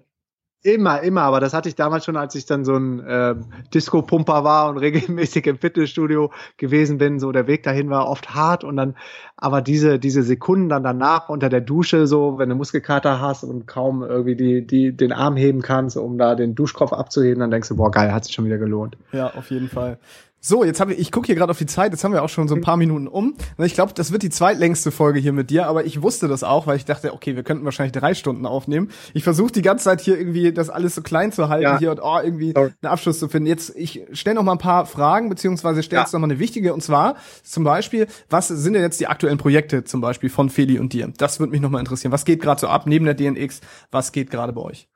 Immer, 0.62 1.02
immer, 1.04 1.22
aber 1.22 1.40
das 1.40 1.54
hatte 1.54 1.70
ich 1.70 1.76
damals 1.76 2.04
schon, 2.04 2.18
als 2.18 2.36
ich 2.36 2.46
dann 2.46 2.66
so 2.66 2.76
ein 2.76 3.00
äh, 3.00 3.36
Disco-Pumper 3.74 4.44
war 4.44 4.70
und 4.70 4.78
regelmäßig 4.80 5.48
im 5.48 5.58
Fitnessstudio 5.58 6.32
gewesen 6.58 6.98
bin. 6.98 7.20
So 7.20 7.32
der 7.32 7.48
Weg 7.48 7.64
dahin 7.64 7.90
war 7.90 8.10
oft 8.10 8.36
hart 8.36 8.66
und 8.66 8.76
dann, 8.76 8.98
aber 9.38 9.62
diese 9.62 10.00
diese 10.00 10.22
Sekunden 10.22 10.68
dann 10.68 10.84
danach 10.84 11.30
unter 11.30 11.48
der 11.48 11.62
Dusche, 11.62 12.08
so 12.08 12.40
wenn 12.40 12.50
du 12.50 12.56
Muskelkater 12.56 13.22
hast 13.22 13.46
und 13.46 13.68
kaum 13.68 14.04
irgendwie 14.04 14.36
die 14.36 14.68
die 14.68 14.92
den 14.92 15.14
Arm 15.14 15.38
heben 15.38 15.62
kannst, 15.62 15.96
um 15.96 16.18
da 16.18 16.36
den 16.36 16.56
Duschkopf 16.56 16.92
abzuheben, 16.92 17.40
dann 17.40 17.52
denkst 17.52 17.70
du, 17.70 17.78
boah 17.78 17.90
geil, 17.90 18.12
hat 18.12 18.26
sich 18.26 18.36
schon 18.36 18.46
wieder 18.46 18.58
gelohnt. 18.58 18.98
Ja, 19.14 19.34
auf 19.34 19.52
jeden 19.52 19.70
Fall. 19.70 19.98
So, 20.42 20.64
jetzt 20.64 20.80
habe 20.80 20.94
ich, 20.94 21.00
ich 21.00 21.12
gucke 21.12 21.26
hier 21.26 21.36
gerade 21.36 21.52
auf 21.52 21.58
die 21.58 21.66
Zeit, 21.66 21.92
jetzt 21.92 22.04
haben 22.04 22.14
wir 22.14 22.24
auch 22.24 22.30
schon 22.30 22.48
so 22.48 22.56
ein 22.56 22.62
paar 22.62 22.78
Minuten 22.78 23.08
um. 23.08 23.36
Ich 23.58 23.74
glaube, 23.74 23.94
das 23.94 24.14
wird 24.14 24.24
die 24.24 24.30
zweitlängste 24.30 24.90
Folge 24.90 25.20
hier 25.20 25.34
mit 25.34 25.50
dir, 25.50 25.68
aber 25.68 25.84
ich 25.84 26.02
wusste 26.02 26.30
das 26.30 26.44
auch, 26.44 26.66
weil 26.66 26.78
ich 26.78 26.86
dachte, 26.86 27.14
okay, 27.14 27.36
wir 27.36 27.44
könnten 27.44 27.66
wahrscheinlich 27.66 27.92
drei 27.92 28.14
Stunden 28.14 28.46
aufnehmen. 28.46 28.90
Ich 29.14 29.24
versuche 29.24 29.52
die 29.52 29.62
ganze 29.62 29.86
Zeit 29.86 30.00
hier 30.00 30.18
irgendwie 30.18 30.54
das 30.54 30.70
alles 30.70 30.96
so 30.96 31.02
klein 31.02 31.34
zu 31.34 31.50
halten 31.50 31.64
ja. 31.64 31.80
hier 31.80 31.92
und 31.92 32.00
oh, 32.02 32.20
irgendwie 32.24 32.54
Sorry. 32.56 32.72
einen 32.82 32.92
Abschluss 32.92 33.20
zu 33.20 33.28
finden. 33.28 33.48
Jetzt, 33.48 33.76
ich 33.76 34.06
stelle 34.14 34.36
noch 34.36 34.44
mal 34.44 34.54
ein 34.54 34.60
paar 34.60 34.86
Fragen, 34.86 35.28
beziehungsweise 35.28 35.84
stelle 35.84 36.04
jetzt 36.04 36.14
ja. 36.14 36.20
noch 36.20 36.26
mal 36.26 36.32
eine 36.32 36.40
wichtige, 36.40 36.74
und 36.74 36.82
zwar 36.82 37.16
zum 37.44 37.66
Beispiel, 37.66 38.08
was 38.30 38.48
sind 38.48 38.74
denn 38.74 38.82
jetzt 38.82 39.00
die 39.02 39.08
aktuellen 39.08 39.38
Projekte 39.38 39.84
zum 39.84 40.00
Beispiel 40.00 40.30
von 40.30 40.50
Feli 40.50 40.80
und 40.80 40.94
dir? 40.94 41.12
Das 41.18 41.40
würde 41.42 41.52
mich 41.52 41.62
noch 41.62 41.70
mal 41.70 41.80
interessieren. 41.80 42.14
Was 42.14 42.24
geht 42.24 42.42
gerade 42.42 42.62
so 42.62 42.68
ab 42.68 42.86
neben 42.86 43.04
der 43.04 43.14
DNX? 43.14 43.60
Was 43.92 44.14
geht 44.14 44.32
gerade 44.32 44.54
bei 44.54 44.62
euch? 44.62 44.88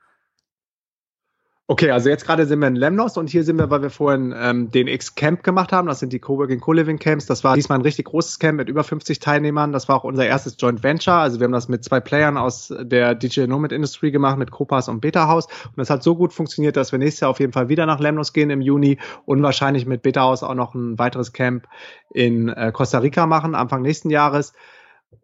Okay, 1.66 1.92
also 1.92 2.10
jetzt 2.10 2.26
gerade 2.26 2.46
sind 2.46 2.60
wir 2.60 2.68
in 2.68 2.76
Lemnos 2.76 3.16
und 3.16 3.30
hier 3.30 3.46
sind 3.46 3.58
wir, 3.58 3.70
weil 3.70 3.82
wir 3.82 3.90
vorhin 3.90 4.36
ähm, 4.38 4.70
den 4.70 4.90
X-Camp 4.90 5.44
gemacht 5.44 5.72
haben. 5.72 5.88
Das 5.88 6.00
sind 6.00 6.12
die 6.12 6.20
Coworking 6.20 6.60
Co-Living 6.60 7.00
Camps. 7.00 7.26
Das 7.26 7.46
war 7.46 7.56
diesmal 7.56 7.80
ein 7.80 7.84
richtig 7.84 8.08
großes 8.08 8.40
Camp 8.40 8.58
mit 8.58 8.68
über 8.68 8.84
50 8.84 9.20
Teilnehmern. 9.20 9.72
Das 9.72 9.88
war 9.88 9.96
auch 9.96 10.04
unser 10.04 10.26
erstes 10.26 10.58
Joint 10.60 10.84
Venture. 10.84 11.14
Also 11.14 11.40
wir 11.40 11.46
haben 11.46 11.54
das 11.54 11.70
mit 11.70 11.82
zwei 11.86 12.02
Playern 12.02 12.36
aus 12.36 12.74
der 12.78 13.16
DJ 13.16 13.46
Nomad 13.46 13.72
Industry 13.72 14.12
gemacht, 14.12 14.38
mit 14.38 14.52
Copas 14.52 14.90
und 14.90 15.00
Beta 15.00 15.30
House. 15.30 15.46
Und 15.46 15.78
das 15.78 15.90
hat 15.90 16.04
so 16.04 16.18
gut 16.18 16.34
funktioniert, 16.34 16.76
dass 16.76 16.92
wir 16.92 17.00
nächstes 17.00 17.22
Jahr 17.22 17.30
auf 17.32 17.40
jeden 17.40 17.54
Fall 17.54 17.70
wieder 17.70 17.86
nach 17.86 18.02
Lemnos 18.02 18.34
gehen 18.34 18.50
im 18.50 18.60
Juni 18.60 18.98
und 19.24 19.42
wahrscheinlich 19.42 19.86
mit 19.86 20.02
Beta 20.02 20.20
House 20.20 20.44
auch 20.44 20.56
noch 20.56 20.76
ein 20.76 21.00
weiteres 21.00 21.32
Camp 21.32 21.66
in 22.14 22.50
äh, 22.50 22.74
Costa 22.74 22.98
Rica 22.98 23.26
machen, 23.26 23.56
Anfang 23.56 23.84
nächsten 23.84 24.10
Jahres. 24.10 24.52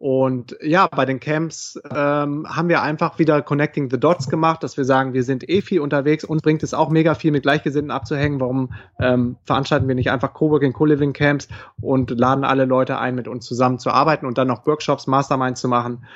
Und 0.00 0.56
ja, 0.62 0.86
bei 0.86 1.04
den 1.04 1.20
Camps 1.20 1.78
ähm, 1.94 2.46
haben 2.48 2.70
wir 2.70 2.80
einfach 2.80 3.18
wieder 3.18 3.42
Connecting 3.42 3.90
the 3.90 4.00
Dots 4.00 4.30
gemacht, 4.30 4.62
dass 4.62 4.78
wir 4.78 4.86
sagen, 4.86 5.12
wir 5.12 5.22
sind 5.24 5.46
eh 5.46 5.60
viel 5.60 5.80
unterwegs. 5.80 6.24
Uns 6.24 6.40
bringt 6.40 6.62
es 6.62 6.72
auch 6.72 6.88
mega 6.88 7.14
viel, 7.14 7.32
mit 7.32 7.42
Gleichgesinnten 7.42 7.90
abzuhängen. 7.90 8.40
Warum 8.40 8.72
ähm, 8.98 9.36
veranstalten 9.44 9.86
wir 9.88 9.94
nicht 9.94 10.10
einfach 10.10 10.32
Coworking, 10.32 10.72
Co-Living 10.72 11.12
Camps 11.12 11.48
und 11.82 12.18
laden 12.18 12.44
alle 12.44 12.64
Leute 12.64 12.98
ein, 12.98 13.14
mit 13.14 13.28
uns 13.28 13.44
zusammen 13.44 13.78
zu 13.78 13.90
arbeiten 13.90 14.24
und 14.24 14.38
dann 14.38 14.48
noch 14.48 14.66
Workshops, 14.66 15.06
Masterminds 15.06 15.60
zu 15.60 15.68
machen? 15.68 16.06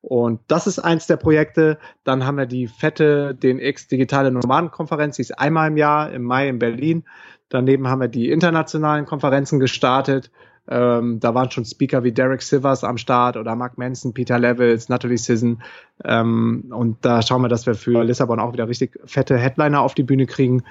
Und 0.00 0.40
das 0.48 0.66
ist 0.66 0.78
eins 0.78 1.06
der 1.06 1.18
Projekte. 1.18 1.76
Dann 2.02 2.24
haben 2.24 2.38
wir 2.38 2.46
die 2.46 2.66
fette 2.66 3.34
DNX 3.34 3.88
Digitale 3.88 4.30
Nomadenkonferenz, 4.30 5.16
die 5.16 5.22
ist 5.22 5.38
einmal 5.38 5.68
im 5.68 5.76
Jahr 5.76 6.10
im 6.12 6.22
Mai 6.22 6.48
in 6.48 6.58
Berlin. 6.58 7.04
Daneben 7.50 7.88
haben 7.88 8.00
wir 8.00 8.08
die 8.08 8.30
internationalen 8.30 9.04
Konferenzen 9.04 9.60
gestartet. 9.60 10.30
Ähm, 10.68 11.20
da 11.20 11.34
waren 11.34 11.50
schon 11.50 11.64
Speaker 11.64 12.04
wie 12.04 12.12
Derek 12.12 12.40
Sivers 12.40 12.84
am 12.84 12.96
Start 12.96 13.36
oder 13.36 13.54
Mark 13.54 13.76
Manson, 13.76 14.14
Peter 14.14 14.38
Levels, 14.38 14.88
Natalie 14.88 15.18
Sisson. 15.18 15.62
Ähm, 16.04 16.66
und 16.70 16.96
da 17.02 17.20
schauen 17.22 17.42
wir, 17.42 17.48
dass 17.48 17.66
wir 17.66 17.74
für 17.74 18.02
Lissabon 18.02 18.40
auch 18.40 18.52
wieder 18.52 18.68
richtig 18.68 18.98
fette 19.04 19.36
Headliner 19.36 19.80
auf 19.80 19.94
die 19.94 20.02
Bühne 20.02 20.26
kriegen. 20.26 20.62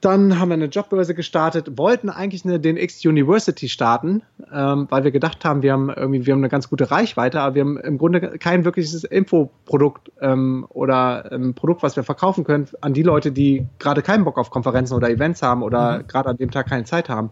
Dann 0.00 0.38
haben 0.38 0.48
wir 0.48 0.54
eine 0.54 0.66
Jobbörse 0.66 1.14
gestartet, 1.14 1.76
wollten 1.76 2.08
eigentlich 2.08 2.46
eine 2.46 2.58
DNX 2.58 3.04
University 3.04 3.68
starten, 3.68 4.22
ähm, 4.50 4.86
weil 4.88 5.04
wir 5.04 5.10
gedacht 5.10 5.44
haben, 5.44 5.60
wir 5.60 5.72
haben 5.72 5.90
irgendwie, 5.90 6.24
wir 6.24 6.32
haben 6.32 6.40
eine 6.40 6.48
ganz 6.48 6.70
gute 6.70 6.90
Reichweite, 6.90 7.42
aber 7.42 7.54
wir 7.54 7.62
haben 7.62 7.76
im 7.76 7.98
Grunde 7.98 8.38
kein 8.38 8.64
wirkliches 8.64 9.04
Infoprodukt 9.04 10.10
ähm, 10.22 10.64
oder 10.70 11.30
ein 11.30 11.52
Produkt, 11.52 11.82
was 11.82 11.96
wir 11.96 12.02
verkaufen 12.02 12.44
können 12.44 12.68
an 12.80 12.94
die 12.94 13.02
Leute, 13.02 13.30
die 13.30 13.66
gerade 13.78 14.00
keinen 14.00 14.24
Bock 14.24 14.38
auf 14.38 14.48
Konferenzen 14.48 14.94
oder 14.94 15.10
Events 15.10 15.42
haben 15.42 15.62
oder 15.62 15.98
mhm. 15.98 16.06
gerade 16.06 16.30
an 16.30 16.38
dem 16.38 16.50
Tag 16.50 16.70
keine 16.70 16.84
Zeit 16.84 17.10
haben 17.10 17.30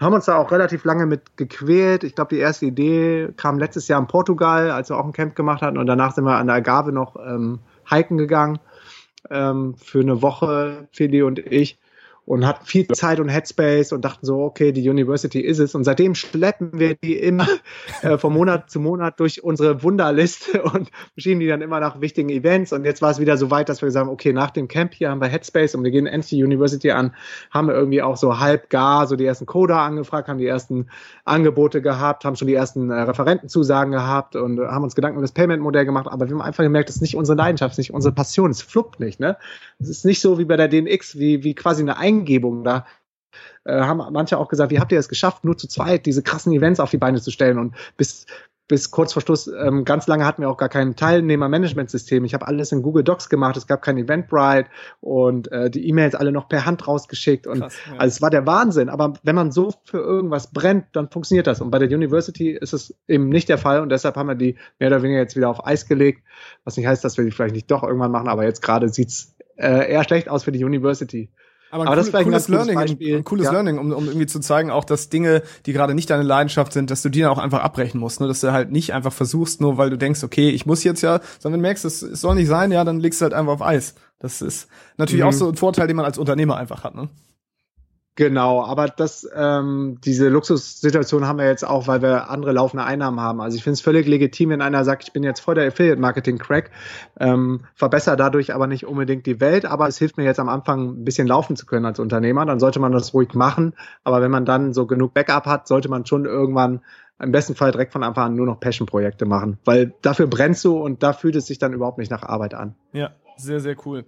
haben 0.00 0.14
uns 0.14 0.24
da 0.24 0.36
auch 0.36 0.50
relativ 0.50 0.84
lange 0.84 1.06
mit 1.06 1.36
gequält. 1.36 2.04
Ich 2.04 2.14
glaube, 2.14 2.34
die 2.34 2.40
erste 2.40 2.66
Idee 2.66 3.28
kam 3.36 3.58
letztes 3.58 3.86
Jahr 3.86 4.00
in 4.00 4.06
Portugal, 4.06 4.70
als 4.70 4.88
wir 4.88 4.96
auch 4.96 5.04
ein 5.04 5.12
Camp 5.12 5.36
gemacht 5.36 5.60
hatten. 5.60 5.76
Und 5.76 5.86
danach 5.86 6.14
sind 6.14 6.24
wir 6.24 6.36
an 6.36 6.46
der 6.46 6.56
Agave 6.56 6.90
noch 6.90 7.16
ähm, 7.16 7.60
hiken 7.88 8.16
gegangen 8.16 8.58
ähm, 9.28 9.74
für 9.76 10.00
eine 10.00 10.22
Woche, 10.22 10.88
Feli 10.92 11.22
und 11.22 11.38
ich 11.38 11.78
und 12.26 12.46
hatten 12.46 12.64
viel 12.64 12.86
Zeit 12.88 13.18
und 13.18 13.28
Headspace 13.28 13.92
und 13.92 14.04
dachten 14.04 14.24
so, 14.24 14.40
okay, 14.40 14.72
die 14.72 14.88
University 14.88 15.40
ist 15.40 15.58
es. 15.58 15.74
Und 15.74 15.84
seitdem 15.84 16.14
schleppen 16.14 16.78
wir 16.78 16.94
die 16.94 17.18
immer 17.18 17.48
äh, 18.02 18.18
von 18.18 18.32
Monat 18.32 18.70
zu 18.70 18.78
Monat 18.78 19.18
durch 19.18 19.42
unsere 19.42 19.82
Wunderliste 19.82 20.62
und 20.72 20.90
schieben 21.16 21.40
die 21.40 21.48
dann 21.48 21.60
immer 21.60 21.80
nach 21.80 22.00
wichtigen 22.00 22.28
Events. 22.28 22.72
Und 22.72 22.84
jetzt 22.84 23.02
war 23.02 23.10
es 23.10 23.18
wieder 23.18 23.36
so 23.36 23.50
weit, 23.50 23.68
dass 23.68 23.82
wir 23.82 23.86
gesagt 23.86 24.06
haben, 24.06 24.12
okay, 24.12 24.32
nach 24.32 24.50
dem 24.50 24.68
Camp 24.68 24.94
hier 24.94 25.10
haben 25.10 25.20
wir 25.20 25.28
Headspace 25.28 25.74
und 25.74 25.84
wir 25.84 25.90
gehen 25.90 26.06
endlich 26.06 26.30
die 26.30 26.44
University 26.44 26.92
an, 26.92 27.14
haben 27.50 27.68
wir 27.68 27.74
irgendwie 27.74 28.02
auch 28.02 28.16
so 28.16 28.38
halb 28.38 28.70
gar 28.70 29.06
so 29.06 29.16
die 29.16 29.26
ersten 29.26 29.46
Coder 29.46 29.78
angefragt, 29.78 30.28
haben 30.28 30.38
die 30.38 30.46
ersten 30.46 30.86
Angebote 31.24 31.82
gehabt, 31.82 32.24
haben 32.24 32.36
schon 32.36 32.48
die 32.48 32.54
ersten 32.54 32.90
äh, 32.90 33.00
Referentenzusagen 33.00 33.92
gehabt 33.92 34.36
und 34.36 34.60
haben 34.60 34.84
uns 34.84 34.94
Gedanken 34.94 35.16
über 35.16 35.24
das 35.24 35.32
Payment-Modell 35.32 35.84
gemacht. 35.84 36.06
Aber 36.08 36.28
wir 36.28 36.34
haben 36.34 36.42
einfach 36.42 36.62
gemerkt, 36.62 36.88
das 36.88 36.96
ist 36.96 37.02
nicht 37.02 37.16
unsere 37.16 37.36
Leidenschaft, 37.36 37.72
das 37.72 37.78
ist 37.78 37.88
nicht 37.88 37.94
unsere 37.94 38.14
Passion, 38.14 38.50
es 38.50 38.62
fluppt 38.62 39.00
nicht. 39.00 39.18
Ne? 39.18 39.36
Es 39.80 39.88
ist 39.88 40.04
nicht 40.04 40.20
so 40.20 40.38
wie 40.38 40.44
bei 40.44 40.56
der 40.56 40.68
DNX, 40.68 41.18
wie, 41.18 41.42
wie 41.42 41.54
quasi 41.54 41.82
eine 41.82 41.96
Ein 41.96 42.19
Eingebung. 42.20 42.64
Da 42.64 42.86
äh, 43.64 43.80
haben 43.80 44.02
manche 44.12 44.38
auch 44.38 44.48
gesagt, 44.48 44.70
wie 44.70 44.80
habt 44.80 44.92
ihr 44.92 44.98
es 44.98 45.08
geschafft, 45.08 45.44
nur 45.44 45.56
zu 45.56 45.68
zweit 45.68 46.06
diese 46.06 46.22
krassen 46.22 46.52
Events 46.52 46.80
auf 46.80 46.90
die 46.90 46.98
Beine 46.98 47.20
zu 47.20 47.30
stellen 47.30 47.58
und 47.58 47.74
bis 47.96 48.26
bis 48.70 48.92
kurz 48.92 49.12
vor 49.12 49.20
Schluss, 49.20 49.48
ähm, 49.48 49.84
ganz 49.84 50.06
lange 50.06 50.24
hatten 50.24 50.42
wir 50.42 50.48
auch 50.48 50.56
gar 50.56 50.68
kein 50.68 50.94
Teilnehmer-Management-System. 50.94 52.24
Ich 52.24 52.34
habe 52.34 52.46
alles 52.46 52.70
in 52.70 52.82
Google 52.82 53.02
Docs 53.02 53.28
gemacht, 53.28 53.56
es 53.56 53.66
gab 53.66 53.82
kein 53.82 53.98
Eventbrite 53.98 54.70
und 55.00 55.50
äh, 55.50 55.70
die 55.70 55.88
E-Mails 55.88 56.14
alle 56.14 56.30
noch 56.30 56.48
per 56.48 56.66
Hand 56.66 56.86
rausgeschickt. 56.86 57.48
Und 57.48 57.62
Krass, 57.62 57.74
ja. 57.90 57.98
also 57.98 58.14
es 58.14 58.22
war 58.22 58.30
der 58.30 58.46
Wahnsinn. 58.46 58.88
Aber 58.88 59.14
wenn 59.24 59.34
man 59.34 59.50
so 59.50 59.74
für 59.82 59.98
irgendwas 59.98 60.52
brennt, 60.52 60.86
dann 60.92 61.10
funktioniert 61.10 61.48
das. 61.48 61.60
Und 61.60 61.72
bei 61.72 61.80
der 61.80 61.88
University 61.88 62.50
ist 62.50 62.72
es 62.72 62.94
eben 63.08 63.28
nicht 63.28 63.48
der 63.48 63.58
Fall 63.58 63.80
und 63.80 63.88
deshalb 63.88 64.14
haben 64.14 64.28
wir 64.28 64.36
die 64.36 64.54
mehr 64.78 64.88
oder 64.88 65.02
weniger 65.02 65.18
jetzt 65.18 65.34
wieder 65.34 65.48
auf 65.48 65.66
Eis 65.66 65.86
gelegt. 65.86 66.22
Was 66.62 66.76
nicht 66.76 66.86
heißt, 66.86 67.02
dass 67.02 67.16
wir 67.16 67.24
die 67.24 67.32
vielleicht 67.32 67.56
nicht 67.56 67.72
doch 67.72 67.82
irgendwann 67.82 68.12
machen, 68.12 68.28
aber 68.28 68.44
jetzt 68.44 68.62
gerade 68.62 68.88
sieht's 68.88 69.34
äh, 69.56 69.90
eher 69.90 70.04
schlecht 70.04 70.28
aus 70.28 70.44
für 70.44 70.52
die 70.52 70.64
University. 70.64 71.28
Aber, 71.70 71.86
Aber 71.86 71.92
cool, 71.92 71.96
das 71.96 72.06
ist 72.08 72.12
cooles 72.12 72.48
Learning, 72.48 72.78
ein, 72.78 72.98
ein, 73.00 73.24
cooles 73.24 73.46
ja. 73.46 73.52
Learning, 73.52 73.78
um, 73.78 73.92
um 73.92 74.06
irgendwie 74.06 74.26
zu 74.26 74.40
zeigen, 74.40 74.70
auch 74.70 74.84
dass 74.84 75.08
Dinge, 75.08 75.42
die 75.66 75.72
gerade 75.72 75.94
nicht 75.94 76.10
deine 76.10 76.24
Leidenschaft 76.24 76.72
sind, 76.72 76.90
dass 76.90 77.02
du 77.02 77.08
die 77.08 77.20
dann 77.20 77.30
auch 77.30 77.38
einfach 77.38 77.60
abbrechen 77.60 78.00
musst, 78.00 78.20
ne? 78.20 78.26
dass 78.26 78.40
du 78.40 78.52
halt 78.52 78.72
nicht 78.72 78.92
einfach 78.92 79.12
versuchst, 79.12 79.60
nur 79.60 79.78
weil 79.78 79.88
du 79.90 79.96
denkst, 79.96 80.24
okay, 80.24 80.50
ich 80.50 80.66
muss 80.66 80.82
jetzt 80.82 81.02
ja, 81.02 81.20
sondern 81.38 81.58
wenn 81.58 81.62
du 81.62 81.68
merkst, 81.68 81.84
es, 81.84 82.02
es 82.02 82.20
soll 82.20 82.34
nicht 82.34 82.48
sein, 82.48 82.72
ja, 82.72 82.82
dann 82.84 82.98
legst 82.98 83.20
du 83.20 83.24
halt 83.24 83.34
einfach 83.34 83.52
auf 83.52 83.62
Eis. 83.62 83.94
Das 84.18 84.42
ist 84.42 84.68
natürlich 84.96 85.22
mhm. 85.22 85.28
auch 85.28 85.32
so 85.32 85.48
ein 85.48 85.56
Vorteil, 85.56 85.86
den 85.86 85.96
man 85.96 86.04
als 86.04 86.18
Unternehmer 86.18 86.56
einfach 86.56 86.82
hat, 86.82 86.94
ne? 86.94 87.08
Genau, 88.20 88.62
aber 88.62 88.86
das, 88.88 89.26
ähm, 89.34 89.96
diese 90.04 90.28
Luxussituation 90.28 91.26
haben 91.26 91.38
wir 91.38 91.46
jetzt 91.46 91.66
auch, 91.66 91.86
weil 91.86 92.02
wir 92.02 92.28
andere 92.28 92.52
laufende 92.52 92.84
Einnahmen 92.84 93.18
haben. 93.18 93.40
Also 93.40 93.56
ich 93.56 93.64
finde 93.64 93.72
es 93.72 93.80
völlig 93.80 94.06
legitim, 94.06 94.50
wenn 94.50 94.60
einer 94.60 94.84
sagt, 94.84 95.04
ich 95.04 95.14
bin 95.14 95.22
jetzt 95.22 95.40
voll 95.40 95.54
der 95.54 95.68
Affiliate-Marketing-Crack, 95.68 96.70
ähm, 97.18 97.62
verbessere 97.74 98.18
dadurch 98.18 98.52
aber 98.52 98.66
nicht 98.66 98.86
unbedingt 98.86 99.24
die 99.24 99.40
Welt, 99.40 99.64
aber 99.64 99.88
es 99.88 99.96
hilft 99.96 100.18
mir 100.18 100.24
jetzt 100.24 100.38
am 100.38 100.50
Anfang 100.50 101.00
ein 101.00 101.04
bisschen 101.06 101.26
laufen 101.26 101.56
zu 101.56 101.64
können 101.64 101.86
als 101.86 101.98
Unternehmer, 101.98 102.44
dann 102.44 102.60
sollte 102.60 102.78
man 102.78 102.92
das 102.92 103.14
ruhig 103.14 103.32
machen. 103.32 103.72
Aber 104.04 104.20
wenn 104.20 104.30
man 104.30 104.44
dann 104.44 104.74
so 104.74 104.86
genug 104.86 105.14
Backup 105.14 105.46
hat, 105.46 105.66
sollte 105.66 105.88
man 105.88 106.04
schon 106.04 106.26
irgendwann 106.26 106.82
im 107.22 107.32
besten 107.32 107.54
Fall 107.54 107.72
direkt 107.72 107.94
von 107.94 108.02
Anfang 108.02 108.24
an 108.26 108.34
nur 108.34 108.44
noch 108.44 108.60
Passion-Projekte 108.60 109.24
machen, 109.24 109.56
weil 109.64 109.94
dafür 110.02 110.26
brennst 110.26 110.62
du 110.66 110.76
und 110.76 111.02
da 111.02 111.14
fühlt 111.14 111.36
es 111.36 111.46
sich 111.46 111.58
dann 111.58 111.72
überhaupt 111.72 111.96
nicht 111.96 112.10
nach 112.10 112.22
Arbeit 112.22 112.52
an. 112.52 112.74
Ja, 112.92 113.12
sehr, 113.38 113.60
sehr 113.60 113.76
cool. 113.86 114.04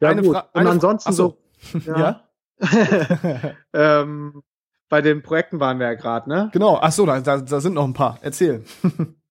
Ja, 0.00 0.08
eine 0.08 0.22
gut. 0.22 0.34
Fra 0.34 0.48
und 0.52 0.66
ansonsten 0.66 1.12
so. 1.12 1.36
ja? 1.86 1.96
ja? 1.96 2.22
ähm, 3.72 4.42
bei 4.88 5.00
den 5.00 5.22
Projekten 5.22 5.60
waren 5.60 5.78
wir 5.78 5.86
ja 5.86 5.94
gerade, 5.94 6.28
ne? 6.28 6.50
Genau, 6.52 6.78
ach 6.80 6.92
so, 6.92 7.06
da, 7.06 7.20
da, 7.20 7.38
da 7.38 7.60
sind 7.60 7.74
noch 7.74 7.84
ein 7.84 7.94
paar. 7.94 8.18
Erzähl. 8.22 8.64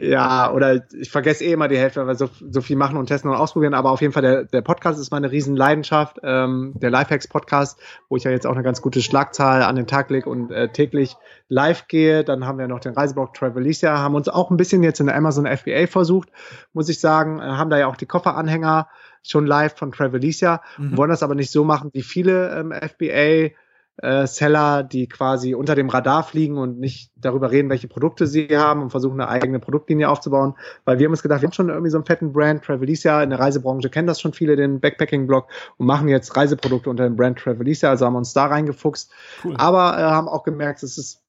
ja, 0.00 0.52
oder 0.52 0.84
ich 0.92 1.10
vergesse 1.10 1.44
eh 1.44 1.52
immer 1.52 1.68
die 1.68 1.78
Hälfte, 1.78 2.00
weil 2.00 2.08
wir 2.08 2.14
so, 2.14 2.28
so 2.50 2.60
viel 2.60 2.76
machen 2.76 2.98
und 2.98 3.06
testen 3.06 3.30
und 3.30 3.36
ausprobieren, 3.36 3.72
aber 3.72 3.90
auf 3.90 4.02
jeden 4.02 4.12
Fall 4.12 4.22
der, 4.22 4.44
der 4.44 4.60
Podcast 4.60 5.00
ist 5.00 5.10
meine 5.10 5.30
Riesenleidenschaft, 5.30 6.18
ähm, 6.22 6.74
der 6.76 6.90
Lifehacks 6.90 7.26
Podcast, 7.26 7.80
wo 8.08 8.16
ich 8.16 8.24
ja 8.24 8.30
jetzt 8.30 8.46
auch 8.46 8.52
eine 8.52 8.62
ganz 8.62 8.82
gute 8.82 9.00
Schlagzahl 9.00 9.62
an 9.62 9.76
den 9.76 9.86
Tag 9.86 10.10
lege 10.10 10.28
und 10.28 10.50
äh, 10.50 10.68
täglich 10.68 11.16
live 11.48 11.88
gehe. 11.88 12.22
Dann 12.22 12.46
haben 12.46 12.58
wir 12.58 12.68
noch 12.68 12.80
den 12.80 12.92
Reiseblog 12.92 13.32
Travelicia, 13.32 13.98
haben 13.98 14.14
uns 14.14 14.28
auch 14.28 14.50
ein 14.50 14.58
bisschen 14.58 14.82
jetzt 14.82 15.00
in 15.00 15.06
der 15.06 15.16
Amazon 15.16 15.46
FBA 15.46 15.86
versucht, 15.86 16.28
muss 16.74 16.90
ich 16.90 17.00
sagen, 17.00 17.40
äh, 17.40 17.42
haben 17.42 17.70
da 17.70 17.78
ja 17.78 17.86
auch 17.86 17.96
die 17.96 18.06
Kofferanhänger 18.06 18.88
schon 19.22 19.46
live 19.46 19.74
von 19.76 19.90
Travelicia, 19.90 20.60
mhm. 20.76 20.96
wollen 20.96 21.10
das 21.10 21.22
aber 21.22 21.34
nicht 21.34 21.50
so 21.50 21.64
machen 21.64 21.90
wie 21.94 22.02
viele 22.02 22.60
ähm, 22.60 22.72
FBA 22.72 23.56
äh, 23.98 24.26
Seller, 24.26 24.82
die 24.82 25.08
quasi 25.08 25.54
unter 25.54 25.74
dem 25.74 25.88
Radar 25.88 26.22
fliegen 26.22 26.58
und 26.58 26.78
nicht 26.78 27.10
darüber 27.16 27.50
reden, 27.50 27.70
welche 27.70 27.88
Produkte 27.88 28.26
sie 28.26 28.48
haben 28.56 28.82
und 28.82 28.90
versuchen 28.90 29.20
eine 29.20 29.30
eigene 29.30 29.58
Produktlinie 29.58 30.08
aufzubauen, 30.08 30.54
weil 30.84 30.98
wir 30.98 31.06
haben 31.06 31.12
uns 31.12 31.22
gedacht, 31.22 31.40
wir 31.40 31.46
haben 31.46 31.54
schon 31.54 31.70
irgendwie 31.70 31.90
so 31.90 31.98
einen 31.98 32.04
fetten 32.04 32.32
Brand, 32.32 32.64
Travelicia, 32.64 33.22
in 33.22 33.30
der 33.30 33.38
Reisebranche 33.38 33.88
kennen 33.88 34.06
das 34.06 34.20
schon 34.20 34.32
viele, 34.32 34.56
den 34.56 34.80
Backpacking-Blog 34.80 35.48
und 35.78 35.86
machen 35.86 36.08
jetzt 36.08 36.36
Reiseprodukte 36.36 36.90
unter 36.90 37.04
dem 37.04 37.16
Brand 37.16 37.38
Travelicia, 37.38 37.88
also 37.88 38.04
haben 38.06 38.14
wir 38.14 38.18
uns 38.18 38.34
da 38.34 38.46
reingefuchst, 38.46 39.10
cool. 39.44 39.54
aber 39.56 39.98
äh, 39.98 40.02
haben 40.02 40.28
auch 40.28 40.42
gemerkt, 40.42 40.82
es 40.82 40.98
ist 40.98 41.22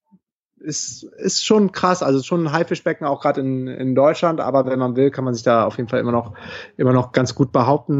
ist, 0.59 1.03
ist 1.03 1.45
schon 1.45 1.72
krass, 1.72 2.01
also 2.01 2.22
schon 2.24 2.47
ein 2.47 2.51
Haifischbecken 2.51 3.05
auch 3.05 3.22
gerade 3.22 3.41
in, 3.41 3.68
in 3.68 3.93
Deutschland, 3.93 4.41
aber 4.41 4.65
wenn 4.65 4.80
man 4.80 4.95
will, 4.95 5.11
kann 5.11 5.24
man 5.24 5.36
sich 5.36 5.43
da 5.43 5.65
auf 5.65 5.78
jeden 5.78 5.88
Fall 5.88 5.99
immer 5.99 6.11
noch 6.11 6.34
immer 6.78 6.93
noch 6.93 7.11
ganz 7.11 7.36
gut 7.36 7.51
behaupten. 7.51 7.99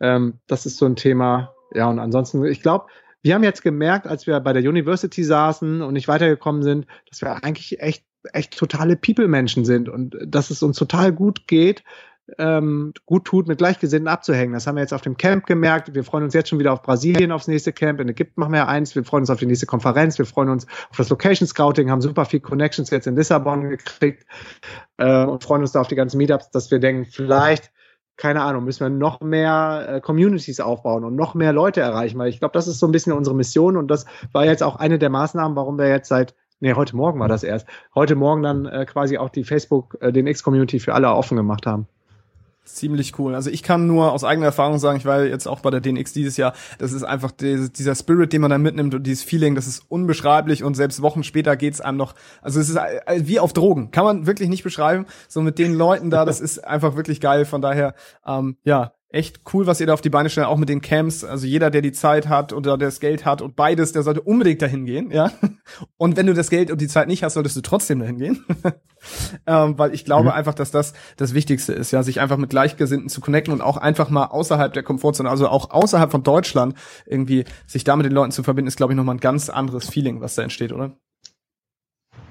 Ähm, 0.00 0.38
das 0.46 0.64
ist 0.64 0.78
so 0.78 0.86
ein 0.86 0.96
Thema. 0.96 1.52
Ja, 1.74 1.88
und 1.88 1.98
ansonsten, 1.98 2.42
ich 2.46 2.62
glaube, 2.62 2.86
wir 3.22 3.34
haben 3.34 3.44
jetzt 3.44 3.62
gemerkt, 3.62 4.06
als 4.06 4.26
wir 4.26 4.38
bei 4.40 4.52
der 4.52 4.62
University 4.62 5.24
saßen 5.24 5.82
und 5.82 5.92
nicht 5.92 6.08
weitergekommen 6.08 6.62
sind, 6.62 6.86
dass 7.08 7.20
wir 7.20 7.44
eigentlich 7.44 7.80
echt 7.80 8.04
echt 8.32 8.56
totale 8.58 8.96
People-Menschen 8.96 9.64
sind 9.64 9.88
und 9.88 10.16
dass 10.26 10.50
es 10.50 10.62
uns 10.62 10.76
total 10.76 11.12
gut 11.12 11.46
geht, 11.46 11.82
ähm, 12.38 12.92
gut 13.06 13.24
tut, 13.24 13.48
mit 13.48 13.58
Gleichgesinnten 13.58 14.08
abzuhängen. 14.08 14.52
Das 14.52 14.66
haben 14.66 14.76
wir 14.76 14.82
jetzt 14.82 14.92
auf 14.92 15.00
dem 15.00 15.16
Camp 15.16 15.46
gemerkt. 15.46 15.94
Wir 15.94 16.04
freuen 16.04 16.24
uns 16.24 16.34
jetzt 16.34 16.48
schon 16.48 16.58
wieder 16.58 16.72
auf 16.72 16.82
Brasilien, 16.82 17.32
aufs 17.32 17.48
nächste 17.48 17.72
Camp. 17.72 18.00
In 18.00 18.08
Ägypten 18.08 18.40
machen 18.40 18.52
wir 18.52 18.68
eins. 18.68 18.94
Wir 18.94 19.04
freuen 19.04 19.22
uns 19.22 19.30
auf 19.30 19.38
die 19.38 19.46
nächste 19.46 19.66
Konferenz. 19.66 20.18
Wir 20.18 20.26
freuen 20.26 20.48
uns 20.48 20.66
auf 20.90 20.96
das 20.96 21.08
Location 21.08 21.48
Scouting, 21.48 21.90
haben 21.90 22.00
super 22.00 22.24
viel 22.24 22.40
Connections 22.40 22.90
jetzt 22.90 23.06
in 23.06 23.16
Lissabon 23.16 23.68
gekriegt 23.68 24.26
äh, 24.98 25.24
und 25.24 25.42
freuen 25.42 25.62
uns 25.62 25.72
da 25.72 25.80
auf 25.80 25.88
die 25.88 25.96
ganzen 25.96 26.18
Meetups, 26.18 26.50
dass 26.50 26.70
wir 26.70 26.78
denken, 26.78 27.06
vielleicht 27.06 27.72
keine 28.20 28.42
Ahnung, 28.42 28.64
müssen 28.64 28.80
wir 28.80 28.90
noch 28.90 29.20
mehr 29.20 29.86
äh, 29.88 30.00
Communities 30.00 30.60
aufbauen 30.60 31.04
und 31.04 31.16
noch 31.16 31.34
mehr 31.34 31.52
Leute 31.52 31.80
erreichen, 31.80 32.18
weil 32.18 32.28
ich 32.28 32.38
glaube, 32.38 32.52
das 32.52 32.68
ist 32.68 32.78
so 32.78 32.86
ein 32.86 32.92
bisschen 32.92 33.12
unsere 33.12 33.34
Mission 33.34 33.76
und 33.76 33.88
das 33.88 34.06
war 34.32 34.44
jetzt 34.44 34.62
auch 34.62 34.76
eine 34.76 34.98
der 34.98 35.10
Maßnahmen, 35.10 35.56
warum 35.56 35.78
wir 35.78 35.88
jetzt 35.88 36.08
seit 36.08 36.34
nee, 36.60 36.74
heute 36.74 36.94
Morgen 36.94 37.18
war 37.18 37.28
das 37.28 37.42
erst, 37.42 37.66
heute 37.94 38.14
Morgen 38.14 38.42
dann 38.42 38.66
äh, 38.66 38.86
quasi 38.86 39.18
auch 39.18 39.30
die 39.30 39.44
Facebook, 39.44 39.96
äh, 40.00 40.12
den 40.12 40.26
X-Community 40.26 40.78
für 40.78 40.94
alle 40.94 41.10
offen 41.10 41.36
gemacht 41.36 41.66
haben. 41.66 41.88
Ziemlich 42.74 43.18
cool. 43.18 43.34
Also 43.34 43.50
ich 43.50 43.62
kann 43.62 43.86
nur 43.86 44.12
aus 44.12 44.24
eigener 44.24 44.46
Erfahrung 44.46 44.78
sagen, 44.78 44.98
ich 44.98 45.04
war 45.04 45.24
jetzt 45.24 45.46
auch 45.46 45.60
bei 45.60 45.70
der 45.70 45.80
DNX 45.80 46.12
dieses 46.12 46.36
Jahr, 46.36 46.54
das 46.78 46.92
ist 46.92 47.02
einfach 47.02 47.32
dieser 47.32 47.94
Spirit, 47.94 48.32
den 48.32 48.40
man 48.40 48.50
da 48.50 48.58
mitnimmt 48.58 48.94
und 48.94 49.02
dieses 49.06 49.22
Feeling, 49.22 49.54
das 49.54 49.66
ist 49.66 49.84
unbeschreiblich 49.88 50.64
und 50.64 50.74
selbst 50.74 51.02
Wochen 51.02 51.22
später 51.22 51.56
geht's 51.56 51.80
einem 51.80 51.98
noch, 51.98 52.14
also 52.42 52.60
es 52.60 52.68
ist 52.68 52.78
wie 53.18 53.40
auf 53.40 53.52
Drogen, 53.52 53.90
kann 53.90 54.04
man 54.04 54.26
wirklich 54.26 54.48
nicht 54.48 54.62
beschreiben. 54.62 55.06
So 55.28 55.42
mit 55.42 55.58
den 55.58 55.74
Leuten 55.74 56.10
da, 56.10 56.24
das 56.24 56.40
ist 56.40 56.64
einfach 56.64 56.96
wirklich 56.96 57.20
geil. 57.20 57.44
Von 57.44 57.62
daher, 57.62 57.94
ähm, 58.26 58.56
ja, 58.64 58.92
echt 59.12 59.40
cool, 59.52 59.66
was 59.66 59.80
ihr 59.80 59.86
da 59.86 59.92
auf 59.92 60.00
die 60.00 60.10
Beine 60.10 60.30
stellt, 60.30 60.46
auch 60.46 60.56
mit 60.56 60.68
den 60.68 60.80
Camps. 60.80 61.24
Also 61.24 61.46
jeder, 61.46 61.70
der 61.70 61.82
die 61.82 61.92
Zeit 61.92 62.28
hat 62.28 62.52
oder 62.52 62.78
der 62.78 62.88
das 62.88 63.00
Geld 63.00 63.24
hat 63.24 63.42
und 63.42 63.56
beides, 63.56 63.92
der 63.92 64.02
sollte 64.02 64.20
unbedingt 64.20 64.62
dahin 64.62 64.86
gehen, 64.86 65.10
ja. 65.10 65.32
Und 65.96 66.16
wenn 66.16 66.26
du 66.26 66.34
das 66.34 66.50
Geld 66.50 66.70
und 66.70 66.80
die 66.80 66.88
Zeit 66.88 67.06
nicht 67.06 67.22
hast, 67.22 67.34
solltest 67.34 67.56
du 67.56 67.60
trotzdem 67.60 68.00
dahin 68.00 68.18
gehen. 68.18 68.44
ähm, 69.46 69.78
weil 69.78 69.94
ich 69.94 70.04
glaube 70.04 70.30
mhm. 70.30 70.34
einfach, 70.34 70.54
dass 70.54 70.70
das 70.70 70.94
das 71.16 71.32
Wichtigste 71.32 71.72
ist, 71.72 71.90
ja, 71.90 72.02
sich 72.02 72.20
einfach 72.20 72.36
mit 72.36 72.50
Gleichgesinnten 72.50 73.08
zu 73.08 73.20
connecten 73.20 73.52
und 73.52 73.60
auch 73.60 73.76
einfach 73.76 74.10
mal 74.10 74.26
außerhalb 74.26 74.72
der 74.72 74.82
Komfortzone, 74.82 75.30
also 75.30 75.48
auch 75.48 75.70
außerhalb 75.70 76.10
von 76.10 76.22
Deutschland 76.22 76.74
irgendwie 77.06 77.44
sich 77.66 77.84
da 77.84 77.96
mit 77.96 78.06
den 78.06 78.12
Leuten 78.12 78.32
zu 78.32 78.42
verbinden, 78.42 78.68
ist, 78.68 78.76
glaube 78.76 78.92
ich, 78.92 78.96
nochmal 78.96 79.16
ein 79.16 79.20
ganz 79.20 79.48
anderes 79.48 79.88
Feeling, 79.88 80.20
was 80.20 80.34
da 80.34 80.42
entsteht, 80.42 80.72
oder? 80.72 80.96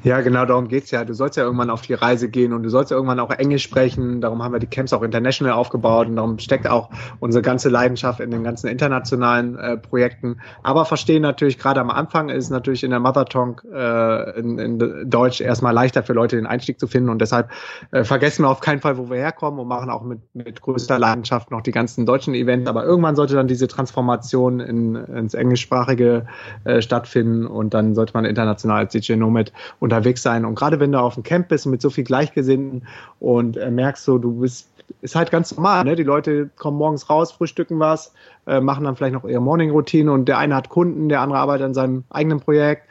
Ja, 0.01 0.21
genau 0.21 0.45
darum 0.45 0.69
geht's 0.69 0.91
ja. 0.91 1.03
Du 1.03 1.13
sollst 1.13 1.35
ja 1.35 1.43
irgendwann 1.43 1.69
auf 1.69 1.81
die 1.81 1.93
Reise 1.93 2.29
gehen 2.29 2.53
und 2.53 2.63
du 2.63 2.69
sollst 2.69 2.89
ja 2.89 2.95
irgendwann 2.95 3.19
auch 3.19 3.31
Englisch 3.31 3.63
sprechen. 3.63 4.21
Darum 4.21 4.41
haben 4.41 4.53
wir 4.53 4.59
die 4.59 4.67
Camps 4.67 4.93
auch 4.93 5.01
international 5.01 5.53
aufgebaut 5.53 6.07
und 6.07 6.15
darum 6.15 6.39
steckt 6.39 6.69
auch 6.69 6.89
unsere 7.19 7.41
ganze 7.41 7.67
Leidenschaft 7.67 8.21
in 8.21 8.31
den 8.31 8.43
ganzen 8.43 8.67
internationalen 8.67 9.57
äh, 9.57 9.77
Projekten. 9.77 10.39
Aber 10.63 10.85
verstehen 10.85 11.21
natürlich, 11.21 11.57
gerade 11.57 11.81
am 11.81 11.89
Anfang 11.89 12.29
ist 12.29 12.49
natürlich 12.49 12.85
in 12.85 12.91
der 12.91 13.01
Mother 13.01 13.25
Tongue 13.25 13.61
äh, 13.73 14.39
in, 14.39 14.57
in 14.57 15.09
Deutsch 15.09 15.41
erstmal 15.41 15.73
leichter 15.73 16.01
für 16.01 16.13
Leute 16.13 16.37
den 16.37 16.47
Einstieg 16.47 16.79
zu 16.79 16.87
finden 16.87 17.09
und 17.09 17.19
deshalb 17.19 17.49
äh, 17.91 18.05
vergessen 18.05 18.43
wir 18.43 18.49
auf 18.49 18.61
keinen 18.61 18.79
Fall, 18.79 18.97
wo 18.97 19.09
wir 19.09 19.17
herkommen 19.17 19.59
und 19.59 19.67
machen 19.67 19.89
auch 19.89 20.03
mit, 20.03 20.19
mit 20.33 20.61
größter 20.61 20.97
Leidenschaft 20.97 21.51
noch 21.51 21.61
die 21.61 21.71
ganzen 21.71 22.05
deutschen 22.05 22.35
Events. 22.35 22.69
Aber 22.69 22.85
irgendwann 22.85 23.17
sollte 23.17 23.35
dann 23.35 23.47
diese 23.47 23.67
Transformation 23.67 24.61
in, 24.61 24.95
ins 24.95 25.33
Englischsprachige 25.33 26.25
äh, 26.63 26.81
stattfinden 26.81 27.45
und 27.45 27.73
dann 27.73 27.95
sollte 27.95 28.13
man 28.13 28.23
international 28.23 28.79
als 28.79 28.93
DJ 28.93 29.15
Nomad 29.15 29.51
und 29.79 29.88
unterwegs 29.89 30.21
sein. 30.21 30.45
Und 30.45 30.55
gerade 30.55 30.79
wenn 30.79 30.91
du 30.91 30.99
auf 30.99 31.15
dem 31.15 31.23
Camp 31.23 31.49
bist 31.49 31.65
mit 31.65 31.81
so 31.81 31.89
viel 31.89 32.03
Gleichgesinnten 32.03 32.87
und 33.19 33.57
äh, 33.57 33.71
merkst 33.71 34.05
so, 34.05 34.17
du 34.17 34.39
bist, 34.39 34.69
ist 35.01 35.15
halt 35.15 35.31
ganz 35.31 35.55
normal, 35.55 35.83
ne? 35.83 35.95
Die 35.95 36.03
Leute 36.03 36.49
kommen 36.57 36.77
morgens 36.77 37.09
raus, 37.09 37.31
frühstücken 37.31 37.79
was, 37.79 38.13
äh, 38.47 38.59
machen 38.59 38.83
dann 38.83 38.95
vielleicht 38.95 39.13
noch 39.13 39.25
ihre 39.25 39.41
Morning-Routine 39.41 40.11
und 40.11 40.25
der 40.25 40.37
eine 40.37 40.55
hat 40.55 40.69
Kunden, 40.69 41.09
der 41.09 41.21
andere 41.21 41.39
arbeitet 41.39 41.65
an 41.65 41.73
seinem 41.73 42.03
eigenen 42.09 42.39
Projekt 42.39 42.83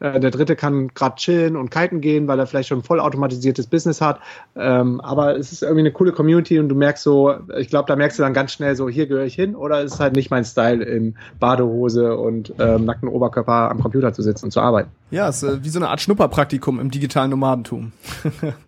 äh, 0.00 0.20
der 0.20 0.30
dritte 0.30 0.56
kann 0.56 0.88
gerade 0.88 1.16
chillen 1.16 1.56
und 1.56 1.70
kiten 1.70 2.00
gehen, 2.00 2.28
weil 2.28 2.38
er 2.38 2.46
vielleicht 2.46 2.68
schon 2.68 2.78
ein 2.78 2.82
vollautomatisiertes 2.82 3.66
Business 3.66 4.00
hat. 4.00 4.20
Ähm, 4.54 5.00
aber 5.00 5.36
es 5.36 5.52
ist 5.52 5.62
irgendwie 5.62 5.80
eine 5.80 5.92
coole 5.92 6.12
Community 6.12 6.58
und 6.58 6.68
du 6.68 6.74
merkst 6.74 7.02
so, 7.02 7.34
ich 7.56 7.68
glaube, 7.68 7.88
da 7.88 7.96
merkst 7.96 8.18
du 8.18 8.22
dann 8.22 8.34
ganz 8.34 8.52
schnell 8.52 8.76
so, 8.76 8.88
hier 8.88 9.06
gehöre 9.06 9.24
ich 9.24 9.34
hin 9.34 9.54
oder 9.54 9.82
ist 9.82 10.00
halt 10.00 10.14
nicht 10.14 10.30
mein 10.30 10.44
Style 10.44 10.84
in 10.84 11.16
Badehose 11.40 12.16
und 12.16 12.52
ähm, 12.58 12.84
nackten 12.84 13.08
Oberkörper 13.08 13.70
am 13.70 13.80
Computer 13.80 14.12
zu 14.12 14.22
sitzen 14.22 14.46
und 14.46 14.50
zu 14.50 14.60
arbeiten. 14.60 14.90
Ja, 15.10 15.28
es 15.28 15.42
ist 15.42 15.48
äh, 15.48 15.64
wie 15.64 15.68
so 15.68 15.78
eine 15.78 15.88
Art 15.88 16.00
Schnupperpraktikum 16.00 16.80
im 16.80 16.90
digitalen 16.90 17.30
Nomadentum. 17.30 17.92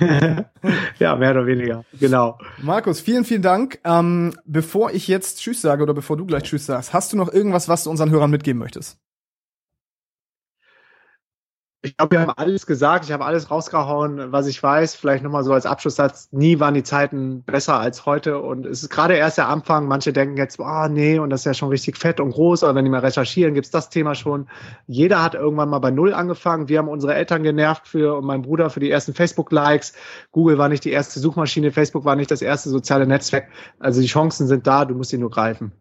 ja, 0.98 1.16
mehr 1.16 1.30
oder 1.32 1.46
weniger, 1.46 1.84
genau. 1.98 2.38
Markus, 2.62 3.00
vielen, 3.00 3.24
vielen 3.24 3.42
Dank. 3.42 3.78
Ähm, 3.84 4.34
bevor 4.46 4.92
ich 4.92 5.06
jetzt 5.06 5.40
Tschüss 5.40 5.60
sage 5.60 5.82
oder 5.82 5.94
bevor 5.94 6.16
du 6.16 6.24
gleich 6.24 6.44
Tschüss 6.44 6.66
sagst, 6.66 6.94
hast 6.94 7.12
du 7.12 7.16
noch 7.16 7.32
irgendwas, 7.32 7.68
was 7.68 7.84
du 7.84 7.90
unseren 7.90 8.10
Hörern 8.10 8.30
mitgeben 8.30 8.58
möchtest? 8.58 8.98
Ich 11.82 11.96
glaube, 11.96 12.12
wir 12.12 12.20
haben 12.20 12.32
alles 12.36 12.66
gesagt. 12.66 13.06
Ich 13.06 13.12
habe 13.12 13.24
alles 13.24 13.50
rausgehauen, 13.50 14.32
was 14.32 14.46
ich 14.46 14.62
weiß. 14.62 14.94
Vielleicht 14.94 15.24
nochmal 15.24 15.44
so 15.44 15.54
als 15.54 15.64
Abschlusssatz. 15.64 16.28
Nie 16.30 16.60
waren 16.60 16.74
die 16.74 16.82
Zeiten 16.82 17.42
besser 17.44 17.80
als 17.80 18.04
heute. 18.04 18.38
Und 18.38 18.66
es 18.66 18.82
ist 18.82 18.90
gerade 18.90 19.14
erst 19.14 19.38
der 19.38 19.48
Anfang. 19.48 19.88
Manche 19.88 20.12
denken 20.12 20.36
jetzt, 20.36 20.60
oh 20.60 20.88
nee, 20.88 21.18
und 21.18 21.30
das 21.30 21.40
ist 21.40 21.46
ja 21.46 21.54
schon 21.54 21.70
richtig 21.70 21.96
fett 21.96 22.20
und 22.20 22.32
groß. 22.32 22.64
Oder 22.64 22.74
wenn 22.74 22.84
die 22.84 22.90
mal 22.90 23.00
recherchieren, 23.00 23.54
gibt's 23.54 23.70
das 23.70 23.88
Thema 23.88 24.14
schon. 24.14 24.46
Jeder 24.88 25.22
hat 25.22 25.34
irgendwann 25.34 25.70
mal 25.70 25.78
bei 25.78 25.90
Null 25.90 26.12
angefangen. 26.12 26.68
Wir 26.68 26.78
haben 26.78 26.88
unsere 26.88 27.14
Eltern 27.14 27.42
genervt 27.42 27.88
für 27.88 28.18
und 28.18 28.26
mein 28.26 28.42
Bruder 28.42 28.68
für 28.68 28.80
die 28.80 28.90
ersten 28.90 29.14
Facebook-Likes. 29.14 29.94
Google 30.32 30.58
war 30.58 30.68
nicht 30.68 30.84
die 30.84 30.92
erste 30.92 31.18
Suchmaschine. 31.18 31.72
Facebook 31.72 32.04
war 32.04 32.14
nicht 32.14 32.30
das 32.30 32.42
erste 32.42 32.68
soziale 32.68 33.06
Netzwerk. 33.06 33.48
Also 33.78 34.02
die 34.02 34.06
Chancen 34.06 34.46
sind 34.46 34.66
da. 34.66 34.84
Du 34.84 34.94
musst 34.94 35.10
sie 35.10 35.18
nur 35.18 35.30
greifen. 35.30 35.72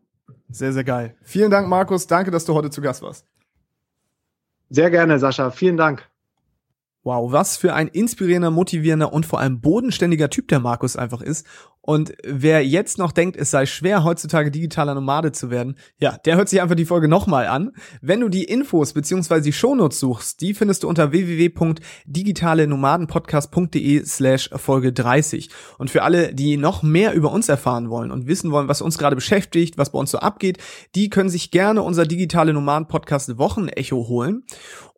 Sehr, 0.49 0.71
sehr 0.71 0.85
geil. 0.85 1.15
Vielen 1.23 1.51
Dank, 1.51 1.67
Markus. 1.67 2.07
Danke, 2.07 2.31
dass 2.31 2.45
du 2.45 2.53
heute 2.53 2.69
zu 2.69 2.81
Gast 2.81 3.01
warst. 3.01 3.25
Sehr 4.69 4.89
gerne, 4.91 5.19
Sascha. 5.19 5.51
Vielen 5.51 5.77
Dank. 5.77 6.07
Wow, 7.03 7.31
was 7.31 7.57
für 7.57 7.73
ein 7.73 7.87
inspirierender, 7.87 8.51
motivierender 8.51 9.13
und 9.13 9.25
vor 9.25 9.39
allem 9.39 9.61
bodenständiger 9.61 10.29
Typ 10.29 10.47
der 10.49 10.59
Markus 10.59 10.95
einfach 10.95 11.21
ist. 11.21 11.47
Und 11.81 12.13
wer 12.23 12.65
jetzt 12.65 12.97
noch 12.97 13.11
denkt, 13.11 13.37
es 13.37 13.51
sei 13.51 13.65
schwer, 13.65 14.03
heutzutage 14.03 14.51
digitaler 14.51 14.93
Nomade 14.93 15.31
zu 15.31 15.49
werden, 15.49 15.75
ja, 15.97 16.17
der 16.25 16.35
hört 16.35 16.49
sich 16.49 16.61
einfach 16.61 16.75
die 16.75 16.85
Folge 16.85 17.07
nochmal 17.07 17.47
an. 17.47 17.71
Wenn 18.01 18.19
du 18.19 18.29
die 18.29 18.43
Infos 18.43 18.93
bzw. 18.93 19.41
die 19.41 19.53
Shownotes 19.53 19.99
suchst, 19.99 20.41
die 20.41 20.53
findest 20.53 20.83
du 20.83 20.89
unter 20.89 21.11
www.digitalenomadenpodcast.de 21.11 24.05
slash 24.05 24.49
Folge 24.55 24.93
30. 24.93 25.49
Und 25.77 25.89
für 25.89 26.03
alle, 26.03 26.33
die 26.33 26.57
noch 26.57 26.83
mehr 26.83 27.13
über 27.13 27.31
uns 27.31 27.49
erfahren 27.49 27.89
wollen 27.89 28.11
und 28.11 28.27
wissen 28.27 28.51
wollen, 28.51 28.67
was 28.67 28.81
uns 28.81 28.97
gerade 28.97 29.15
beschäftigt, 29.15 29.77
was 29.77 29.91
bei 29.91 29.99
uns 29.99 30.11
so 30.11 30.19
abgeht, 30.19 30.57
die 30.95 31.09
können 31.09 31.29
sich 31.29 31.49
gerne 31.49 31.81
unser 31.81 32.05
digitale 32.05 32.53
Nomaden 32.53 32.87
Podcast 32.87 33.37
Wochenecho 33.37 34.07
holen. 34.07 34.43